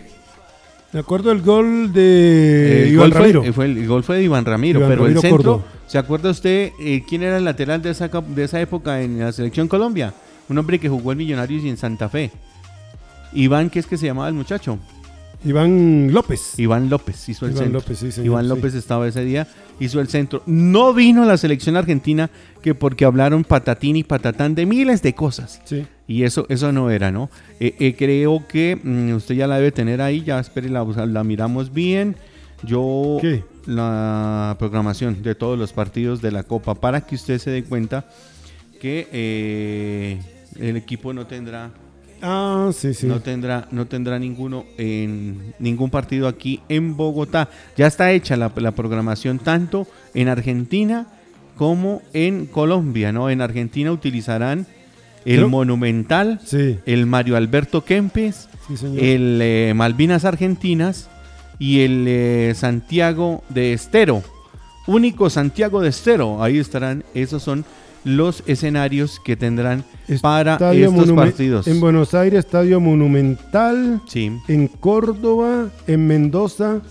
Me 0.94 1.00
acuerdo 1.00 1.32
el 1.32 1.42
gol 1.42 1.92
de 1.92 2.84
el, 2.84 2.94
Iván 2.94 3.10
gol 3.10 3.20
Ramiro. 3.20 3.42
Fue, 3.42 3.54
fue 3.54 3.66
el, 3.66 3.78
el 3.80 3.88
gol 3.88 4.04
fue 4.04 4.18
de 4.18 4.24
Iván 4.24 4.46
Ramiro, 4.46 4.80
Iván 4.80 4.92
pero 4.92 5.04
Ramiro 5.04 5.22
el 5.22 5.28
centro. 5.28 5.64
¿se 5.88 5.98
acuerda 5.98 6.30
usted 6.30 6.72
eh, 6.80 7.04
quién 7.08 7.24
era 7.24 7.38
el 7.38 7.46
lateral 7.46 7.82
de 7.82 7.90
esa, 7.90 8.08
de 8.08 8.44
esa 8.44 8.62
época 8.62 9.02
en 9.02 9.20
la 9.20 9.32
selección 9.32 9.68
Colombia? 9.68 10.14
Un 10.50 10.58
hombre 10.60 10.80
que 10.80 10.90
jugó 10.90 11.12
en 11.12 11.18
Millonarios 11.18 11.64
y 11.64 11.70
en 11.70 11.78
Santa 11.78 12.10
Fe. 12.10 12.32
Iván, 13.34 13.72
¿qué 13.72 13.80
es 13.80 13.88
que 13.88 13.98
se 13.98 14.06
llamaba 14.06 14.28
el 14.28 14.36
muchacho? 14.36 14.78
Iván 15.46 16.10
López. 16.12 16.58
Iván 16.58 16.90
López 16.90 17.30
hizo 17.30 17.46
el 17.46 17.52
Iván 17.52 17.64
centro. 17.64 17.80
López, 17.80 18.00
sí, 18.00 18.12
señor, 18.12 18.26
Iván 18.26 18.44
sí. 18.44 18.50
López 18.50 18.76
estaba 18.76 19.08
ese 19.08 19.26
día, 19.26 19.48
hizo 19.80 20.00
el 20.00 20.08
centro. 20.08 20.42
No 20.46 20.94
vino 20.94 21.26
la 21.26 21.38
selección 21.38 21.76
argentina 21.76 22.30
que 22.62 22.76
porque 22.76 23.06
hablaron 23.06 23.44
patatín 23.44 23.96
y 23.96 24.04
patatán 24.04 24.56
de 24.56 24.66
miles 24.66 25.02
de 25.02 25.14
cosas. 25.14 25.62
Sí. 25.66 25.86
Y 26.08 26.24
eso, 26.24 26.46
eso 26.50 26.72
no 26.72 26.90
era, 26.90 27.12
¿no? 27.12 27.30
Eh, 27.60 27.76
eh, 27.80 27.96
creo 27.98 28.46
que 28.48 28.80
mm, 28.82 29.14
usted 29.14 29.36
ya 29.36 29.48
la 29.48 29.58
debe 29.58 29.72
tener 29.72 30.02
ahí, 30.02 30.24
ya 30.24 30.40
espere, 30.40 30.70
la, 30.70 30.84
la 30.84 31.24
miramos 31.24 31.74
bien. 31.74 32.16
Yo 32.64 33.18
¿Qué? 33.20 33.44
la 33.66 34.56
programación 34.58 35.22
de 35.22 35.36
todos 35.36 35.60
los 35.60 35.74
partidos 35.74 36.22
de 36.22 36.32
la 36.32 36.44
Copa 36.44 36.76
para 36.76 37.02
que 37.02 37.16
usted 37.16 37.40
se 37.40 37.52
dé 37.52 37.64
cuenta 37.64 38.06
que 38.80 39.08
eh, 39.12 40.20
el 40.60 40.78
equipo 40.78 41.14
no 41.14 41.28
tendrá 41.28 41.72
Ah, 42.26 42.72
sí, 42.74 42.94
sí. 42.94 43.06
no 43.06 43.20
tendrá 43.20 43.68
no 43.72 43.86
tendrá 43.86 44.18
ninguno 44.18 44.64
en 44.78 45.54
ningún 45.60 45.90
partido 45.90 46.28
aquí 46.30 46.62
en 46.70 46.96
Bogotá. 46.96 47.50
Ya 47.76 47.86
está 47.88 48.12
hecha 48.14 48.38
la, 48.38 48.52
la 48.56 48.72
programación 48.72 49.40
tanto 49.40 49.86
en 50.14 50.30
Argentina 50.30 51.08
como 51.58 52.02
en 52.14 52.46
Colombia, 52.46 53.12
¿no? 53.12 53.30
En 53.30 53.42
Argentina 53.42 53.92
utilizarán 53.92 54.66
el 55.26 55.38
Creo- 55.40 55.50
Monumental, 55.50 56.40
Sí, 56.46 56.80
el 56.86 57.06
Mario 57.06 57.36
Alberto 57.38 57.84
Kempes, 57.84 58.48
sí, 58.74 58.86
el 59.00 59.40
eh, 59.42 59.74
Malvinas 59.76 60.24
Argentinas 60.26 61.10
y 61.60 61.82
el 61.82 62.06
eh, 62.08 62.54
Santiago 62.56 63.44
de 63.50 63.74
Estero. 63.74 64.24
Único 64.88 65.30
Santiago 65.30 65.82
de 65.82 65.90
Estero. 65.90 66.42
Ahí 66.44 66.58
estarán, 66.58 67.04
esos 67.14 67.44
son 67.44 67.64
los 68.04 68.44
escenarios 68.48 69.20
que 69.24 69.36
tendrán 69.36 69.84
para 70.22 70.54
Estadio 70.54 70.90
estos 70.90 71.12
partidos. 71.12 71.68
En 71.68 71.80
Buenos 71.80 72.14
Aires, 72.14 72.40
Estadio 72.40 72.80
Monumental. 72.80 74.02
Sí. 74.08 74.32
En 74.48 74.68
Córdoba, 74.68 75.70
en 75.88 76.08
Mendoza, 76.08 76.82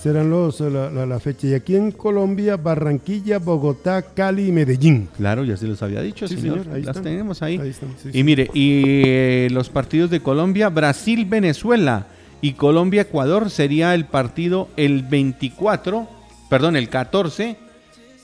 serán 0.00 0.30
los, 0.30 0.60
la, 0.60 0.90
la- 0.90 1.06
la 1.06 1.18
fecha. 1.20 1.46
Y 1.48 1.54
aquí 1.54 1.74
en 1.76 1.90
Colombia, 1.90 2.56
Barranquilla, 2.56 3.38
Bogotá, 3.38 4.02
Cali 4.02 4.48
y 4.48 4.52
Medellín. 4.52 5.08
Claro, 5.16 5.44
ya 5.44 5.56
se 5.56 5.66
los 5.66 5.82
había 5.82 6.02
dicho, 6.02 6.28
Sí, 6.28 6.36
señor. 6.36 6.60
señor, 6.60 6.74
ahí 6.76 6.82
Las 6.82 6.96
están. 6.96 7.02
tenemos 7.02 7.42
ahí. 7.42 7.58
Ahí 7.58 7.70
están, 7.70 7.88
sí, 8.02 8.10
y 8.10 8.12
sí. 8.12 8.22
mire, 8.24 8.50
y 8.54 8.82
eh, 9.06 9.48
los 9.50 9.68
partidos 9.70 10.10
de 10.10 10.20
Colombia, 10.20 10.68
Brasil, 10.68 11.24
Venezuela 11.24 12.06
y 12.42 12.52
Colombia, 12.52 13.02
Ecuador 13.02 13.48
sería 13.50 13.94
el 13.94 14.04
partido 14.04 14.68
el 14.76 15.02
24, 15.02 16.06
perdón, 16.50 16.76
el 16.76 16.88
14. 16.90 17.56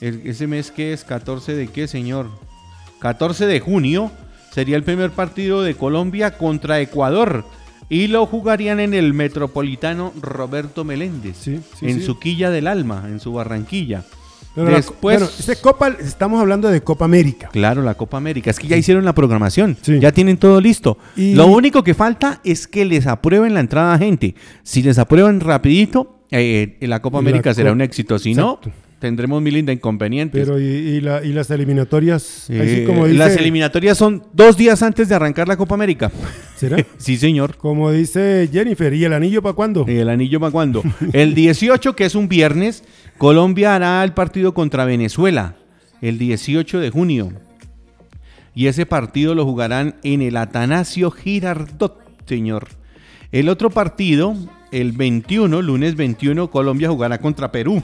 El- 0.01 0.21
ese 0.25 0.47
mes 0.47 0.71
que 0.71 0.93
es 0.93 1.03
14 1.03 1.55
de 1.55 1.67
qué, 1.67 1.87
señor? 1.87 2.27
14 2.99 3.45
de 3.45 3.59
junio 3.59 4.11
sería 4.53 4.75
el 4.75 4.83
primer 4.83 5.11
partido 5.11 5.61
de 5.63 5.75
Colombia 5.75 6.37
contra 6.37 6.79
Ecuador. 6.81 7.45
Y 7.89 8.07
lo 8.07 8.25
jugarían 8.25 8.79
en 8.79 8.93
el 8.93 9.13
Metropolitano 9.13 10.13
Roberto 10.21 10.83
Meléndez, 10.85 11.35
Sí, 11.37 11.59
sí, 11.77 11.87
en 11.87 11.99
sí. 11.99 12.05
su 12.05 12.17
quilla 12.19 12.49
del 12.49 12.67
alma, 12.67 13.03
en 13.07 13.19
su 13.19 13.33
Barranquilla. 13.33 14.05
Pero 14.55 14.69
la- 14.69 14.77
Después, 14.77 15.19
bueno, 15.19 15.59
Copa, 15.61 15.89
estamos 15.99 16.41
hablando 16.41 16.69
de 16.69 16.81
Copa 16.81 17.05
América. 17.05 17.49
Claro, 17.51 17.81
la 17.81 17.93
Copa 17.95 18.17
América. 18.17 18.49
Es 18.49 18.59
que 18.59 18.67
ya 18.67 18.75
hicieron 18.77 19.03
la 19.05 19.13
programación. 19.13 19.77
Sí. 19.81 19.99
Ya 19.99 20.11
tienen 20.11 20.37
todo 20.37 20.59
listo. 20.61 20.97
Y- 21.15 21.35
Lo 21.35 21.47
único 21.47 21.83
que 21.83 21.93
falta 21.93 22.41
es 22.43 22.67
que 22.67 22.83
les 22.85 23.07
aprueben 23.07 23.53
la 23.53 23.59
entrada 23.61 23.93
a 23.93 23.97
gente. 23.97 24.35
Si 24.63 24.81
les 24.83 24.97
aprueban 24.97 25.39
rapidito, 25.39 26.19
eh, 26.31 26.77
la 26.81 27.01
Copa 27.01 27.17
La 27.17 27.29
América 27.29 27.53
será 27.53 27.71
un 27.71 27.81
éxito. 27.81 28.19
Si 28.19 28.31
Exacto. 28.31 28.61
no, 28.69 28.71
tendremos 29.01 29.41
mil 29.41 29.57
inconvenientes. 29.57 30.45
Pero 30.47 30.57
y, 30.61 30.63
y 30.63 31.01
la- 31.01 31.25
y 31.25 31.33
las 31.33 31.49
eliminatorias, 31.49 32.49
Eh, 32.49 32.61
así 32.61 32.85
como 32.85 33.05
dice, 33.07 33.17
Las 33.17 33.35
eliminatorias 33.35 33.97
son 33.97 34.23
dos 34.31 34.55
días 34.55 34.81
antes 34.83 35.09
de 35.09 35.15
arrancar 35.15 35.47
la 35.47 35.57
Copa 35.57 35.73
América. 35.75 36.09
¿será? 36.55 36.77
sí, 36.97 37.17
señor. 37.17 37.57
Como 37.57 37.91
dice 37.91 38.47
Jennifer, 38.53 38.93
¿y 38.93 39.03
el 39.03 39.11
anillo 39.13 39.41
para 39.41 39.53
cuándo? 39.53 39.85
¿El 39.87 40.07
anillo 40.07 40.39
para 40.39 40.51
cuándo? 40.51 40.83
El 41.11 41.33
18, 41.33 41.95
que 41.95 42.05
es 42.05 42.15
un 42.15 42.29
viernes, 42.29 42.83
Colombia 43.17 43.75
hará 43.75 44.03
el 44.03 44.13
partido 44.13 44.53
contra 44.53 44.85
Venezuela, 44.85 45.55
el 46.01 46.17
18 46.19 46.79
de 46.79 46.89
junio. 46.91 47.33
Y 48.53 48.67
ese 48.67 48.85
partido 48.85 49.33
lo 49.33 49.45
jugarán 49.45 49.95
en 50.03 50.21
el 50.21 50.37
Atanasio 50.37 51.09
Girardot, 51.09 51.97
señor. 52.27 52.67
El 53.31 53.49
otro 53.49 53.69
partido, 53.69 54.35
el 54.71 54.91
21, 54.91 55.61
lunes 55.61 55.95
21, 55.95 56.51
Colombia 56.51 56.89
jugará 56.89 57.17
contra 57.17 57.51
Perú. 57.51 57.81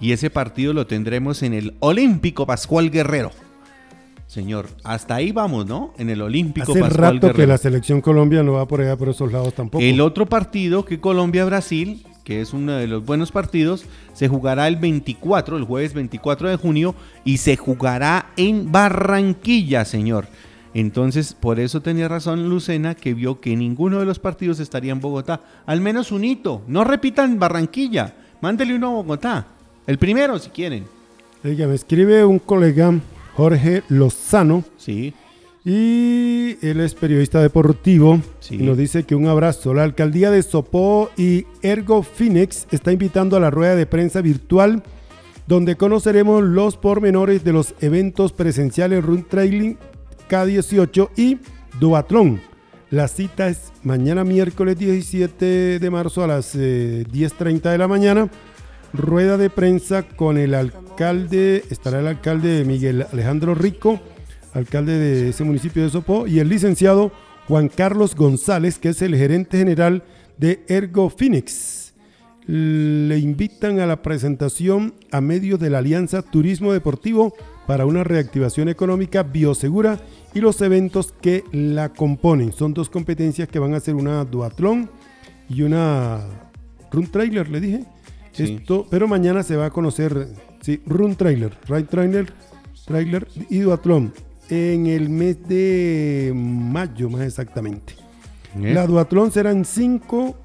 Y 0.00 0.12
ese 0.12 0.30
partido 0.30 0.72
lo 0.72 0.86
tendremos 0.86 1.42
en 1.42 1.52
el 1.52 1.74
Olímpico 1.80 2.46
Pascual 2.46 2.90
Guerrero. 2.90 3.30
Señor, 4.26 4.68
hasta 4.84 5.16
ahí 5.16 5.32
vamos, 5.32 5.66
¿no? 5.66 5.92
En 5.98 6.08
el 6.08 6.22
Olímpico 6.22 6.70
Hace 6.70 6.80
Pascual 6.80 7.14
rato 7.16 7.32
que 7.34 7.48
la 7.48 7.58
selección 7.58 8.00
Colombia 8.00 8.44
no 8.44 8.52
va 8.52 8.66
por 8.66 8.80
allá 8.80 8.96
por 8.96 9.08
esos 9.08 9.32
lados 9.32 9.54
tampoco. 9.54 9.82
El 9.82 10.00
otro 10.00 10.26
partido 10.26 10.84
que 10.84 11.00
Colombia-Brasil, 11.00 12.06
que 12.22 12.40
es 12.40 12.52
uno 12.52 12.72
de 12.72 12.86
los 12.86 13.04
buenos 13.04 13.32
partidos, 13.32 13.86
se 14.12 14.28
jugará 14.28 14.68
el 14.68 14.76
24, 14.76 15.56
el 15.56 15.64
jueves 15.64 15.94
24 15.94 16.48
de 16.48 16.56
junio, 16.56 16.94
y 17.24 17.38
se 17.38 17.56
jugará 17.56 18.30
en 18.36 18.70
Barranquilla, 18.70 19.84
señor. 19.84 20.28
Entonces, 20.74 21.34
por 21.34 21.58
eso 21.58 21.82
tenía 21.82 22.06
razón 22.06 22.48
Lucena 22.48 22.94
que 22.94 23.14
vio 23.14 23.40
que 23.40 23.56
ninguno 23.56 23.98
de 23.98 24.06
los 24.06 24.20
partidos 24.20 24.60
estaría 24.60 24.92
en 24.92 25.00
Bogotá. 25.00 25.40
Al 25.66 25.80
menos 25.80 26.12
un 26.12 26.24
hito. 26.24 26.62
No 26.68 26.84
repitan 26.84 27.40
Barranquilla. 27.40 28.14
Mándele 28.40 28.76
uno 28.76 28.90
a 28.90 28.92
Bogotá. 28.92 29.46
El 29.90 29.98
primero, 29.98 30.38
si 30.38 30.50
quieren. 30.50 30.84
Oiga, 31.44 31.66
me 31.66 31.74
escribe 31.74 32.24
un 32.24 32.38
colega, 32.38 32.94
Jorge 33.34 33.82
Lozano, 33.88 34.62
Sí. 34.76 35.12
y 35.64 36.56
él 36.64 36.78
es 36.78 36.94
periodista 36.94 37.42
deportivo. 37.42 38.20
Sí. 38.38 38.54
Y 38.54 38.58
nos 38.58 38.78
dice 38.78 39.02
que 39.02 39.16
un 39.16 39.26
abrazo. 39.26 39.74
La 39.74 39.82
alcaldía 39.82 40.30
de 40.30 40.44
Sopó 40.44 41.10
y 41.16 41.44
Ergo 41.62 42.04
Phoenix 42.04 42.68
está 42.70 42.92
invitando 42.92 43.36
a 43.36 43.40
la 43.40 43.50
rueda 43.50 43.74
de 43.74 43.84
prensa 43.86 44.20
virtual 44.20 44.84
donde 45.48 45.74
conoceremos 45.74 46.44
los 46.44 46.76
pormenores 46.76 47.42
de 47.42 47.52
los 47.52 47.74
eventos 47.80 48.32
presenciales 48.32 49.04
Run 49.04 49.24
Trailing 49.24 49.76
K18 50.28 51.08
y 51.16 51.38
Duatlón. 51.80 52.40
La 52.90 53.08
cita 53.08 53.48
es 53.48 53.72
mañana 53.82 54.22
miércoles 54.22 54.78
17 54.78 55.80
de 55.80 55.90
marzo 55.90 56.22
a 56.22 56.28
las 56.28 56.54
eh, 56.54 57.04
10.30 57.12 57.72
de 57.72 57.78
la 57.78 57.88
mañana. 57.88 58.30
Rueda 58.92 59.36
de 59.36 59.50
prensa 59.50 60.02
con 60.02 60.36
el 60.36 60.54
alcalde, 60.54 61.64
estará 61.70 62.00
el 62.00 62.08
alcalde 62.08 62.64
Miguel 62.64 63.06
Alejandro 63.12 63.54
Rico, 63.54 64.00
alcalde 64.52 64.98
de 64.98 65.28
ese 65.28 65.44
municipio 65.44 65.82
de 65.82 65.90
Sopó, 65.90 66.26
y 66.26 66.40
el 66.40 66.48
licenciado 66.48 67.12
Juan 67.46 67.68
Carlos 67.68 68.16
González, 68.16 68.78
que 68.78 68.88
es 68.88 69.00
el 69.02 69.16
gerente 69.16 69.58
general 69.58 70.02
de 70.38 70.64
Ergo 70.68 71.08
Phoenix. 71.08 71.94
Le 72.46 73.18
invitan 73.18 73.78
a 73.78 73.86
la 73.86 74.02
presentación 74.02 74.94
a 75.12 75.20
medios 75.20 75.60
de 75.60 75.70
la 75.70 75.78
Alianza 75.78 76.22
Turismo 76.22 76.72
Deportivo 76.72 77.32
para 77.68 77.86
una 77.86 78.02
reactivación 78.02 78.68
económica 78.68 79.22
biosegura 79.22 80.00
y 80.34 80.40
los 80.40 80.60
eventos 80.62 81.14
que 81.20 81.44
la 81.52 81.90
componen. 81.90 82.52
Son 82.52 82.74
dos 82.74 82.90
competencias 82.90 83.48
que 83.48 83.60
van 83.60 83.74
a 83.74 83.80
ser 83.80 83.94
una 83.94 84.24
duatlón 84.24 84.90
y 85.48 85.62
una 85.62 86.18
run 86.90 87.06
trailer, 87.06 87.48
le 87.48 87.60
dije. 87.60 87.84
Sí. 88.46 88.54
Esto, 88.54 88.86
pero 88.90 89.08
mañana 89.08 89.42
se 89.42 89.56
va 89.56 89.66
a 89.66 89.70
conocer, 89.70 90.28
sí, 90.60 90.80
run 90.86 91.16
trailer, 91.16 91.56
ride 91.68 91.84
trailer, 91.84 92.32
trailer 92.86 93.28
y 93.48 93.58
duatlón 93.58 94.12
en 94.48 94.86
el 94.86 95.08
mes 95.08 95.46
de 95.48 96.32
mayo 96.34 97.08
más 97.08 97.22
exactamente. 97.22 97.94
¿Eh? 98.56 98.74
La 98.74 98.86
duatlón 98.86 99.30
serán 99.30 99.64
5, 99.64 100.36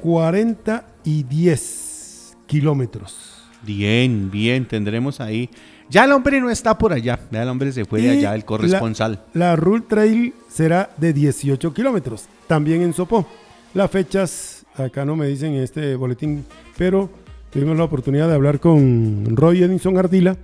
40 0.00 0.86
y 1.04 1.22
10 1.22 2.36
kilómetros. 2.46 3.42
Bien, 3.62 4.30
bien, 4.30 4.66
tendremos 4.66 5.20
ahí. 5.20 5.48
Ya 5.90 6.04
el 6.04 6.12
hombre 6.12 6.40
no 6.40 6.50
está 6.50 6.76
por 6.76 6.92
allá. 6.92 7.18
Ya 7.30 7.42
el 7.42 7.48
hombre 7.48 7.72
se 7.72 7.84
fue 7.86 8.02
de 8.02 8.10
allá, 8.10 8.34
el 8.34 8.44
corresponsal. 8.44 9.24
La, 9.32 9.50
la 9.50 9.56
Rule 9.56 9.84
Trail 9.88 10.34
será 10.48 10.90
de 10.98 11.12
18 11.14 11.72
kilómetros, 11.72 12.26
también 12.46 12.82
en 12.82 12.92
Sopó. 12.92 13.26
Las 13.72 13.90
fechas, 13.90 14.57
acá 14.84 15.04
no 15.04 15.16
me 15.16 15.26
dicen 15.26 15.54
en 15.54 15.62
este 15.62 15.94
boletín, 15.96 16.44
pero 16.76 17.10
tuvimos 17.50 17.76
la 17.76 17.84
oportunidad 17.84 18.28
de 18.28 18.34
hablar 18.34 18.60
con 18.60 19.24
Roy 19.36 19.62
Edinson 19.62 19.96
Ardila 19.98 20.36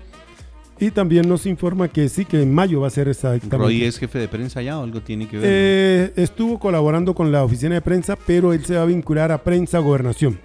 y 0.80 0.90
también 0.90 1.28
nos 1.28 1.46
informa 1.46 1.88
que 1.88 2.08
sí, 2.08 2.24
que 2.24 2.42
en 2.42 2.52
mayo 2.52 2.80
va 2.80 2.88
a 2.88 2.90
ser 2.90 3.08
exactamente. 3.08 3.56
Roy 3.56 3.84
es 3.84 3.98
jefe 3.98 4.18
de 4.18 4.26
prensa 4.28 4.60
ya 4.60 4.78
o 4.78 4.82
algo 4.82 5.00
tiene 5.00 5.28
que 5.28 5.36
ver. 5.38 5.46
Eh, 5.48 6.12
estuvo 6.16 6.58
colaborando 6.58 7.14
con 7.14 7.30
la 7.30 7.44
oficina 7.44 7.74
de 7.76 7.80
prensa, 7.80 8.16
pero 8.26 8.52
él 8.52 8.64
se 8.64 8.74
va 8.76 8.82
a 8.82 8.86
vincular 8.86 9.30
a 9.30 9.38
Prensa 9.42 9.78
Gobernación. 9.78 10.38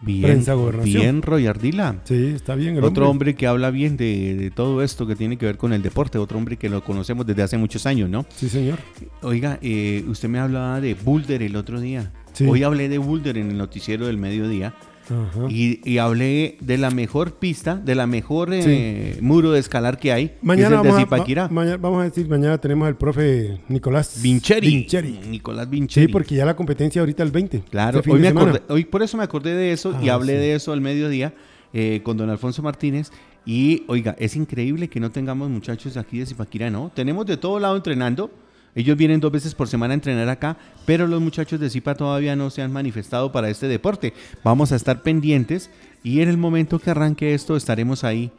bien, 0.00 0.22
prensa, 0.22 0.54
gobernación. 0.54 1.00
bien, 1.02 1.22
Roy 1.22 1.46
Ardila. 1.46 2.00
Sí, 2.04 2.32
está 2.34 2.54
bien. 2.56 2.76
el 2.76 2.84
Otro 2.84 3.08
hombre 3.08 3.34
que 3.36 3.46
habla 3.46 3.70
bien 3.70 3.96
de, 3.96 4.34
de 4.34 4.50
todo 4.50 4.82
esto 4.82 5.06
que 5.06 5.14
tiene 5.16 5.36
que 5.38 5.46
ver 5.46 5.58
con 5.58 5.72
el 5.72 5.82
deporte, 5.82 6.18
otro 6.18 6.36
hombre 6.38 6.56
que 6.56 6.68
lo 6.68 6.82
conocemos 6.82 7.24
desde 7.24 7.42
hace 7.42 7.56
muchos 7.58 7.86
años, 7.86 8.08
¿no? 8.10 8.26
Sí, 8.34 8.48
señor. 8.48 8.78
Oiga, 9.22 9.58
eh, 9.62 10.04
usted 10.08 10.28
me 10.28 10.38
hablaba 10.40 10.80
de 10.80 10.94
Boulder 10.94 11.42
el 11.42 11.54
otro 11.56 11.80
día. 11.80 12.12
Sí. 12.38 12.46
Hoy 12.46 12.62
hablé 12.62 12.88
de 12.88 12.98
Boulder 12.98 13.36
en 13.38 13.50
el 13.50 13.58
noticiero 13.58 14.06
del 14.06 14.16
mediodía 14.16 14.74
Ajá. 15.06 15.46
y, 15.48 15.80
y 15.90 15.98
hablé 15.98 16.56
de 16.60 16.78
la 16.78 16.90
mejor 16.90 17.32
pista, 17.38 17.76
de 17.76 17.94
la 17.94 18.06
mejor 18.06 18.50
eh, 18.52 19.16
muro 19.20 19.52
de 19.52 19.58
escalar 19.60 19.98
que 19.98 20.12
hay, 20.12 20.36
Mañana 20.42 20.68
que 20.82 20.88
es 20.88 20.94
el 20.94 20.98
de 21.00 21.04
vamos, 21.06 21.28
a, 21.38 21.48
mañana 21.48 21.76
vamos 21.78 22.00
a 22.00 22.04
decir, 22.04 22.28
mañana 22.28 22.58
tenemos 22.58 22.86
al 22.86 22.96
profe 22.96 23.60
Nicolás 23.68 24.20
Vincheri. 24.22 24.68
Vincheri. 24.68 25.18
Nicolás 25.28 25.68
Vincheri. 25.68 26.06
Sí, 26.06 26.12
porque 26.12 26.34
ya 26.34 26.44
la 26.44 26.54
competencia 26.54 27.00
ahorita 27.00 27.22
el 27.22 27.30
20. 27.30 27.62
Claro, 27.70 28.02
hoy, 28.06 28.20
me 28.20 28.28
acordé, 28.28 28.62
hoy 28.68 28.84
por 28.84 29.02
eso 29.02 29.16
me 29.16 29.24
acordé 29.24 29.54
de 29.54 29.72
eso 29.72 29.98
y 30.02 30.08
Ah, 30.10 30.14
hablé 30.14 30.34
sí. 30.34 30.38
de 30.38 30.54
eso 30.54 30.72
al 30.72 30.80
mediodía 30.80 31.34
eh, 31.72 32.00
con 32.04 32.16
don 32.16 32.30
Alfonso 32.30 32.62
Martínez. 32.62 33.10
Y 33.46 33.84
oiga, 33.88 34.14
es 34.18 34.36
increíble 34.36 34.88
que 34.88 35.00
no 35.00 35.10
tengamos 35.10 35.48
muchachos 35.48 35.96
aquí 35.96 36.18
de 36.18 36.26
Zipaquirá, 36.26 36.68
¿no? 36.70 36.92
Tenemos 36.94 37.24
de 37.24 37.38
todo 37.38 37.58
lado 37.58 37.76
entrenando. 37.76 38.30
Ellos 38.74 38.96
vienen 38.96 39.20
dos 39.20 39.32
veces 39.32 39.54
por 39.54 39.66
semana 39.68 39.92
a 39.92 39.96
entrenar 39.96 40.28
acá, 40.28 40.56
pero 40.86 41.06
los 41.06 41.20
muchachos 41.20 41.58
de 41.58 41.68
Zipa 41.70 41.94
todavía 41.94 42.36
no 42.36 42.50
se 42.50 42.62
han 42.62 42.72
manifestado 42.72 43.32
para 43.32 43.50
este 43.50 43.66
deporte. 43.68 44.12
Vamos 44.44 44.70
a 44.72 44.76
estar 44.76 45.02
pendientes 45.02 45.70
y 46.04 46.20
en 46.20 46.28
el 46.28 46.36
momento 46.36 46.78
que 46.78 46.90
arranque 46.90 47.34
esto 47.34 47.56
estaremos 47.56 48.04
ahí 48.04 48.30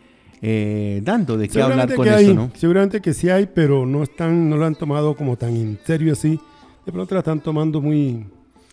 eh, 0.41 1.01
dando 1.03 1.37
de 1.37 1.49
qué 1.49 1.61
hablar 1.61 1.93
con 1.93 2.07
esto, 2.07 2.17
hay, 2.17 2.33
¿no? 2.33 2.51
Seguramente 2.55 3.01
que 3.01 3.13
sí 3.13 3.29
hay, 3.29 3.49
pero 3.53 3.85
no 3.85 4.03
están, 4.03 4.49
no 4.49 4.55
lo 4.55 4.65
han 4.65 4.75
tomado 4.75 5.15
como 5.15 5.35
tan 5.35 5.55
en 5.57 5.77
serio 5.85 6.13
así. 6.13 6.39
De 6.85 6.91
pronto 6.93 7.13
la 7.15 7.19
están 7.19 7.41
tomando 7.41 7.81
muy 7.81 8.25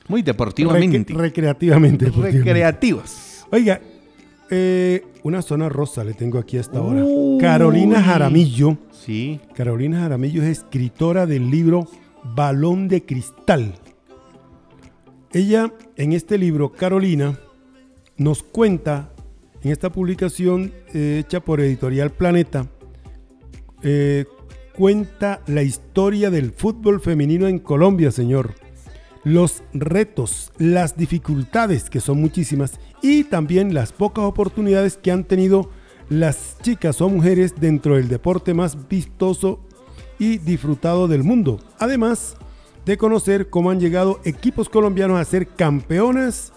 Muy 0.07 0.23
deportivamente. 0.23 1.13
recre- 1.13 1.17
recreativamente. 1.19 2.11
recreativos. 2.17 3.45
Oiga, 3.51 3.81
eh, 4.51 5.05
una 5.23 5.43
zona 5.43 5.69
rosa 5.69 6.05
le 6.05 6.15
tengo 6.15 6.39
aquí 6.39 6.59
hasta 6.59 6.79
ahora. 6.79 7.05
Uy. 7.05 7.39
Carolina 7.41 8.03
Jaramillo. 8.03 8.79
Sí, 8.93 9.41
Carolina 9.55 10.01
Jaramillo 10.01 10.43
es 10.43 10.59
escritora 10.59 11.27
del 11.27 11.51
libro 11.51 11.89
Balón 12.35 12.89
de 12.89 13.05
Cristal. 13.05 13.75
Ella, 15.33 15.73
en 15.97 16.13
este 16.13 16.39
libro, 16.39 16.73
Carolina, 16.73 17.39
nos 18.17 18.43
cuenta, 18.43 19.13
en 19.63 19.73
esta 19.73 19.91
publicación 19.91 20.73
eh, 20.95 21.23
hecha 21.25 21.41
por 21.41 21.61
Editorial 21.61 22.11
Planeta, 22.11 22.69
eh, 23.83 24.25
cuenta 24.75 25.43
la 25.47 25.63
historia 25.63 26.31
del 26.31 26.53
fútbol 26.53 27.01
femenino 27.01 27.49
en 27.49 27.59
Colombia, 27.59 28.11
señor. 28.11 28.55
Los 29.27 29.65
retos, 29.75 30.53
las 30.57 30.97
dificultades, 30.97 31.91
que 31.91 31.99
son 31.99 32.21
muchísimas, 32.21 32.79
y 33.03 33.25
también 33.25 33.75
las 33.75 33.91
pocas 33.91 34.25
oportunidades 34.25 34.99
que 34.99 35.11
han 35.11 35.25
tenido 35.25 35.69
las 36.09 36.59
chicas 36.63 37.01
o 37.01 37.09
mujeres 37.09 37.57
dentro 37.59 37.97
del 37.97 38.07
deporte 38.07 38.55
más 38.55 38.87
vistoso 38.87 39.59
y 40.21 40.39
disfrutado 40.39 41.09
del 41.09 41.25
mundo. 41.25 41.59
Además 41.81 42.37
de 42.85 42.97
conocer 42.97 43.51
cómo 43.51 43.73
han 43.73 43.81
llegado 43.81 44.21
equipos 44.25 44.69
colombianos 44.69 45.19
a 45.21 45.25
ser 45.25 45.49
campeonas 45.49 46.53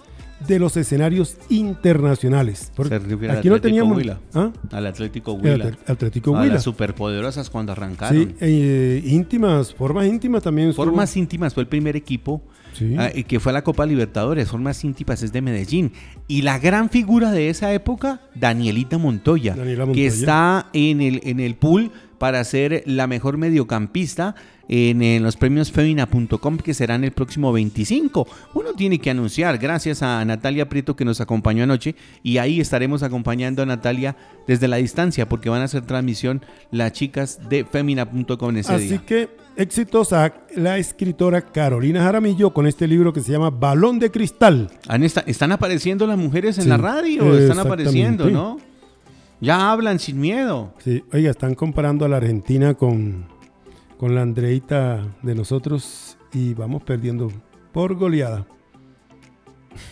de 0.47 0.59
los 0.59 0.77
escenarios 0.77 1.37
internacionales. 1.49 2.71
Porque 2.75 2.97
Se 2.97 2.99
refiere 2.99 3.31
al 3.33 3.39
aquí 3.39 3.49
no 3.49 3.59
teníamos. 3.61 4.01
¿Ah? 4.33 4.51
al 4.71 4.87
Atlético 4.87 5.33
Huila. 5.33 5.65
Atl- 5.71 5.77
Atlético 5.87 6.35
a 6.35 6.41
Huila. 6.41 6.53
las 6.55 6.63
superpoderosas 6.63 7.49
cuando 7.49 7.71
arrancaron. 7.71 8.17
Sí, 8.29 8.35
eh, 8.41 9.01
íntimas, 9.05 9.73
formas 9.73 10.07
íntimas 10.07 10.43
también. 10.43 10.69
estuvo. 10.69 10.85
Formas 10.85 11.15
íntimas 11.17 11.53
fue 11.53 11.63
el 11.63 11.67
primer 11.69 11.95
equipo 11.95 12.41
Sí. 12.73 12.95
ah, 12.97 13.09
que 13.27 13.39
fue 13.39 13.51
a 13.51 13.53
la 13.53 13.63
Copa 13.63 13.85
Libertadores. 13.85 14.47
Formas 14.49 14.83
íntimas 14.83 15.23
es 15.23 15.33
de 15.33 15.41
Medellín. 15.41 15.91
Y 16.27 16.43
la 16.43 16.59
gran 16.59 16.89
figura 16.89 17.31
de 17.31 17.49
esa 17.49 17.73
época, 17.73 18.21
Danielita 18.35 18.97
Montoya, 18.97 19.55
Daniela 19.55 19.83
que 19.83 19.87
Montoya. 19.87 20.07
está 20.07 20.67
en 20.73 21.01
el, 21.01 21.19
en 21.23 21.39
el 21.39 21.55
pool 21.55 21.91
para 22.19 22.43
ser 22.43 22.83
la 22.85 23.07
mejor 23.07 23.37
mediocampista 23.37 24.35
en, 24.67 25.01
en 25.01 25.23
los 25.23 25.35
premios 25.35 25.71
femina.com 25.71 26.57
que 26.57 26.73
serán 26.75 27.03
el 27.03 27.11
próximo 27.11 27.51
25. 27.51 28.27
Uno 28.53 28.73
tiene 28.73 28.99
que 28.99 29.09
anunciar, 29.09 29.57
gracias 29.57 30.03
a 30.03 30.23
Natalia 30.25 30.69
Prieto 30.69 30.95
que 30.95 31.05
nos 31.05 31.21
acompañó 31.21 31.63
anoche 31.63 31.95
y 32.21 32.37
ahí 32.37 32.59
estaremos 32.59 33.01
acompañando 33.01 33.63
a 33.63 33.65
Natalia 33.65 34.15
desde 34.47 34.67
la 34.67 34.77
distancia 34.77 35.27
porque 35.27 35.49
van 35.49 35.61
a 35.61 35.65
hacer 35.65 35.81
transmisión 35.87 36.41
las 36.71 36.91
chicas 36.91 37.39
de 37.49 37.65
femina.com 37.65 38.57
ese 38.57 38.73
Así 38.73 38.87
día. 38.89 39.03
que 39.05 39.29
éxitos 39.57 40.13
a 40.13 40.33
la 40.55 40.77
escritora 40.77 41.41
Carolina 41.41 42.03
Jaramillo 42.03 42.51
con 42.53 42.67
este 42.67 42.87
libro 42.87 43.11
que 43.11 43.21
se 43.21 43.31
llama 43.31 43.49
Balón 43.49 43.97
de 43.99 44.11
Cristal. 44.11 44.69
Esta- 45.01 45.21
están 45.21 45.51
apareciendo 45.51 46.05
las 46.05 46.17
mujeres 46.17 46.57
en 46.59 46.65
Sí, 46.65 46.69
la 46.69 46.77
radio, 46.77 47.37
están 47.37 47.59
apareciendo, 47.59 48.29
¿no? 48.29 48.57
Ya 49.41 49.71
hablan 49.71 49.99
sin 49.99 50.19
miedo. 50.19 50.73
Sí, 50.79 51.03
oiga, 51.13 51.31
están 51.31 51.55
comparando 51.55 52.05
a 52.05 52.09
la 52.09 52.17
Argentina 52.17 52.73
con, 52.73 53.25
con 53.97 54.13
la 54.15 54.21
Andreita 54.21 55.05
de 55.21 55.35
nosotros 55.35 56.17
y 56.33 56.53
vamos 56.53 56.83
perdiendo 56.83 57.31
por 57.71 57.95
goleada. 57.95 58.45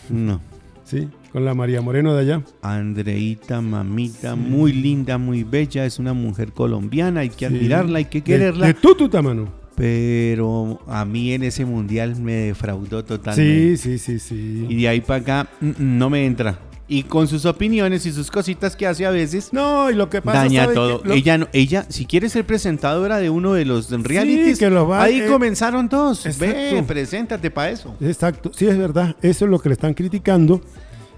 No. 0.10 0.42
Sí, 0.84 1.10
con 1.32 1.44
la 1.46 1.54
María 1.54 1.82
Moreno 1.82 2.14
de 2.14 2.22
allá. 2.22 2.42
Andreita, 2.62 3.62
mamita, 3.62 4.36
muy 4.36 4.72
linda, 4.74 5.18
muy 5.18 5.44
bella, 5.44 5.86
es 5.86 6.00
una 6.00 6.14
mujer 6.14 6.54
colombiana, 6.54 7.22
hay 7.22 7.30
que 7.30 7.40
Sí. 7.40 7.56
admirarla, 7.56 7.98
hay 8.00 8.06
que 8.06 8.20
De- 8.20 8.24
quererla. 8.24 8.68
De, 8.68 8.74
tu 8.74 8.96
tutamano. 8.96 9.50
Pero 9.76 10.80
a 10.88 11.06
mí 11.06 11.34
en 11.34 11.44
ese 11.44 11.64
mundial 11.64 12.16
me 12.20 12.34
defraudó 12.34 13.04
totalmente. 13.06 13.78
Sí, 13.78 13.98
sí, 13.98 14.00
sí, 14.00 14.20
sí. 14.20 14.66
Y 14.70 14.82
de 14.82 14.88
ahí 14.88 15.02
para 15.02 15.22
acá 15.22 15.50
mm, 15.62 15.68
mm, 15.68 15.98
no 15.98 16.10
me 16.10 16.26
entra. 16.26 16.58
Y 16.90 17.04
con 17.04 17.28
sus 17.28 17.46
opiniones 17.46 18.06
y 18.06 18.12
sus 18.14 18.32
cositas 18.32 18.76
que 18.78 18.88
hace 18.88 19.06
a 19.06 19.10
veces 19.12 19.50
No, 19.52 19.92
y 19.92 19.94
lo 19.94 20.10
que 20.10 20.22
pasa 20.22 20.40
daña 20.44 20.64
¿sabe 20.64 20.74
todo. 20.76 21.02
qué? 21.02 21.08
Lo- 21.10 21.14
Ella, 21.16 21.38
no- 21.38 21.48
ella, 21.52 21.86
si 21.90 22.06
quiere 22.06 22.30
ser 22.30 22.46
presentadora 22.46 23.18
de 23.18 23.30
uno 23.30 23.54
de 23.54 23.66
los 23.66 23.90
realities, 23.92 24.58
que 24.60 24.70
lo 24.70 24.88
va- 24.88 25.04
ahí 25.04 25.20
eh, 25.20 25.28
comenzaron 25.28 25.90
todos. 25.90 26.24
Ve, 26.40 26.50
exacto. 26.70 26.88
preséntate 26.88 27.52
para 27.52 27.72
eso. 27.72 27.94
Exacto, 28.00 28.52
sí 28.56 28.68
es 28.68 28.78
verdad, 28.78 29.16
eso 29.22 29.46
es 29.46 29.52
lo 29.52 29.60
que 29.60 29.70
le 29.70 29.74
están 29.74 29.94
criticando. 29.94 30.62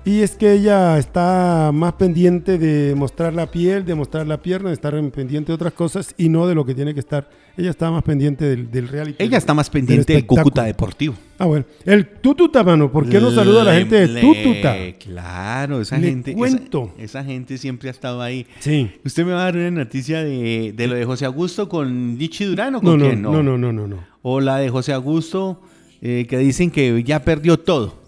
Y 0.06 0.22
es 0.22 0.32
que 0.36 0.54
ella 0.54 0.98
está 0.98 1.72
más 1.74 1.94
pendiente 1.94 2.58
de 2.58 2.96
mostrar 2.96 3.34
la 3.34 3.52
piel, 3.52 3.86
de 3.86 3.94
mostrar 3.96 4.26
la 4.26 4.42
pierna, 4.42 4.70
de 4.70 4.74
estar 4.74 4.96
en- 4.96 5.12
pendiente 5.12 5.48
de 5.52 5.54
otras 5.54 5.74
cosas 5.74 6.16
y 6.18 6.30
no 6.30 6.48
de 6.48 6.56
lo 6.56 6.66
que 6.66 6.74
tiene 6.74 6.94
que 6.94 7.00
estar. 7.02 7.30
Ella 7.58 7.70
está 7.70 7.92
más 7.92 8.02
pendiente 8.04 8.46
del, 8.46 8.72
del 8.72 8.88
reality. 8.88 9.22
Ella 9.22 9.38
está 9.38 9.54
más 9.54 9.70
pendiente 9.70 10.14
del 10.14 10.20
espectáculo. 10.22 10.44
Cúcuta 10.44 10.64
Deportivo. 10.64 11.16
Ah, 11.38 11.46
bueno. 11.46 11.66
El 11.86 12.08
Tututa, 12.08 12.64
mano. 12.64 12.90
¿Por 12.92 13.08
qué 13.10 13.20
no 13.20 13.30
saluda 13.30 13.62
a 13.62 13.66
la 13.66 13.74
gente 13.76 14.08
de 14.08 14.22
Tututa? 14.22 14.76
Claro, 14.98 15.82
esa 15.82 15.98
Le 15.98 16.08
gente. 16.08 16.34
cuento. 16.34 16.94
Esa, 16.98 17.24
gente 17.24 17.58
siempre 17.58 17.90
ha 17.90 17.92
estado 17.92 18.22
ahí. 18.22 18.48
Sí. 18.60 18.90
Usted 19.04 19.26
me 19.26 19.34
va 19.34 19.42
a 19.42 19.44
dar 19.46 19.58
una 19.58 19.70
noticia 19.72 20.24
de, 20.24 20.74
de 20.76 20.88
lo 20.88 20.96
de 20.96 21.04
José 21.06 21.26
Augusto 21.26 21.68
con 21.68 22.18
Lichi 22.18 22.46
Durán 22.46 22.76
o 22.76 22.82
No, 22.82 22.92
con 22.92 23.00
no, 23.00 23.06
quién? 23.06 23.22
no, 23.22 23.44
no, 23.44 23.58
no, 23.58 23.74
no, 23.74 23.88
no. 23.88 23.98
O 24.22 24.40
la 24.40 24.58
de 24.58 24.70
José 24.70 24.94
Augusto 24.94 25.62
eh, 26.02 26.26
que 26.28 26.38
dicen 26.38 26.72
que 26.72 27.04
ya 27.04 27.20
perdió 27.24 27.60
todo. 27.60 28.00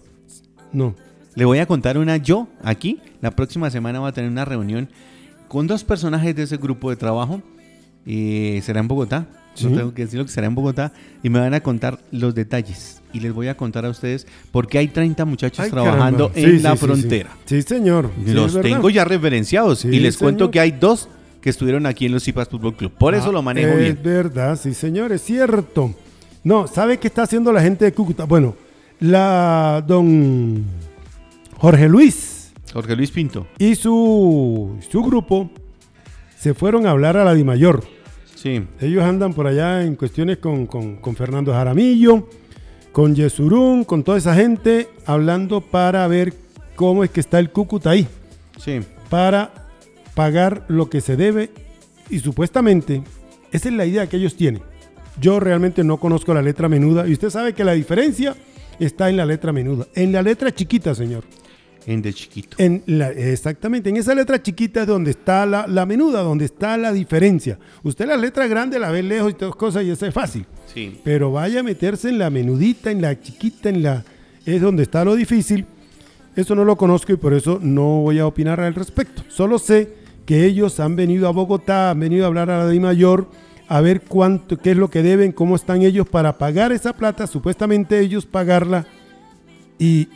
No. 0.72 0.96
Le 1.36 1.46
voy 1.46 1.60
a 1.60 1.66
contar 1.66 1.98
una 1.98 2.18
yo 2.18 2.48
aquí. 2.64 3.00
La 3.22 3.32
próxima 3.32 3.70
semana 3.70 4.00
va 4.00 4.10
a 4.10 4.12
tener 4.12 4.30
una 4.30 4.46
reunión 4.46 4.90
con 5.48 5.68
dos 5.68 5.84
personajes 5.84 6.36
de 6.36 6.44
ese 6.44 6.58
grupo 6.58 6.90
de 6.90 6.96
trabajo. 6.96 7.42
Eh, 8.06 8.60
será 8.64 8.80
en 8.80 8.88
Bogotá. 8.88 9.28
Sí. 9.54 9.66
No 9.68 9.78
tengo 9.78 9.94
que 9.94 10.04
decirlo 10.04 10.26
que 10.26 10.32
será 10.32 10.48
en 10.48 10.56
Bogotá. 10.56 10.92
Y 11.24 11.30
me 11.30 11.40
van 11.40 11.54
a 11.54 11.62
contar 11.62 12.00
los 12.12 12.36
detalles. 12.36 13.02
Y 13.14 13.20
les 13.20 13.34
voy 13.34 13.48
a 13.48 13.56
contar 13.58 13.86
a 13.86 13.90
ustedes 13.90 14.26
por 14.52 14.68
qué 14.68 14.78
hay 14.78 14.88
30 14.88 15.24
muchachos 15.26 15.60
Ay, 15.66 15.72
trabajando 15.72 16.32
en 16.36 16.58
Sí, 16.58 16.60
la 16.64 16.76
frontera. 16.76 17.30
Sí, 17.46 17.62
señor. 17.62 18.10
Los 18.26 18.56
es 18.56 18.62
tengo 18.62 18.90
ya 18.90 19.04
referenciados. 19.06 19.86
Y 19.86 20.00
les 20.00 20.18
cuento 20.18 20.52
que 20.52 20.60
hay 20.60 20.72
dos 20.72 21.10
que 21.42 21.50
estuvieron 21.50 21.86
aquí 21.86 22.06
en 22.06 22.12
los 22.14 22.24
Cipas 22.24 22.48
Fútbol 22.50 22.76
Club. 22.76 22.92
Por 22.92 23.16
eso 23.16 23.30
Ah, 23.30 23.34
lo 23.34 23.42
manejo 23.42 23.72
es 23.74 23.80
bien. 23.80 24.00
verdad, 24.04 24.60
sí, 24.62 24.74
señor, 24.74 25.12
es 25.12 25.22
cierto. 25.24 25.94
No, 26.44 26.68
¿sabe 26.68 26.98
qué 27.00 27.08
está 27.08 27.24
haciendo 27.24 27.52
la 27.52 27.62
gente 27.62 27.84
de 27.86 27.94
Cúcuta? 27.94 28.26
Bueno, 28.26 28.56
la 29.00 29.84
don 29.86 30.64
Jorge 31.62 31.88
Luis 31.88 32.52
Jorge 32.74 32.96
Luis 32.96 33.12
Pinto. 33.12 33.48
y 33.60 33.76
su, 33.76 34.78
su 34.90 35.04
grupo 35.04 35.50
se 36.38 36.54
fueron 36.54 36.88
a 36.88 36.92
hablar 36.92 37.18
a 37.18 37.24
la 37.26 37.34
Dimayor. 37.36 37.84
Sí. 38.36 38.64
Ellos 38.80 39.04
andan 39.04 39.34
por 39.34 39.46
allá 39.46 39.84
en 39.84 39.96
cuestiones 39.96 40.38
con, 40.38 40.66
con- 40.66 40.96
con 40.98 41.16
Fernando 41.16 41.54
Jaramillo, 41.54 42.28
con 42.92 43.14
Yesurún, 43.14 43.84
con 43.84 44.04
toda 44.04 44.18
esa 44.18 44.34
gente, 44.34 44.90
hablando 45.06 45.62
para 45.62 46.08
ver 46.08 46.34
cómo 46.76 47.04
es 47.04 47.12
que 47.12 47.20
está 47.20 47.38
el 47.40 47.52
Cúcuta 47.52 47.92
ahí, 47.92 48.08
Sí. 48.58 48.80
para 49.10 49.68
pagar 50.16 50.66
lo 50.68 50.90
que 50.90 51.02
se 51.02 51.16
debe 51.16 51.52
y 52.10 52.20
supuestamente 52.20 53.04
esa 53.52 53.70
es 53.70 53.76
la 53.76 53.86
idea 53.86 54.08
que 54.08 54.18
ellos 54.18 54.36
tienen. 54.36 54.64
Yo 55.20 55.40
realmente 55.40 55.84
no 55.84 55.98
conozco 55.98 56.34
la 56.34 56.42
letra 56.42 56.68
menuda 56.70 57.08
y 57.08 57.12
usted 57.14 57.30
sabe 57.30 57.54
que 57.54 57.64
la 57.66 57.74
diferencia 57.74 58.36
está 58.80 59.10
en 59.10 59.18
la 59.18 59.26
letra 59.26 59.52
menuda, 59.52 59.86
en 59.94 60.12
la 60.14 60.22
letra 60.24 60.52
chiquita, 60.52 60.96
señor. 60.96 61.24
En 61.86 62.02
de 62.02 62.14
chiquito. 62.14 62.58
En 62.60 62.84
la, 62.86 63.10
exactamente, 63.10 63.90
en 63.90 63.98
esa 63.98 64.14
letra 64.14 64.42
chiquita 64.42 64.82
es 64.82 64.88
donde 64.88 65.12
está 65.12 65.46
la, 65.46 65.66
la 65.68 65.86
menuda, 65.86 66.22
donde 66.22 66.46
está 66.46 66.78
la 66.78 66.94
diferencia. 66.94 67.58
Usted 67.84 68.06
la 68.08 68.18
letra 68.18 68.48
grande 68.48 68.78
la 68.80 68.92
ve 68.92 69.02
lejos 69.04 69.32
y 69.32 69.34
todas 69.36 69.56
cosas 69.56 69.84
y 69.84 69.90
eso 69.90 70.06
es 70.06 70.14
fácil. 70.14 70.46
Sí. 70.74 71.00
Pero 71.04 71.32
vaya 71.32 71.62
a 71.62 71.64
meterse 71.64 72.10
en 72.10 72.20
la 72.20 72.30
menudita, 72.30 72.92
en 72.92 73.02
la 73.02 73.20
chiquita, 73.20 73.70
en 73.70 73.84
la... 73.84 74.04
Es 74.46 74.62
donde 74.62 74.84
está 74.84 75.04
lo 75.04 75.16
difícil. 75.16 75.66
Eso 76.36 76.56
no 76.56 76.64
lo 76.64 76.78
conozco 76.78 77.12
y 77.12 77.18
por 77.18 77.34
eso 77.34 77.60
no 77.62 78.02
voy 78.02 78.20
a 78.20 78.28
opinar 78.28 78.60
al 78.60 78.74
respecto. 78.74 79.24
Solo 79.28 79.60
sé 79.60 79.94
que 80.26 80.46
ellos 80.46 80.80
han 80.80 80.96
venido 80.96 81.28
a 81.28 81.32
Bogotá, 81.32 81.90
han 81.90 82.00
venido 82.00 82.24
a 82.24 82.28
hablar 82.28 82.50
a 82.50 82.60
la 82.60 82.68
de 82.68 82.80
mayor, 82.80 83.28
a 83.68 83.82
ver 83.82 84.02
cuánto, 84.02 84.58
qué 84.58 84.72
es 84.72 84.78
lo 84.78 84.90
que 84.90 85.04
deben, 85.04 85.32
cómo 85.32 85.56
están 85.56 85.82
ellos 85.82 86.08
para 86.08 86.38
pagar 86.38 86.72
esa 86.72 86.94
plata, 86.94 87.28
supuestamente 87.28 88.00
ellos 88.00 88.26
pagarla 88.26 88.86
y 89.78 90.08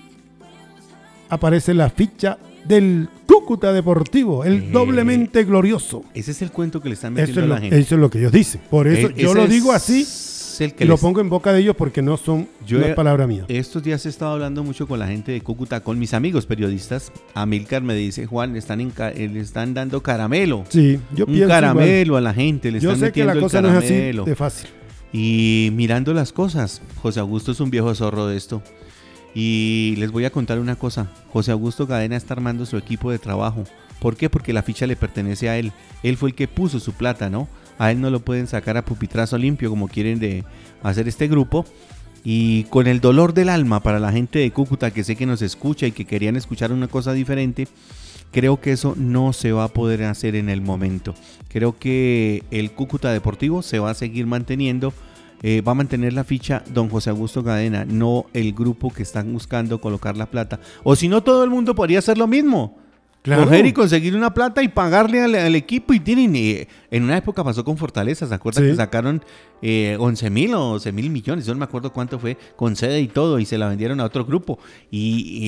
aparece 1.30 1.74
la 1.74 1.90
ficha 1.90 2.38
del 2.68 3.10
Cúcuta 3.26 3.72
Deportivo, 3.74 4.44
el 4.44 4.54
Eh, 4.54 4.70
doblemente 4.72 5.44
glorioso. 5.44 6.04
Ese 6.14 6.32
es 6.32 6.42
el 6.42 6.52
cuento 6.52 6.82
que 6.82 6.90
le 6.90 6.96
están 6.96 7.14
metiendo 7.14 7.42
es, 7.42 7.46
a 7.46 7.50
la 7.50 7.60
gente. 7.60 7.78
eso 7.78 7.96
es 7.96 8.02
lo 8.02 8.10
que 8.10 8.20
ellos 8.20 8.32
dicen. 8.32 8.62
Por 8.70 8.88
eso 8.88 9.10
Eh, 9.10 9.14
yo 9.18 9.34
lo 9.36 9.48
digo 9.48 9.72
así 9.72 10.06
el 10.60 10.74
que 10.74 10.86
y 10.86 10.88
lo 10.88 10.98
pongo 10.98 11.20
en 11.20 11.30
boca 11.30 11.52
de 11.52 11.60
ellos 11.60 11.76
porque 11.76 12.02
no 12.02 12.16
son 12.18 12.48
Yo 12.66 12.80
no 12.80 12.86
es 12.86 12.96
palabra 12.96 13.28
mía. 13.28 13.46
Estos 13.50 13.84
días 13.84 14.06
he 14.06 14.10
estado 14.10 14.32
hablando 14.32 14.64
mucho 14.64 14.88
con 14.88 15.00
la 15.00 15.08
gente 15.08 15.32
de 15.34 15.42
Cúcuta, 15.42 15.82
con 15.82 16.00
mis 16.00 16.14
amigos 16.14 16.46
periodistas. 16.46 17.12
Amilcar 17.34 17.82
me 17.82 17.94
dice, 17.94 18.26
Juan, 18.26 18.54
le 18.54 18.60
están, 18.60 18.80
eh, 18.82 19.30
le 19.32 19.40
están 19.42 19.74
dando 19.74 20.02
caramelo. 20.02 20.64
Sí, 20.70 20.98
yo 21.14 21.26
un 21.26 21.34
pienso 21.34 21.50
caramelo 21.50 22.16
a 22.18 22.22
la 22.22 22.34
gente, 22.34 22.72
le. 22.72 22.80
Yo 22.80 22.92
están 22.94 23.08
sé 23.10 23.14
que 23.14 23.26
metiendo 23.26 23.34
la 23.34 23.34
el 23.34 23.40
cosa 23.42 23.62
no 23.62 23.68
es 23.70 23.76
así 23.76 23.88
caramelo. 23.90 24.24
de 24.26 24.36
fácil. 24.36 24.70
Y 25.12 25.70
mirando 25.74 26.14
las 26.14 26.32
cosas, 26.34 26.82
José 27.02 27.20
Augusto 27.20 27.52
es 27.52 27.60
un 27.60 27.70
viejo 27.70 27.94
zorro 27.94 28.28
de 28.28 28.38
esto. 28.38 28.62
Y 29.36 29.96
les 29.98 30.12
voy 30.12 30.26
a 30.26 30.32
contar 30.32 30.60
una 30.60 30.78
cosa. 30.78 31.12
José 31.32 31.52
Augusto 31.52 31.88
Cadena 31.88 32.16
está 32.16 32.34
armando 32.34 32.66
su 32.66 32.78
equipo 32.78 33.12
de 33.12 33.20
trabajo. 33.20 33.66
¿Por 34.00 34.16
qué? 34.16 34.30
Porque 34.30 34.54
la 34.54 34.64
ficha 34.64 34.88
le 34.88 34.96
pertenece 34.96 35.50
a 35.50 35.58
él. 35.58 35.74
Él 36.04 36.16
fue 36.16 36.30
el 36.30 36.36
que 36.36 36.48
puso 36.48 36.80
su 36.80 36.94
plata, 36.94 37.30
¿no? 37.30 37.48
A 37.78 37.92
él 37.92 38.00
no 38.00 38.10
lo 38.10 38.22
pueden 38.22 38.48
sacar 38.48 38.78
a 38.78 38.86
pupitrazo 38.86 39.38
limpio 39.38 39.70
como 39.70 39.90
quieren 39.90 40.20
de 40.20 40.46
hacer 40.82 41.08
este 41.08 41.28
grupo. 41.28 41.66
Y 42.24 42.64
con 42.66 42.88
el 42.88 43.02
dolor 43.02 43.34
del 43.34 43.50
alma 43.50 43.84
para 43.84 44.00
la 44.00 44.12
gente 44.12 44.40
de 44.40 44.52
Cúcuta 44.52 44.92
que 44.92 45.04
sé 45.04 45.16
que 45.16 45.26
nos 45.26 45.42
escucha 45.42 45.86
y 45.86 45.92
que 45.92 46.06
querían 46.06 46.36
escuchar 46.36 46.72
una 46.72 46.88
cosa 46.88 47.14
diferente, 47.14 47.68
creo 48.32 48.60
que 48.60 48.72
eso 48.72 48.96
no 48.98 49.32
se 49.32 49.52
va 49.52 49.66
a 49.66 49.74
poder 49.74 50.04
hacer 50.04 50.36
en 50.36 50.50
el 50.50 50.62
momento. 50.62 51.14
Creo 51.50 51.78
que 51.78 52.44
el 52.52 52.72
Cúcuta 52.72 53.12
Deportivo 53.12 53.62
se 53.62 53.80
va 53.80 53.92
a 53.92 53.96
seguir 53.96 54.26
manteniendo. 54.26 54.92
Eh, 55.48 55.62
va 55.62 55.74
a 55.74 55.76
mantener 55.76 56.12
la 56.12 56.24
ficha 56.24 56.64
don 56.74 56.90
José 56.90 57.12
Augusto 57.12 57.44
Cadena, 57.44 57.86
no 57.86 58.26
el 58.34 58.52
grupo 58.52 58.92
que 58.92 59.04
están 59.04 59.32
buscando 59.32 59.80
colocar 59.80 60.18
la 60.18 60.26
plata. 60.26 60.60
O 60.84 60.96
si 60.96 61.08
no, 61.08 61.22
todo 61.22 61.44
el 61.44 61.52
mundo 61.52 61.76
podría 61.76 62.00
hacer 62.00 62.18
lo 62.18 62.26
mismo. 62.26 62.80
Claro. 63.26 63.46
Coger 63.46 63.66
y 63.66 63.74
conseguir 63.74 64.16
una 64.16 64.34
plata 64.36 64.62
y 64.62 64.68
pagarle 64.68 65.20
al, 65.20 65.34
al 65.34 65.56
equipo. 65.56 65.94
Y 65.96 66.00
tienen, 66.00 66.36
eh, 66.36 66.68
en 66.92 67.02
una 67.04 67.18
época 67.18 67.44
pasó 67.44 67.66
con 67.66 67.76
Fortaleza, 67.76 68.28
¿se 68.28 68.34
acuerdan 68.36 68.64
Sí. 68.66 68.70
que 68.70 68.76
sacaron 68.76 69.24
eh, 69.64 69.98
11 70.00 70.30
mil 70.30 70.54
o 70.54 70.60
12 70.74 70.92
mil 70.92 71.10
millones? 71.10 71.44
Yo 71.48 71.54
no 71.56 71.58
me 71.60 71.66
acuerdo 71.66 71.92
cuánto 71.92 72.20
fue, 72.20 72.38
con 72.56 72.76
sede 72.76 73.02
y 73.02 73.08
todo, 73.08 73.40
y 73.40 73.46
se 73.46 73.58
la 73.58 73.68
vendieron 73.68 74.00
a 74.00 74.04
otro 74.04 74.26
grupo. 74.26 74.60
Y, 74.92 75.00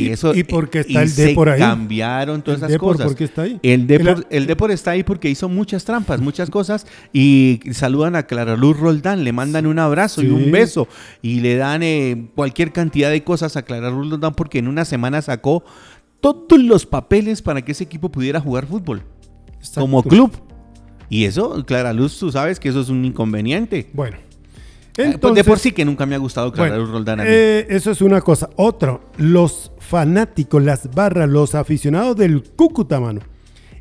y 0.01 0.07
¿Y- 0.07 0.09
eso. 0.09 0.33
y 0.33 0.43
por 0.43 0.71
qué 0.71 0.79
está 0.79 0.91
y 0.91 0.97
el 0.97 1.09
se 1.09 1.25
Depor 1.27 1.49
ahí? 1.49 1.59
Cambiaron 1.59 2.41
todas 2.41 2.59
¿El 2.61 2.63
esas 2.63 2.71
Depor 2.71 2.93
cosas. 2.93 3.07
por 3.07 3.15
qué 3.15 3.23
está 3.25 3.41
ahí? 3.43 3.59
El 3.61 3.85
Depor, 3.85 4.25
El- 4.31 4.37
el 4.37 4.47
Depor 4.47 4.71
está 4.71 4.91
ahí 4.91 5.03
porque 5.03 5.29
hizo 5.29 5.47
muchas 5.47 5.85
trampas, 5.85 6.19
muchas 6.19 6.49
cosas. 6.49 6.87
Y 7.13 7.59
saludan 7.73 8.15
a 8.15 8.23
Clara 8.23 8.55
Luz 8.57 8.75
Roldán, 8.79 9.23
le 9.23 9.33
mandan 9.33 9.67
un 9.67 9.77
abrazo 9.77 10.23
y 10.23 10.27
un 10.29 10.51
beso. 10.51 10.87
Y 11.21 11.41
le 11.41 11.55
dan 11.57 11.83
eh, 11.83 12.25
cualquier 12.33 12.71
cantidad 12.73 13.11
de 13.11 13.23
cosas 13.23 13.55
a 13.55 13.61
Clara 13.61 13.91
Luz 13.91 14.09
Roldán 14.09 14.33
porque 14.33 14.57
en 14.57 14.67
una 14.67 14.83
semana 14.83 15.21
sacó 15.21 15.63
todos 16.35 16.63
los 16.63 16.85
papeles 16.85 17.41
para 17.41 17.61
que 17.63 17.71
ese 17.71 17.83
equipo 17.83 18.09
pudiera 18.09 18.39
jugar 18.39 18.65
fútbol 18.65 19.03
Exacto. 19.57 19.81
como 19.81 20.03
club. 20.03 20.31
Y 21.09 21.25
eso, 21.25 21.63
Clara 21.65 21.93
Luz, 21.93 22.17
tú 22.19 22.31
sabes 22.31 22.59
que 22.59 22.69
eso 22.69 22.81
es 22.81 22.89
un 22.89 23.05
inconveniente. 23.05 23.89
Bueno. 23.93 24.17
Eh, 24.17 25.03
pues 25.03 25.13
Entonces, 25.13 25.45
de 25.45 25.49
por 25.49 25.59
sí 25.59 25.71
que 25.71 25.85
nunca 25.85 26.05
me 26.05 26.15
ha 26.15 26.17
gustado 26.17 26.51
Clara 26.51 26.71
bueno, 26.71 26.83
Luz 26.83 26.91
Roldán 26.91 27.19
a 27.19 27.23
mí. 27.23 27.29
eh, 27.31 27.67
eso 27.69 27.91
es 27.91 28.01
una 28.01 28.21
cosa. 28.21 28.49
Otro, 28.55 29.01
los 29.17 29.71
fanáticos, 29.77 30.61
las 30.63 30.89
barras, 30.93 31.29
los 31.29 31.53
aficionados 31.55 32.15
del 32.17 32.43
Cúcuta, 32.43 32.99
mano, 32.99 33.21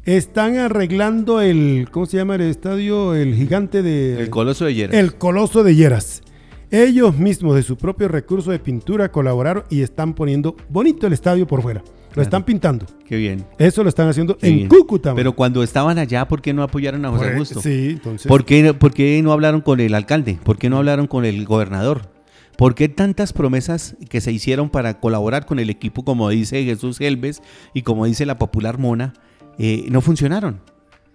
están 0.05 0.57
arreglando 0.57 1.41
el, 1.41 1.89
¿cómo 1.91 2.07
se 2.07 2.19
llama 2.19 2.37
el 2.37 2.43
estadio? 2.43 3.15
El 3.15 3.35
gigante 3.35 3.83
de... 3.83 4.21
el 4.21 4.31
Coloso 4.31 4.67
de 4.67 4.75
Lleras. 4.75 4.95
El 4.95 5.15
Coloso 5.15 5.65
de 5.65 5.75
Lleras. 5.75 6.23
Ellos 6.71 7.17
mismos 7.17 7.55
de 7.55 7.63
su 7.63 7.77
propio 7.77 8.09
recurso 8.09 8.51
de 8.51 8.59
pintura 8.59 9.11
colaboraron 9.11 9.65
y 9.71 9.83
están 9.83 10.15
poniendo 10.15 10.57
bonito 10.69 11.07
el 11.07 11.13
estadio 11.13 11.47
por 11.47 11.63
fuera. 11.63 11.83
Lo 12.17 12.23
están 12.23 12.45
pintando. 12.45 12.87
Qué 13.07 13.17
bien. 13.17 13.45
Eso 13.59 13.83
lo 13.83 13.89
están 13.89 14.09
haciendo 14.09 14.37
qué 14.37 14.49
en 14.49 14.57
bien. 14.57 14.69
Cúcuta. 14.69 15.15
Pero 15.15 15.35
cuando 15.35 15.63
estaban 15.63 15.99
allá, 15.99 16.27
¿por 16.27 16.41
qué 16.43 16.53
no 16.53 16.63
apoyaron 16.63 17.05
a 17.05 17.11
José 17.11 17.25
Por- 17.25 17.33
Augusto? 17.33 17.61
Sí, 17.61 17.91
entonces. 17.91 18.27
¿Por 18.27 18.45
qué, 18.45 18.75
por 18.75 18.93
qué 18.93 19.21
no 19.23 19.33
hablaron 19.33 19.61
con 19.61 19.79
el 19.81 19.95
alcalde? 19.95 20.39
¿Por 20.43 20.57
qué 20.59 20.71
no 20.71 20.79
hablaron 20.79 21.07
con 21.07 21.25
el 21.25 21.45
gobernador? 21.45 22.11
¿Por 22.57 22.75
qué 22.75 22.89
tantas 22.89 23.35
promesas 23.35 23.97
que 24.09 24.23
se 24.23 24.33
hicieron 24.33 24.71
para 24.71 24.99
colaborar 24.99 25.45
con 25.45 25.59
el 25.59 25.69
equipo, 25.69 26.05
como 26.05 26.31
dice 26.31 26.65
Jesús 26.65 27.01
Helves 27.01 27.43
y 27.75 27.83
como 27.83 28.07
dice 28.07 28.25
la 28.25 28.39
popular 28.39 28.79
Mona, 28.79 29.13
eh, 29.59 29.85
no 29.91 30.01
funcionaron? 30.01 30.61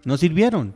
No 0.06 0.18
sirvieron. 0.18 0.76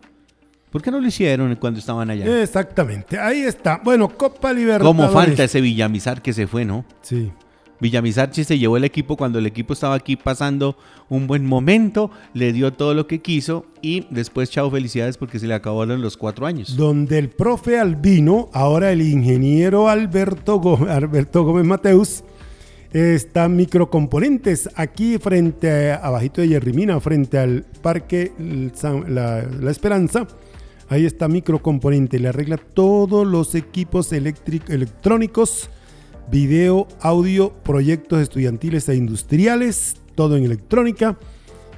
¿Por 0.71 0.82
qué 0.82 0.91
no 0.91 0.99
lo 0.99 1.07
hicieron 1.07 1.55
cuando 1.55 1.80
estaban 1.80 2.09
allá? 2.09 2.41
Exactamente. 2.41 3.17
Ahí 3.19 3.41
está. 3.41 3.80
Bueno, 3.84 4.09
Copa 4.09 4.51
Libertadores. 4.51 4.88
Como 4.88 5.09
falta 5.09 5.43
ese 5.43 5.61
Villamizar 5.61 6.21
que 6.21 6.34
se 6.34 6.47
fue, 6.47 6.65
¿no? 6.65 6.84
Sí. 7.01 7.32
Villamizar 7.80 8.30
sí 8.34 8.43
se 8.43 8.57
llevó 8.57 8.78
el 8.78 8.84
equipo 8.84 9.17
cuando 9.17 9.39
el 9.39 9.45
equipo 9.45 9.73
estaba 9.73 9.95
aquí 9.95 10.15
pasando 10.15 10.78
un 11.09 11.28
buen 11.28 11.45
momento, 11.45 12.09
le 12.34 12.53
dio 12.53 12.73
todo 12.73 12.93
lo 12.93 13.07
que 13.07 13.21
quiso 13.21 13.65
y 13.82 14.07
después, 14.09 14.49
chao, 14.49 14.71
felicidades 14.71 15.17
porque 15.17 15.39
se 15.39 15.47
le 15.47 15.53
acabaron 15.53 16.01
los 16.01 16.17
cuatro 16.17 16.45
años. 16.45 16.76
Donde 16.78 17.19
el 17.19 17.30
profe 17.30 17.80
Albino, 17.80 18.49
ahora 18.53 18.91
el 18.91 19.01
ingeniero 19.01 19.89
Alberto 19.89 20.59
Gómez, 20.59 20.89
Alberto 20.89 21.43
Gómez 21.43 21.65
Mateus, 21.65 22.23
Está 22.95 23.49
Microcomponentes 23.49 24.69
aquí 24.73 25.17
frente 25.17 25.91
a, 25.91 25.95
abajito 25.95 26.39
de 26.39 26.47
Yerrimina, 26.47 26.97
frente 27.01 27.38
al 27.38 27.65
Parque 27.82 28.32
la, 28.39 29.43
Esperanza. 29.69 30.26
Ahí 30.88 31.05
está 31.05 31.28
Microcomponente, 31.28 32.19
le 32.19 32.30
arregla 32.30 32.55
todos 32.55 33.28
los 33.28 33.53
equipos 33.53 34.13
electrónicos, 34.13 35.69
video, 36.30 36.88
audio, 37.01 37.53
proyectos 37.63 38.21
estudiantiles 38.21 38.88
e 38.89 38.95
industriales, 38.95 39.97
todo 40.15 40.38
en 40.38 40.43
electrónica. 40.45 41.17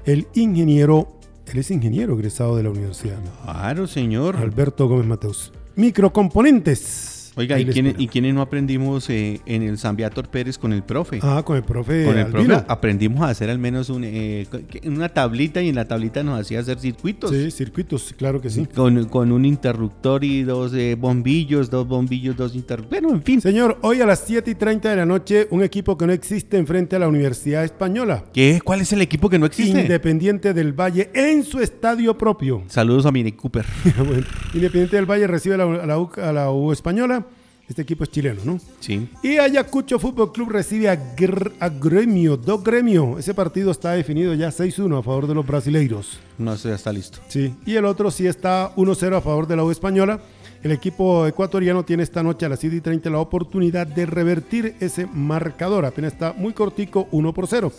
El 0.05 0.27
ingeniero, 0.35 1.19
él 1.47 1.59
es 1.59 1.71
ingeniero 1.71 2.13
egresado 2.13 2.55
de 2.55 2.63
la 2.63 2.69
universidad, 2.69 3.17
Claro, 3.43 3.87
señor. 3.87 4.37
Alberto 4.37 4.87
Gómez 4.87 5.07
Mateus. 5.07 5.51
Microcomponentes. 5.75 7.16
Oiga, 7.37 7.59
¿y 7.59 7.69
espera. 7.69 7.93
¿y 7.97 8.07
quiénes 8.07 8.33
no 8.33 8.41
aprendimos 8.41 9.09
eh, 9.09 9.39
en 9.45 9.61
el 9.61 9.77
San 9.77 9.95
Beator 9.95 10.27
Pérez 10.27 10.57
con 10.57 10.73
el 10.73 10.83
profe? 10.83 11.19
Ah, 11.21 11.43
con 11.45 11.55
el 11.55 11.63
profe 11.63 12.03
con 12.05 12.17
el 12.17 12.25
Albino. 12.25 12.55
profe 12.55 12.65
aprendimos 12.67 13.21
a 13.21 13.29
hacer 13.29 13.49
al 13.49 13.59
menos 13.59 13.89
un, 13.89 14.03
eh, 14.03 14.47
una 14.85 15.09
tablita 15.09 15.61
y 15.61 15.69
en 15.69 15.75
la 15.75 15.87
tablita 15.87 16.23
nos 16.23 16.39
hacía 16.41 16.59
hacer 16.59 16.79
circuitos. 16.79 17.29
Sí, 17.31 17.51
circuitos, 17.51 18.13
claro 18.17 18.41
que 18.41 18.49
sí. 18.49 18.65
Con, 18.65 19.05
con 19.05 19.31
un 19.31 19.45
interruptor 19.45 20.23
y 20.23 20.41
dos 20.43 20.73
eh, 20.73 20.95
bombillos, 20.99 21.69
dos 21.69 21.87
bombillos, 21.87 22.35
dos 22.35 22.55
interruptores. 22.55 23.01
Bueno, 23.01 23.15
en 23.15 23.23
fin. 23.23 23.39
Señor, 23.39 23.77
hoy 23.81 24.01
a 24.01 24.05
las 24.07 24.23
7 24.25 24.49
y 24.49 24.55
30 24.55 24.89
de 24.89 24.95
la 24.95 25.05
noche, 25.05 25.47
un 25.51 25.63
equipo 25.63 25.97
que 25.97 26.07
no 26.07 26.13
existe 26.13 26.57
enfrente 26.57 26.95
a 26.95 26.99
la 26.99 27.07
Universidad 27.07 27.63
Española. 27.63 28.25
¿Qué? 28.33 28.59
¿Cuál 28.63 28.81
es 28.81 28.91
el 28.93 29.01
equipo 29.01 29.29
que 29.29 29.37
no 29.37 29.45
existe? 29.45 29.79
Independiente 29.81 30.53
del 30.53 30.73
Valle 30.73 31.11
en 31.13 31.43
su 31.43 31.59
estadio 31.59 32.17
propio. 32.17 32.63
Saludos 32.67 33.05
a 33.05 33.11
Mini 33.11 33.31
Cooper. 33.31 33.65
Bueno, 33.97 34.23
Independiente 34.53 34.95
del 34.95 35.05
Valle 35.05 35.27
recibe 35.27 35.55
a 35.55 35.57
la, 35.57 35.83
a 35.83 35.85
la 35.85 35.99
U, 35.99 36.09
a 36.21 36.31
la 36.31 36.51
U 36.51 36.71
Española. 36.71 37.26
Este 37.69 37.81
equipo 37.81 38.05
es 38.05 38.11
chileno, 38.11 38.41
¿no? 38.45 38.59
Sí. 38.79 39.09
Y 39.21 39.37
Ayacucho 39.37 39.99
Fútbol 39.99 40.31
Club 40.31 40.51
recibe 40.51 40.87
a, 40.89 40.95
Gr- 41.17 41.51
a 41.59 41.67
Gremio, 41.67 42.37
do 42.37 42.59
Gremio. 42.59 43.19
Ese 43.19 43.33
partido 43.33 43.71
está 43.71 43.91
definido 43.91 44.33
ya 44.33 44.49
6-1 44.49 44.99
a 44.99 45.03
favor 45.03 45.27
de 45.27 45.35
los 45.35 45.45
brasileiros. 45.45 46.17
No 46.37 46.55
sé, 46.55 46.69
ya 46.69 46.75
está 46.75 46.93
listo. 46.93 47.19
Sí. 47.27 47.53
Y 47.65 47.75
el 47.75 47.83
otro 47.83 48.09
sí 48.09 48.25
está 48.25 48.73
1-0 48.75 49.17
a 49.17 49.21
favor 49.21 49.47
de 49.47 49.57
la 49.57 49.65
U 49.65 49.71
Española. 49.71 50.21
El 50.63 50.71
equipo 50.71 51.27
ecuatoriano 51.27 51.83
tiene 51.83 52.03
esta 52.03 52.23
noche 52.23 52.45
a 52.45 52.49
las 52.49 52.59
7 52.61 52.77
y 52.77 52.81
30 52.81 53.09
la 53.09 53.19
oportunidad 53.19 53.85
de 53.85 54.05
revertir 54.05 54.75
ese 54.79 55.05
marcador. 55.05 55.85
Apenas 55.85 56.13
está 56.13 56.31
muy 56.33 56.53
cortico, 56.53 57.09
1 57.11 57.33
por 57.33 57.47
0. 57.47 57.71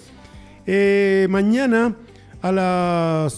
Eh, 0.67 1.27
mañana 1.31 1.97
a 2.43 2.53
las 2.53 3.33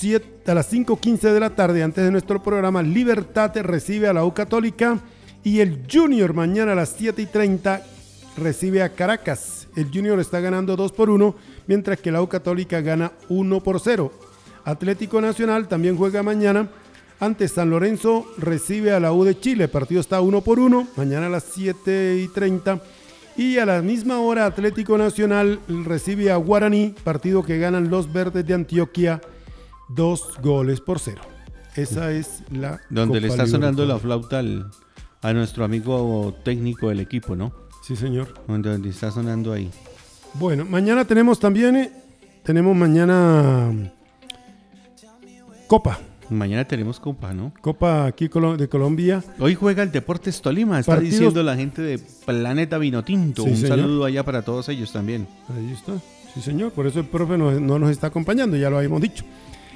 7, 0.00 0.50
a 0.50 0.54
las 0.54 0.72
5.15 0.72 1.32
de 1.32 1.40
la 1.40 1.50
tarde, 1.50 1.82
antes 1.84 2.04
de 2.04 2.10
nuestro 2.10 2.42
programa, 2.42 2.82
Libertad 2.82 3.52
recibe 3.62 4.08
a 4.08 4.12
la 4.12 4.24
U 4.24 4.34
Católica 4.34 4.98
y 5.44 5.60
el 5.60 5.82
Junior 5.90 6.34
mañana 6.34 6.72
a 6.72 6.74
las 6.74 6.94
7 6.98 7.20
y 7.22 7.26
30 7.26 7.82
recibe 8.36 8.82
a 8.82 8.90
Caracas. 8.90 9.68
El 9.76 9.88
Junior 9.92 10.18
está 10.20 10.40
ganando 10.40 10.76
2 10.76 10.92
por 10.92 11.10
1, 11.10 11.34
mientras 11.66 11.98
que 12.00 12.12
la 12.12 12.22
U 12.22 12.28
Católica 12.28 12.80
gana 12.80 13.12
1 13.28 13.60
por 13.60 13.80
0. 13.80 14.12
Atlético 14.64 15.20
Nacional 15.20 15.68
también 15.68 15.96
juega 15.96 16.22
mañana. 16.22 16.68
Ante 17.20 17.46
San 17.48 17.70
Lorenzo 17.70 18.26
recibe 18.36 18.92
a 18.92 19.00
la 19.00 19.12
U 19.12 19.24
de 19.24 19.38
Chile. 19.38 19.64
El 19.64 19.70
partido 19.70 20.00
está 20.00 20.20
1 20.20 20.40
por 20.42 20.58
1. 20.58 20.88
Mañana 20.96 21.26
a 21.26 21.30
las 21.30 21.44
7 21.52 22.18
y 22.22 22.28
30. 22.28 22.80
Y 23.36 23.58
a 23.58 23.64
la 23.66 23.80
misma 23.80 24.18
hora 24.20 24.44
Atlético 24.44 24.98
Nacional 24.98 25.60
recibe 25.68 26.30
a 26.30 26.36
Guaraní. 26.36 26.94
Partido 27.04 27.42
que 27.42 27.58
ganan 27.58 27.90
los 27.90 28.12
verdes 28.12 28.44
de 28.46 28.54
Antioquia. 28.54 29.20
Dos 29.88 30.34
goles 30.42 30.80
por 30.80 30.98
cero. 30.98 31.22
Esa 31.76 32.12
es 32.12 32.42
la. 32.50 32.80
Donde 32.90 33.20
le 33.20 33.28
Copa 33.28 33.42
está 33.44 33.50
sonando 33.50 33.84
la 33.86 33.98
flauta 33.98 34.38
al- 34.40 34.70
a 35.22 35.32
nuestro 35.32 35.64
amigo 35.64 36.34
técnico 36.44 36.88
del 36.88 37.00
equipo, 37.00 37.36
¿no? 37.36 37.52
Sí, 37.86 37.96
señor. 37.96 38.34
Donde, 38.46 38.88
está 38.88 39.10
sonando 39.10 39.52
ahí. 39.52 39.70
Bueno, 40.34 40.64
mañana 40.64 41.04
tenemos 41.04 41.38
también. 41.38 41.76
eh, 41.76 41.92
tenemos 42.42 42.76
mañana. 42.76 43.72
Copa. 45.66 45.98
Mañana 46.30 46.64
tenemos 46.66 46.98
copa, 46.98 47.34
¿no? 47.34 47.52
Copa 47.60 48.06
aquí 48.06 48.28
de 48.28 48.68
Colombia. 48.68 49.22
Hoy 49.38 49.54
juega 49.54 49.82
el 49.82 49.92
Deportes 49.92 50.40
Tolima, 50.40 50.80
está 50.80 50.92
Partidos- 50.92 51.10
diciendo 51.12 51.42
la 51.42 51.56
gente 51.56 51.82
de 51.82 51.98
Planeta 51.98 52.78
Vinotinto. 52.78 53.42
Sí, 53.44 53.50
Un 53.50 53.56
señor. 53.56 53.78
saludo 53.78 54.04
allá 54.06 54.24
para 54.24 54.42
todos 54.42 54.68
ellos 54.70 54.92
también. 54.92 55.26
Ahí 55.54 55.72
está. 55.72 55.92
Sí, 56.32 56.40
señor. 56.40 56.72
Por 56.72 56.86
eso 56.86 57.00
el 57.00 57.06
profe 57.06 57.36
no, 57.36 57.50
no 57.60 57.78
nos 57.78 57.90
está 57.90 58.06
acompañando, 58.06 58.56
ya 58.56 58.70
lo 58.70 58.78
habíamos 58.78 59.02
dicho. 59.02 59.24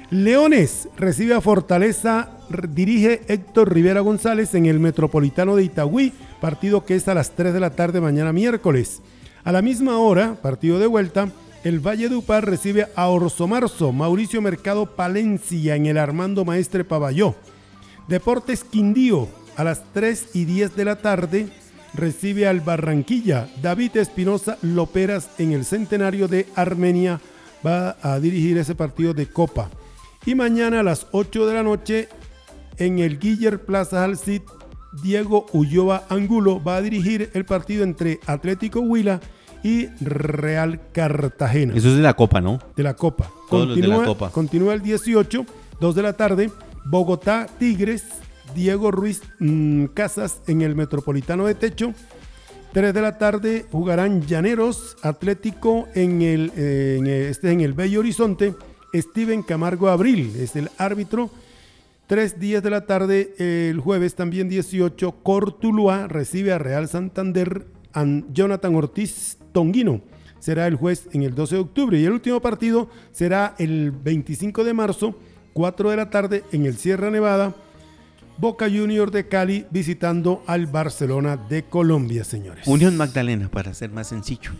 Leones 0.09 0.87
recibe 0.95 1.33
a 1.33 1.41
Fortaleza, 1.41 2.29
dirige 2.69 3.23
Héctor 3.27 3.73
Rivera 3.73 3.99
González 3.99 4.55
en 4.55 4.65
el 4.65 4.79
Metropolitano 4.79 5.57
de 5.57 5.65
Itagüí, 5.65 6.13
partido 6.39 6.85
que 6.85 6.95
es 6.95 7.09
a 7.09 7.13
las 7.13 7.31
3 7.31 7.53
de 7.53 7.59
la 7.59 7.71
tarde 7.71 7.99
mañana 7.99 8.31
miércoles. 8.31 9.01
A 9.43 9.51
la 9.51 9.61
misma 9.61 9.97
hora, 9.97 10.35
partido 10.41 10.79
de 10.79 10.87
vuelta, 10.87 11.27
el 11.65 11.85
Valle 11.85 12.07
Upar 12.15 12.45
recibe 12.45 12.87
a 12.95 13.07
Orso 13.09 13.49
Marzo, 13.49 13.91
Mauricio 13.91 14.41
Mercado 14.41 14.85
Palencia 14.85 15.75
en 15.75 15.87
el 15.87 15.97
Armando 15.97 16.45
Maestre 16.45 16.85
Pavalló. 16.85 17.35
Deportes 18.07 18.63
Quindío, 18.63 19.27
a 19.57 19.65
las 19.65 19.81
3 19.91 20.29
y 20.35 20.45
10 20.45 20.77
de 20.77 20.85
la 20.85 20.95
tarde, 20.95 21.47
recibe 21.93 22.47
al 22.47 22.61
Barranquilla. 22.61 23.49
David 23.61 23.97
Espinosa 23.97 24.57
Loperas 24.61 25.31
en 25.37 25.51
el 25.51 25.65
centenario 25.65 26.29
de 26.29 26.45
Armenia 26.55 27.19
va 27.65 27.97
a 28.01 28.21
dirigir 28.21 28.57
ese 28.57 28.73
partido 28.73 29.13
de 29.13 29.25
Copa. 29.25 29.69
Y 30.27 30.35
mañana 30.35 30.81
a 30.81 30.83
las 30.83 31.07
8 31.11 31.47
de 31.47 31.53
la 31.53 31.63
noche, 31.63 32.09
en 32.77 32.99
el 32.99 33.17
Guiller 33.17 33.63
Plaza 33.65 34.03
al 34.03 34.17
Cid, 34.17 34.41
Diego 35.01 35.45
Ulloa 35.53 36.03
Angulo 36.09 36.61
va 36.61 36.75
a 36.75 36.81
dirigir 36.81 37.29
el 37.33 37.45
partido 37.45 37.83
entre 37.83 38.19
Atlético 38.25 38.81
Huila 38.81 39.21
y 39.63 39.87
Real 40.01 40.81
Cartagena 40.91 41.75
Eso 41.75 41.89
es 41.89 41.95
de 41.95 42.01
la 42.01 42.13
copa, 42.15 42.41
¿no? 42.41 42.59
de 42.75 42.83
la 42.83 42.95
Copa. 42.95 43.31
Todos 43.49 43.69
los 43.69 43.77
de 43.77 43.87
la 43.87 44.03
Copa. 44.03 44.29
Continúa 44.31 44.73
el 44.73 44.81
18, 44.81 45.45
2 45.79 45.95
de 45.95 46.01
la 46.01 46.13
tarde, 46.13 46.51
Bogotá 46.85 47.47
Tigres, 47.57 48.03
Diego 48.53 48.91
Ruiz 48.91 49.21
mm, 49.39 49.85
Casas 49.93 50.41
en 50.47 50.61
el 50.61 50.75
Metropolitano 50.75 51.45
de 51.45 51.55
Techo. 51.55 51.93
3 52.73 52.93
de 52.93 53.01
la 53.01 53.17
tarde 53.17 53.65
jugarán 53.71 54.21
Llaneros 54.27 54.97
Atlético 55.01 55.87
en 55.95 56.21
el, 56.21 56.51
eh, 56.55 56.97
en 56.99 57.07
el- 57.07 57.25
este 57.27 57.51
en 57.51 57.61
el 57.61 57.73
Bello 57.73 58.01
Horizonte. 58.01 58.53
Steven 58.93 59.43
Camargo 59.43 59.89
Abril 59.89 60.33
es 60.39 60.55
el 60.55 60.69
árbitro. 60.77 61.29
3 62.07 62.39
días 62.39 62.63
de 62.63 62.69
la 62.69 62.85
tarde, 62.85 63.33
el 63.37 63.79
jueves 63.81 64.15
también 64.15 64.47
18, 64.47 65.11
Cortuluá 65.23 66.07
recibe 66.07 66.53
a 66.53 66.57
Real 66.57 66.87
Santander. 66.87 67.67
An- 67.93 68.25
Jonathan 68.33 68.75
Ortiz 68.75 69.37
Tonguino 69.51 70.01
será 70.39 70.67
el 70.67 70.75
juez 70.75 71.09
en 71.13 71.23
el 71.23 71.35
12 71.35 71.55
de 71.55 71.61
octubre. 71.61 71.99
Y 71.99 72.05
el 72.05 72.13
último 72.13 72.39
partido 72.39 72.89
será 73.11 73.55
el 73.57 73.91
25 73.91 74.63
de 74.63 74.73
marzo, 74.73 75.15
4 75.53 75.89
de 75.89 75.97
la 75.97 76.09
tarde, 76.09 76.43
en 76.51 76.65
el 76.65 76.77
Sierra 76.77 77.09
Nevada. 77.11 77.53
Boca 78.37 78.67
Junior 78.69 79.09
de 79.09 79.27
Cali 79.27 79.65
visitando 79.71 80.43
al 80.45 80.67
Barcelona 80.67 81.35
de 81.49 81.63
Colombia, 81.63 82.23
señores. 82.23 82.67
Unión 82.67 82.95
Magdalena, 82.95 83.49
para 83.49 83.73
ser 83.73 83.89
más 83.89 84.07
sencillo. 84.07 84.51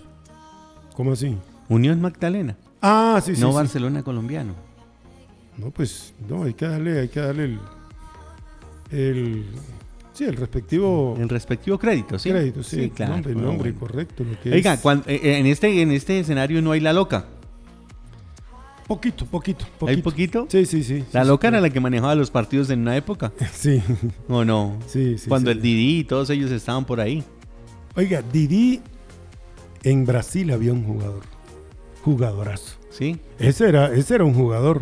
¿Cómo 0.95 1.11
así? 1.11 1.38
Unión 1.69 2.01
Magdalena, 2.01 2.57
Ah, 2.82 3.21
sí, 3.23 3.36
sí. 3.36 3.41
no 3.41 3.49
sí. 3.49 3.55
Barcelona 3.55 4.03
colombiano. 4.03 4.53
No, 5.57 5.71
pues, 5.71 6.13
no, 6.30 6.43
hay 6.43 6.53
que 6.53 6.67
darle, 6.67 6.99
hay 6.99 7.07
que 7.09 7.19
darle 7.19 7.45
el, 7.45 7.59
el 8.91 9.45
sí, 10.13 10.23
el 10.25 10.36
respectivo 10.36 11.15
El 11.19 11.30
respectivo 11.30 11.80
crédito, 11.80 12.19
¿sí? 12.19 12.30
crédito, 12.30 12.61
sí, 12.63 12.89
claro. 12.91 13.13
nombre, 13.13 13.34
Ah, 13.36 13.41
nombre, 13.41 13.71
bueno. 13.71 13.80
correcto. 13.80 14.23
Lo 14.23 14.39
que 14.39 14.51
Oiga, 14.53 14.73
es- 14.75 14.86
eh, 14.86 15.01
eh, 15.07 15.38
en, 15.39 15.45
este, 15.47 15.82
en 15.82 15.91
este 15.91 16.19
escenario 16.19 16.61
no 16.61 16.71
hay 16.71 16.80
la 16.80 16.93
loca. 16.93 17.25
poquito, 18.88 19.25
poquito, 19.25 19.65
poquito. 19.80 19.88
¿Hay 19.88 20.01
poquito? 20.01 20.47
Sí, 20.49 20.65
sí, 20.65 20.84
sí. 20.84 21.03
La 21.11 21.23
sí, 21.23 21.28
loca 21.28 21.47
sí, 21.47 21.53
era 21.53 21.61
la 21.61 21.69
que 21.71 21.80
manejaba 21.80 22.13
los 22.15 22.30
partidos 22.32 22.69
en 22.69 22.82
una 22.82 22.95
época. 22.95 23.32
Sí, 23.53 23.82
¿O 24.30 24.45
no? 24.45 24.78
sí, 24.88 25.17
sí. 25.17 25.28
Cuando 25.28 25.51
sí. 25.51 25.57
el 25.57 25.61
Didi 25.63 25.99
y 25.99 26.03
todos 26.03 26.30
ellos 26.30 26.51
estaban 26.51 26.86
por 26.86 26.99
ahí. 27.01 27.23
Oiga, 27.95 28.21
Didi 28.21 28.80
en 29.84 30.05
Brasil 30.05 30.51
había 30.51 30.71
un 30.71 30.84
jugador, 30.86 31.23
jugadorazo. 32.14 32.76
¿Sí? 32.89 33.20
Ese 33.38 33.68
era, 33.70 33.93
ese 33.93 34.16
era 34.16 34.24
un 34.24 34.34
jugador. 34.34 34.82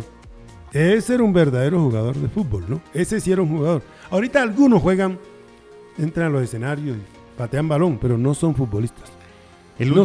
Ese 0.72 1.14
era 1.14 1.22
un 1.22 1.32
verdadero 1.32 1.80
jugador 1.82 2.16
de 2.16 2.28
fútbol, 2.28 2.64
¿no? 2.68 2.80
Ese 2.94 3.20
sí 3.20 3.32
era 3.32 3.42
un 3.42 3.56
jugador. 3.56 3.82
Ahorita 4.10 4.42
algunos 4.42 4.82
juegan, 4.82 5.18
entran 5.98 6.26
a 6.26 6.30
los 6.30 6.42
escenarios, 6.42 6.96
y 6.96 7.00
patean 7.38 7.68
balón, 7.68 7.98
pero 8.00 8.16
no 8.18 8.34
son 8.34 8.54
futbolistas. 8.54 9.10
El, 9.78 9.94
No 9.94 10.02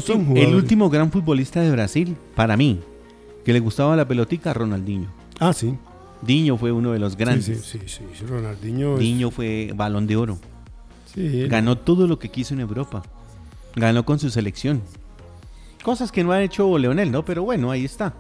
último 0.56 0.90
gran 0.90 1.12
futbolista 1.12 1.62
de 1.62 1.72
Brasil, 1.72 2.16
para 2.36 2.58
mí, 2.58 2.80
que 3.46 3.54
le 3.54 3.60
gustaba 3.60 3.96
la 3.96 4.08
pelotica, 4.08 4.54
Ronaldinho. 4.54 5.10
Ah, 5.40 5.54
sí. 5.54 5.74
Diño 6.22 6.58
fue 6.58 6.72
uno 6.72 6.92
de 6.92 7.00
los 7.00 7.16
grandes. 7.18 7.46
Sí, 7.46 7.80
sí, 7.80 7.80
sí, 7.88 8.04
sí. 8.14 8.26
Ronaldinho. 8.26 8.94
es- 8.96 9.00
Diño 9.00 9.32
fue 9.32 9.72
balón 9.76 10.08
de 10.08 10.16
oro. 10.18 10.38
sí, 11.14 11.42
él- 11.42 11.50
Ganó 11.50 11.78
todo 11.78 12.06
lo 12.08 12.20
que 12.20 12.30
quiso 12.30 12.54
en 12.54 12.60
Europa. 12.60 13.02
Ganó 13.76 14.06
con 14.06 14.20
su 14.20 14.30
selección. 14.30 14.82
Cosas 15.84 16.12
que 16.12 16.24
no 16.24 16.32
ha 16.32 16.42
hecho 16.44 16.78
Leonel, 16.78 17.12
¿no? 17.12 17.24
Pero 17.26 17.44
bueno, 17.44 17.72
ahí 17.72 17.86
está. 17.86 18.14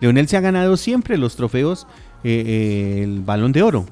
Leonel 0.00 0.28
se 0.28 0.36
ha 0.36 0.40
ganado 0.40 0.76
siempre 0.76 1.18
los 1.18 1.36
trofeos, 1.36 1.86
eh, 2.24 2.42
eh, 2.46 3.02
el 3.04 3.20
balón 3.20 3.52
de 3.52 3.62
oro 3.62 3.84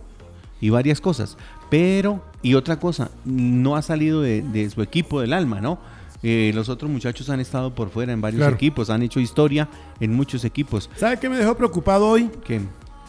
y 0.61 0.71
varias 0.71 1.01
cosas. 1.01 1.37
Pero, 1.69 2.23
y 2.43 2.55
otra 2.55 2.79
cosa, 2.79 3.11
no 3.25 3.77
ha 3.77 3.83
salido 3.83 4.23
de, 4.23 4.43
de 4.43 4.69
su 4.71 4.83
equipo 4.83 5.21
del 5.21 5.33
alma, 5.33 5.61
¿no? 5.61 5.79
Eh, 6.23 6.53
los 6.55 6.69
otros 6.69 6.91
muchachos 6.91 7.31
han 7.31 7.41
estado 7.41 7.75
por 7.75 7.89
fuera 7.91 8.13
en 8.13 8.21
varios 8.21 8.41
Claro. 8.41 8.55
equipos, 8.55 8.91
han 8.91 9.03
hecho 9.03 9.21
historia 9.21 9.69
en 10.01 10.13
muchos 10.15 10.45
equipos. 10.45 10.91
¿Sabe 10.97 11.19
qué 11.19 11.29
me 11.29 11.37
dejó 11.39 11.57
preocupado 11.57 12.07
hoy? 12.09 12.31
Que 12.45 12.61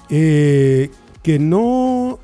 Eh, 0.09 0.89
que 1.23 1.39
no 1.39 2.19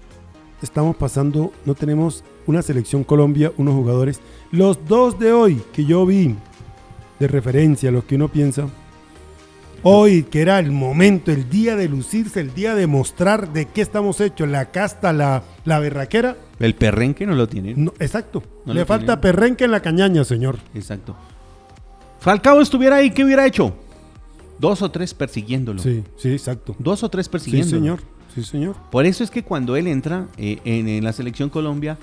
estamos 0.62 0.96
pasando, 0.96 1.52
no 1.66 1.74
tenemos 1.76 2.24
una 2.46 2.62
selección 2.62 3.04
Colombia, 3.04 3.52
unos 3.58 3.76
jugadores. 3.76 4.20
Los 4.52 4.86
dos 4.88 5.20
de 5.20 5.32
hoy 5.34 5.62
que 5.74 5.86
yo 5.86 6.06
vi 6.06 6.36
de 7.20 7.28
referencia, 7.28 7.92
los 7.92 8.04
que 8.06 8.16
uno 8.16 8.28
piensa. 8.30 8.68
Hoy, 9.84 10.24
que 10.24 10.42
era 10.42 10.60
el 10.60 10.72
momento, 10.72 11.32
el 11.32 11.50
día 11.50 11.76
de 11.76 11.88
lucirse, 11.88 12.40
el 12.42 12.54
día 12.54 12.74
de 12.76 12.88
mostrar 12.88 13.54
de 13.54 13.66
qué 13.68 13.82
estamos 13.82 14.20
hechos, 14.22 14.50
la 14.50 14.72
casta, 14.72 15.14
la, 15.14 15.44
la 15.66 15.80
berraquera. 15.80 16.36
el 16.60 16.74
perrenque 16.76 17.26
no 17.28 17.36
lo 17.36 17.48
tienen. 17.48 17.86
No, 17.86 17.94
exacto. 18.00 18.44
No 18.66 18.74
Le 18.74 18.86
falta 18.86 19.06
tienen. 19.06 19.22
perrenque 19.22 19.66
en 19.66 19.72
la 19.72 19.82
cañaña, 19.82 20.24
señor. 20.24 20.58
Exacto. 20.74 21.16
Falcao 22.20 22.60
estuviera 22.62 22.98
ahí, 22.98 23.12
¿qué 23.12 23.24
hubiera 23.24 23.46
hecho? 23.46 23.74
Dos 24.60 24.82
o 24.82 24.90
tres 24.90 25.14
persiguiéndolo. 25.14 25.80
Sí, 25.82 26.04
sí, 26.18 26.32
exacto. 26.32 26.76
Dos 26.80 27.04
o 27.04 27.10
tres 27.10 27.28
Sí, 27.28 27.32
persiguiéndolo. 27.32 27.78
señor. 27.80 28.00
Sí, 28.34 28.44
señor. 28.44 28.76
Por 28.92 29.06
eso 29.06 29.24
es 29.24 29.30
que 29.30 29.44
cuando 29.44 29.76
él 29.76 29.88
entra 29.88 30.28
eh, 30.38 30.58
en, 30.66 30.88
en 30.90 31.04
la 31.04 31.14
selección 31.14 31.50
Colombia, 31.50 31.98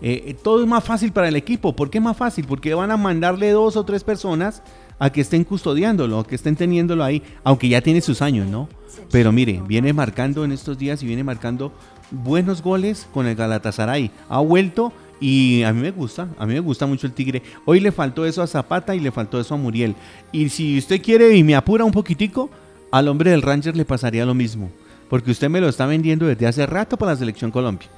eh, 0.00 0.24
eh, 0.26 0.34
todo 0.34 0.62
es 0.62 0.68
más 0.68 0.84
fácil 0.84 1.12
para 1.12 1.28
el 1.28 1.36
equipo. 1.36 1.74
¿Por 1.74 1.90
qué 1.90 2.00
más 2.00 2.16
fácil? 2.16 2.44
Porque 2.46 2.74
van 2.74 2.90
a 2.90 2.96
mandarle 2.96 3.50
dos 3.50 3.76
o 3.76 3.84
tres 3.84 4.04
personas 4.04 4.62
a 4.98 5.10
que 5.10 5.20
estén 5.20 5.44
custodiándolo, 5.44 6.18
a 6.18 6.26
que 6.26 6.34
estén 6.34 6.56
teniéndolo 6.56 7.04
ahí, 7.04 7.22
aunque 7.44 7.68
ya 7.68 7.80
tiene 7.80 8.00
sus 8.00 8.22
años, 8.22 8.48
¿no? 8.48 8.68
Pero 9.10 9.32
mire, 9.32 9.62
viene 9.66 9.92
marcando 9.92 10.44
en 10.44 10.52
estos 10.52 10.78
días 10.78 11.02
y 11.02 11.06
viene 11.06 11.24
marcando 11.24 11.72
buenos 12.10 12.62
goles 12.62 13.08
con 13.12 13.26
el 13.26 13.36
Galatasaray. 13.36 14.10
Ha 14.28 14.40
vuelto 14.40 14.92
y 15.20 15.62
a 15.62 15.72
mí 15.72 15.80
me 15.80 15.90
gusta, 15.90 16.28
a 16.38 16.46
mí 16.46 16.54
me 16.54 16.60
gusta 16.60 16.86
mucho 16.86 17.06
el 17.06 17.12
Tigre. 17.12 17.42
Hoy 17.64 17.80
le 17.80 17.92
faltó 17.92 18.24
eso 18.24 18.42
a 18.42 18.46
Zapata 18.46 18.94
y 18.94 19.00
le 19.00 19.12
faltó 19.12 19.40
eso 19.40 19.54
a 19.54 19.58
Muriel. 19.58 19.94
Y 20.32 20.48
si 20.48 20.78
usted 20.78 21.02
quiere 21.02 21.36
y 21.36 21.44
me 21.44 21.54
apura 21.54 21.84
un 21.84 21.92
poquitico, 21.92 22.50
al 22.90 23.08
hombre 23.08 23.30
del 23.30 23.42
Ranger 23.42 23.76
le 23.76 23.84
pasaría 23.84 24.24
lo 24.24 24.34
mismo. 24.34 24.70
Porque 25.08 25.30
usted 25.30 25.48
me 25.48 25.60
lo 25.60 25.68
está 25.68 25.86
vendiendo 25.86 26.26
desde 26.26 26.46
hace 26.46 26.66
rato 26.66 26.96
para 26.96 27.12
la 27.12 27.18
selección 27.18 27.50
Colombia. 27.50 27.88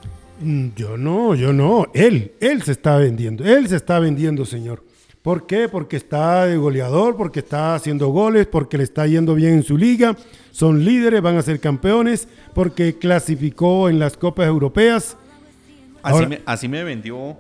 Mm, 0.41 0.69
Yo 0.77 0.97
no, 0.97 1.35
yo 1.35 1.53
no. 1.53 1.87
Él, 1.95 2.33
él 2.41 2.63
se 2.63 2.73
está 2.73 2.97
vendiendo. 2.97 3.45
Él 3.45 3.69
se 3.69 3.77
está 3.77 3.99
vendiendo, 3.99 4.45
señor. 4.45 4.83
¿Por 5.23 5.47
qué? 5.47 5.69
Porque 5.69 5.97
está 5.97 6.47
de 6.47 6.57
goleador, 6.57 7.15
porque 7.17 7.41
está 7.41 7.75
haciendo 7.75 8.09
goles, 8.09 8.47
porque 8.47 8.79
le 8.79 8.85
está 8.85 9.07
yendo 9.07 9.35
bien 9.35 9.53
en 9.55 9.63
su 9.63 9.77
liga. 9.77 10.17
Son 10.51 10.83
líderes, 10.85 11.21
van 11.21 11.37
a 11.37 11.43
ser 11.43 11.61
campeones, 11.61 12.27
porque 12.55 12.97
clasificó 12.97 13.91
en 13.91 13.99
las 13.99 14.17
copas 14.17 14.47
europeas. 14.47 15.17
Así, 16.03 16.15
Ahora- 16.15 16.29
me, 16.29 16.41
así 16.47 16.69
me 16.69 16.83
vendió. 16.85 17.37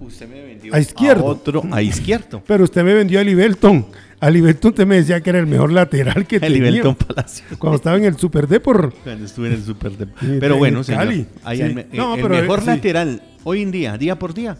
Usted 0.00 0.28
me 0.28 0.42
vendió 0.42 0.74
A 0.74 0.80
izquierdo. 0.80 1.24
otro, 1.24 1.62
a 1.70 1.80
izquierdo. 1.82 2.42
Pero 2.46 2.64
usted 2.64 2.82
me 2.84 2.92
vendió 2.94 3.20
a 3.20 3.24
Libelton. 3.24 3.86
A 4.20 4.28
Libelton 4.30 4.70
usted 4.70 4.86
me 4.86 4.96
decía 4.96 5.20
que 5.20 5.30
era 5.30 5.38
el 5.38 5.46
mejor 5.46 5.72
lateral 5.72 6.26
que 6.26 6.36
El 6.42 6.52
tenía. 6.54 6.68
Ibelton 6.70 6.94
Palacio. 6.96 7.44
Cuando 7.58 7.76
estaba 7.76 7.96
en 7.96 8.04
el 8.04 8.18
Super 8.18 8.48
Depor. 8.48 8.92
Cuando 9.04 9.24
estuve 9.24 9.48
en 9.48 9.52
el 9.54 9.62
Super 9.64 9.92
Dep- 9.92 10.12
Sí, 10.20 10.36
Pero 10.40 10.54
en 10.54 10.58
bueno, 10.58 10.78
el 10.80 10.84
señor. 10.84 11.04
Cali. 11.04 11.26
ahí 11.44 11.56
Sí. 11.58 11.62
el, 11.62 11.74
me- 11.74 11.86
No, 11.92 12.14
el 12.16 12.22
pero, 12.22 12.34
mejor 12.34 12.60
sí. 12.60 12.66
lateral 12.66 13.22
hoy 13.44 13.62
en 13.62 13.70
día, 13.70 13.96
día 13.96 14.18
por 14.18 14.34
día, 14.34 14.58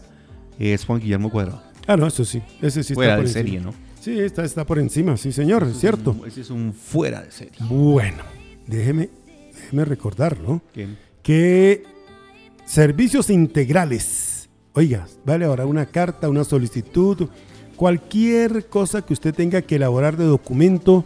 es 0.57 0.85
Juan 0.85 0.99
Guillermo 0.99 1.29
Cuadrado. 1.29 1.61
Ah, 1.87 1.97
no, 1.97 2.07
eso 2.07 2.23
sí. 2.25 2.41
Ese 2.61 2.83
sí 2.83 2.93
Fuera 2.93 3.13
está 3.13 3.17
por 3.21 3.27
de 3.27 3.33
serie. 3.33 3.59
¿no? 3.59 3.73
Sí, 3.99 4.19
está, 4.19 4.43
está 4.45 4.65
por 4.65 4.79
encima, 4.79 5.17
sí, 5.17 5.31
señor, 5.31 5.63
es 5.69 5.79
cierto. 5.79 6.15
Ese 6.25 6.41
es 6.41 6.49
un 6.49 6.73
fuera 6.73 7.21
de 7.21 7.31
serie. 7.31 7.53
Bueno, 7.59 8.23
déjeme, 8.67 9.09
déjeme 9.53 9.85
recordar, 9.85 10.39
¿no? 10.39 10.61
Que 11.23 11.83
servicios 12.65 13.29
integrales, 13.29 14.03
oiga, 14.75 15.07
vale 15.25 15.45
ahora 15.45 15.65
una 15.65 15.85
carta, 15.85 16.29
una 16.29 16.43
solicitud, 16.43 17.29
cualquier 17.75 18.67
cosa 18.67 19.01
que 19.01 19.13
usted 19.13 19.33
tenga 19.33 19.61
que 19.61 19.77
elaborar 19.77 20.17
de 20.17 20.25
documento 20.25 21.03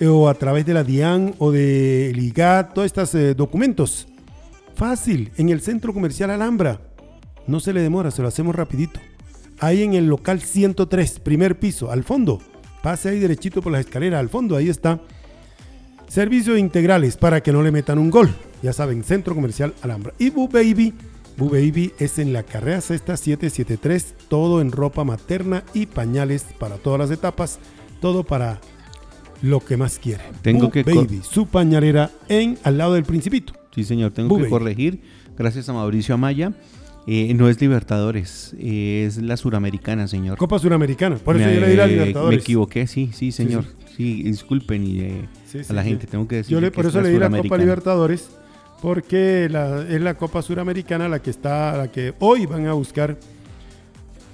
eh, 0.00 0.06
o 0.06 0.28
a 0.28 0.34
través 0.34 0.64
de 0.64 0.74
la 0.74 0.84
DIAN 0.84 1.34
o 1.38 1.50
de 1.50 2.12
LIGAT, 2.14 2.72
todos 2.72 2.86
estos 2.86 3.14
eh, 3.16 3.34
documentos, 3.34 4.06
fácil, 4.74 5.32
en 5.36 5.48
el 5.48 5.60
Centro 5.60 5.92
Comercial 5.92 6.30
Alhambra, 6.30 6.80
no 7.48 7.58
se 7.60 7.72
le 7.72 7.82
demora, 7.82 8.10
se 8.10 8.22
lo 8.22 8.28
hacemos 8.28 8.54
rapidito. 8.54 9.00
Ahí 9.58 9.82
en 9.82 9.94
el 9.94 10.06
local 10.06 10.40
103, 10.40 11.18
primer 11.18 11.58
piso, 11.58 11.90
al 11.90 12.04
fondo, 12.04 12.40
pase 12.82 13.08
ahí 13.08 13.18
derechito 13.18 13.60
por 13.60 13.72
las 13.72 13.80
escaleras, 13.80 14.20
al 14.20 14.28
fondo, 14.28 14.54
ahí 14.54 14.68
está. 14.68 15.00
Servicios 16.06 16.58
integrales 16.58 17.16
para 17.16 17.42
que 17.42 17.52
no 17.52 17.62
le 17.62 17.72
metan 17.72 17.98
un 17.98 18.10
gol. 18.10 18.30
Ya 18.62 18.72
saben, 18.72 19.02
Centro 19.02 19.34
Comercial 19.34 19.74
Alhambra. 19.82 20.14
Boo 20.32 20.48
Baby. 20.48 20.94
Boo 21.38 21.48
Baby 21.50 21.92
es 21.98 22.18
en 22.18 22.32
la 22.32 22.42
carrera 22.42 22.80
sexta 22.80 23.16
773. 23.16 24.14
Todo 24.28 24.60
en 24.60 24.72
ropa 24.72 25.04
materna 25.04 25.64
y 25.72 25.86
pañales 25.86 26.44
para 26.58 26.76
todas 26.76 26.98
las 26.98 27.10
etapas. 27.10 27.58
Todo 28.00 28.24
para 28.24 28.60
lo 29.40 29.60
que 29.60 29.76
más 29.76 29.98
quiere. 29.98 30.24
Tengo 30.42 30.62
Boo 30.64 30.70
que 30.72 30.84
co- 30.84 30.94
Baby, 30.94 31.20
su 31.22 31.46
pañalera 31.46 32.10
en 32.28 32.58
al 32.64 32.76
lado 32.78 32.94
del 32.94 33.04
Principito. 33.04 33.52
Sí, 33.74 33.84
señor, 33.84 34.10
tengo 34.10 34.36
que 34.38 34.48
corregir, 34.48 35.00
gracias 35.38 35.68
a 35.68 35.72
Mauricio 35.72 36.14
Amaya. 36.14 36.52
eh, 37.10 37.32
no 37.34 37.48
es 37.48 37.58
Libertadores, 37.60 38.54
eh, 38.58 39.04
es 39.06 39.16
la 39.22 39.36
Suramericana, 39.38 40.08
señor. 40.08 40.36
Copa 40.36 40.58
Suramericana. 40.58 41.16
Por 41.16 41.36
eso 41.36 41.46
me, 41.46 41.54
yo 41.54 41.60
le 41.60 41.68
di 41.70 41.76
la 41.76 41.86
Libertadores. 41.86 42.36
Me 42.36 42.42
equivoqué, 42.42 42.86
sí, 42.86 43.10
sí, 43.14 43.32
señor. 43.32 43.64
Sí, 43.96 44.22
disculpen 44.24 44.84
y, 44.84 45.00
eh, 45.00 45.28
Sí, 45.46 45.60
sí, 45.64 45.66
a 45.70 45.72
la 45.72 45.84
sí. 45.84 45.88
gente, 45.90 46.06
tengo 46.06 46.28
que 46.28 46.36
decir. 46.36 46.52
Yo 46.52 46.60
le, 46.60 46.70
que 46.70 46.74
por 46.76 46.84
es 46.84 46.90
eso 46.90 47.00
le 47.00 47.08
di 47.10 47.18
la 47.18 47.30
Copa. 47.30 47.56
Libertadores, 47.56 48.28
porque 48.80 49.48
la- 49.50 49.82
es 49.88 50.00
la 50.00 50.14
Copa 50.14 50.42
Suramericana 50.42 51.08
la 51.08 51.18
que 51.20 51.30
está, 51.30 51.76
la 51.76 51.88
que 51.88 52.14
hoy 52.20 52.46
van 52.46 52.66
a 52.66 52.72
buscar 52.72 53.16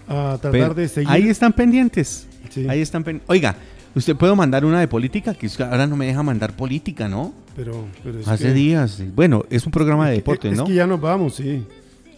a 0.08 0.38
tratar 0.40 0.50
Pero 0.52 0.74
de 0.74 0.88
seguir. 0.88 1.10
Ahí 1.10 1.28
están 1.28 1.52
pendientes. 1.52 2.26
Sí. 2.50 2.66
Ahí 2.68 2.80
están. 2.82 3.22
Oiga, 3.26 3.56
usted 3.94 4.14
puede 4.16 4.34
mandar 4.34 4.64
una 4.64 4.80
de 4.80 4.86
política, 4.88 5.34
que 5.34 5.48
ahora 5.62 5.86
no 5.86 5.96
me 5.96 6.06
deja 6.06 6.22
mandar 6.22 6.54
política, 6.54 7.08
¿no? 7.08 7.32
pero, 7.56 7.84
pero 8.02 8.18
es 8.18 8.26
Hace 8.28 8.48
que- 8.48 8.52
días. 8.52 9.00
Bueno, 9.14 9.44
es 9.48 9.64
un 9.64 9.70
programa 9.72 10.06
de 10.08 10.12
es 10.12 10.16
que- 10.16 10.20
deportes, 10.22 10.52
es 10.52 10.58
¿no? 10.58 10.64
que 10.64 10.74
ya 10.74 10.86
nos 10.86 11.00
vamos, 11.00 11.36
sí. 11.36 11.64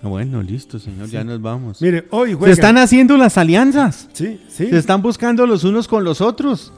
Ah, 0.03 0.09
Bueno, 0.09 0.43
listo, 0.43 0.79
señor, 0.79 1.09
ya 1.09 1.25
nos 1.25 1.41
vamos. 1.41 1.81
Mire, 1.83 2.07
hoy 2.11 2.37
Se 2.45 2.51
están 2.53 2.77
haciendo 2.79 3.17
las 3.17 3.37
alianzas. 3.39 4.09
Sí, 4.13 4.41
sí. 4.49 4.69
Se 4.69 4.79
están 4.79 5.01
buscando 5.03 5.47
los 5.47 5.65
unos 5.65 5.89
con 5.89 6.05
los 6.05 6.21
otros. 6.21 6.73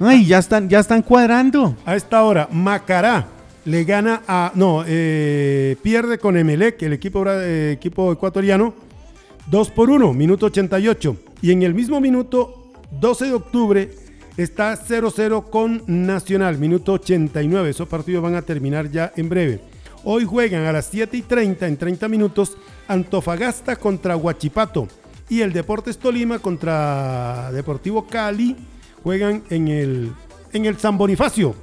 Ay, 0.00 0.26
ya 0.26 0.38
están, 0.38 0.68
ya 0.68 0.80
están 0.80 1.02
cuadrando. 1.02 1.76
A 1.84 1.94
esta 1.96 2.22
hora, 2.24 2.48
Macará 2.52 3.26
le 3.64 3.84
gana 3.84 4.22
a. 4.26 4.52
No, 4.54 4.84
eh, 4.86 5.76
pierde 5.82 6.18
con 6.18 6.36
Emelec, 6.36 6.82
el 6.82 6.92
equipo, 6.92 7.24
eh, 7.26 7.72
equipo 7.72 8.12
ecuatoriano. 8.12 8.74
2 9.50 9.70
por 9.70 9.90
1, 9.90 10.12
minuto 10.12 10.46
88. 10.46 11.16
Y 11.42 11.50
en 11.50 11.62
el 11.62 11.74
mismo 11.74 12.00
minuto, 12.00 12.72
12 12.92 13.26
de 13.26 13.34
octubre, 13.34 13.90
está 14.36 14.76
0-0 14.76 15.50
con 15.50 15.82
Nacional, 15.86 16.58
minuto 16.58 16.92
89. 16.92 17.70
Esos 17.70 17.88
partidos 17.88 18.22
van 18.22 18.36
a 18.36 18.42
terminar 18.42 18.90
ya 18.90 19.12
en 19.16 19.28
breve. 19.28 19.60
Hoy 20.04 20.24
juegan 20.24 20.64
a 20.64 20.72
las 20.72 20.86
7 20.86 21.16
y 21.16 21.22
30, 21.22 21.66
en 21.66 21.76
30 21.76 22.08
minutos, 22.08 22.56
Antofagasta 22.88 23.76
contra 23.76 24.16
Huachipato. 24.16 24.88
Y 25.28 25.40
el 25.40 25.52
Deportes 25.52 25.98
Tolima 25.98 26.38
contra 26.38 27.50
Deportivo 27.52 28.06
Cali 28.06 28.56
juegan 29.02 29.42
en 29.50 29.68
el, 29.68 30.12
en 30.52 30.66
el 30.66 30.78
San 30.78 30.98
Bonifacio. 30.98 31.54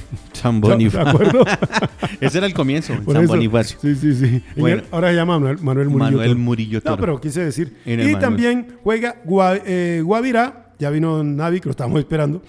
San 0.32 0.60
¿De 0.60 0.68
Bonifacio. 0.68 1.08
acuerdo? 1.08 1.44
Ese 2.20 2.38
era 2.38 2.46
el 2.46 2.54
comienzo, 2.54 2.94
Por 3.04 3.14
San 3.14 3.24
eso- 3.24 3.32
Bonifacio. 3.34 3.78
Sí, 3.80 3.94
sí, 3.94 4.14
sí. 4.14 4.26
En 4.26 4.60
Bueno. 4.60 4.82
el- 4.82 4.84
ahora 4.90 5.08
se 5.10 5.14
llama 5.16 5.38
Manuel, 5.38 5.58
Manuel 5.62 5.88
Murillo. 5.88 6.04
Manuel 6.10 6.28
Toro. 6.30 6.38
Murillo 6.40 6.78
No, 6.78 6.90
Toro. 6.90 6.96
pero 7.00 7.20
quise 7.20 7.44
decir. 7.44 7.76
En 7.84 8.00
Y 8.08 8.14
también 8.16 8.76
juega 8.82 9.22
Gua- 9.24 9.60
eh, 9.64 10.02
Guavirá, 10.04 10.72
ya 10.78 10.90
vino 10.90 11.22
Navi, 11.22 11.60
que 11.60 11.66
lo 11.66 11.70
estábamos 11.70 11.98
esperando, 12.00 12.42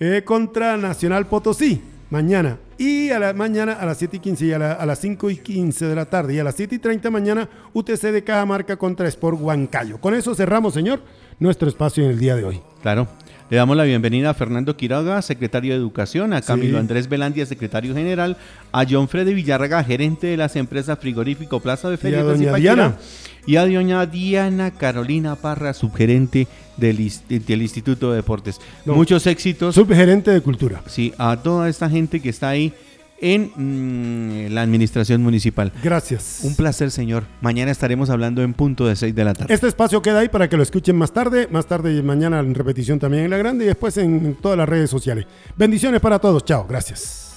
eh, 0.00 0.22
contra 0.24 0.76
Nacional 0.76 1.26
Potosí, 1.26 1.80
mañana. 2.10 2.58
Y 2.80 3.10
a 3.10 3.18
la 3.18 3.32
mañana 3.32 3.72
a 3.72 3.84
las 3.86 3.98
7 3.98 4.18
y 4.18 4.20
15 4.20 4.46
y 4.46 4.52
a, 4.52 4.58
la- 4.58 4.72
a 4.74 4.86
las 4.86 5.00
5 5.00 5.30
y 5.30 5.36
15 5.38 5.86
de 5.86 5.94
la 5.96 6.04
tarde. 6.04 6.34
Y 6.34 6.38
a 6.38 6.44
las 6.44 6.54
7 6.54 6.76
y 6.76 6.78
30 6.78 7.10
mañana 7.10 7.48
UTC 7.72 8.12
de 8.12 8.22
Cajamarca 8.22 8.76
contra 8.76 9.08
Sport 9.08 9.38
Huancayo. 9.40 9.98
Con 10.00 10.14
eso 10.14 10.32
cerramos, 10.34 10.74
señor, 10.74 11.00
nuestro 11.40 11.68
espacio 11.68 12.04
en 12.04 12.10
el 12.10 12.18
día 12.20 12.36
de 12.36 12.44
hoy. 12.44 12.60
Claro. 12.82 13.08
Le 13.50 13.56
damos 13.56 13.78
la 13.78 13.84
bienvenida 13.84 14.28
a 14.28 14.34
Fernando 14.34 14.76
Quiroga, 14.76 15.22
secretario 15.22 15.72
de 15.72 15.78
Educación, 15.78 16.34
a 16.34 16.42
Camilo 16.42 16.72
Sí. 16.72 16.80
Andrés 16.80 17.08
Velandia, 17.08 17.46
secretario 17.46 17.94
general, 17.94 18.36
a 18.72 18.84
John 18.88 19.08
Freddy 19.08 19.32
Villarraga, 19.32 19.82
gerente 19.82 20.26
de 20.26 20.36
las 20.36 20.54
empresas 20.54 20.98
Frigorífico 20.98 21.58
Plaza 21.58 21.88
de 21.88 21.96
Ferias 21.96 22.24
de 22.24 22.28
doña 22.28 22.44
Zipaquirá, 22.48 22.74
Diana. 22.74 22.96
y 23.46 23.56
a 23.56 23.64
doña 23.64 24.04
Diana 24.04 24.70
Carolina 24.72 25.34
Parra, 25.34 25.72
subgerente 25.72 26.46
del, 26.76 27.00
Instituto 27.00 28.10
de 28.10 28.16
Deportes. 28.16 28.60
No. 28.84 28.94
Muchos 28.94 29.26
éxitos. 29.26 29.74
Subgerente 29.74 30.30
de 30.30 30.42
Cultura. 30.42 30.82
Sí, 30.86 31.14
a 31.16 31.38
toda 31.38 31.70
esta 31.70 31.88
gente 31.88 32.20
que 32.20 32.28
está 32.28 32.50
ahí 32.50 32.74
en 33.20 33.52
mm, 33.54 34.52
la 34.52 34.62
administración 34.62 35.22
municipal. 35.22 35.72
Gracias. 35.82 36.40
Un 36.42 36.54
placer, 36.54 36.90
señor. 36.90 37.24
Mañana 37.40 37.70
estaremos 37.70 38.10
hablando 38.10 38.42
en 38.42 38.54
punto 38.54 38.86
de 38.86 38.96
6 38.96 39.14
de 39.14 39.24
la 39.24 39.34
tarde. 39.34 39.52
Este 39.52 39.68
espacio 39.68 40.02
queda 40.02 40.20
ahí 40.20 40.28
para 40.28 40.48
que 40.48 40.56
lo 40.56 40.62
escuchen 40.62 40.96
más 40.96 41.12
tarde, 41.12 41.48
más 41.50 41.66
tarde 41.66 41.94
y 41.94 42.02
mañana 42.02 42.40
en 42.40 42.54
repetición 42.54 42.98
también 42.98 43.24
en 43.24 43.30
la 43.30 43.38
grande 43.38 43.64
y 43.64 43.68
después 43.68 43.96
en 43.98 44.36
todas 44.36 44.56
las 44.58 44.68
redes 44.68 44.90
sociales. 44.90 45.26
Bendiciones 45.56 46.00
para 46.00 46.18
todos, 46.18 46.44
chao, 46.44 46.66
gracias. 46.68 47.27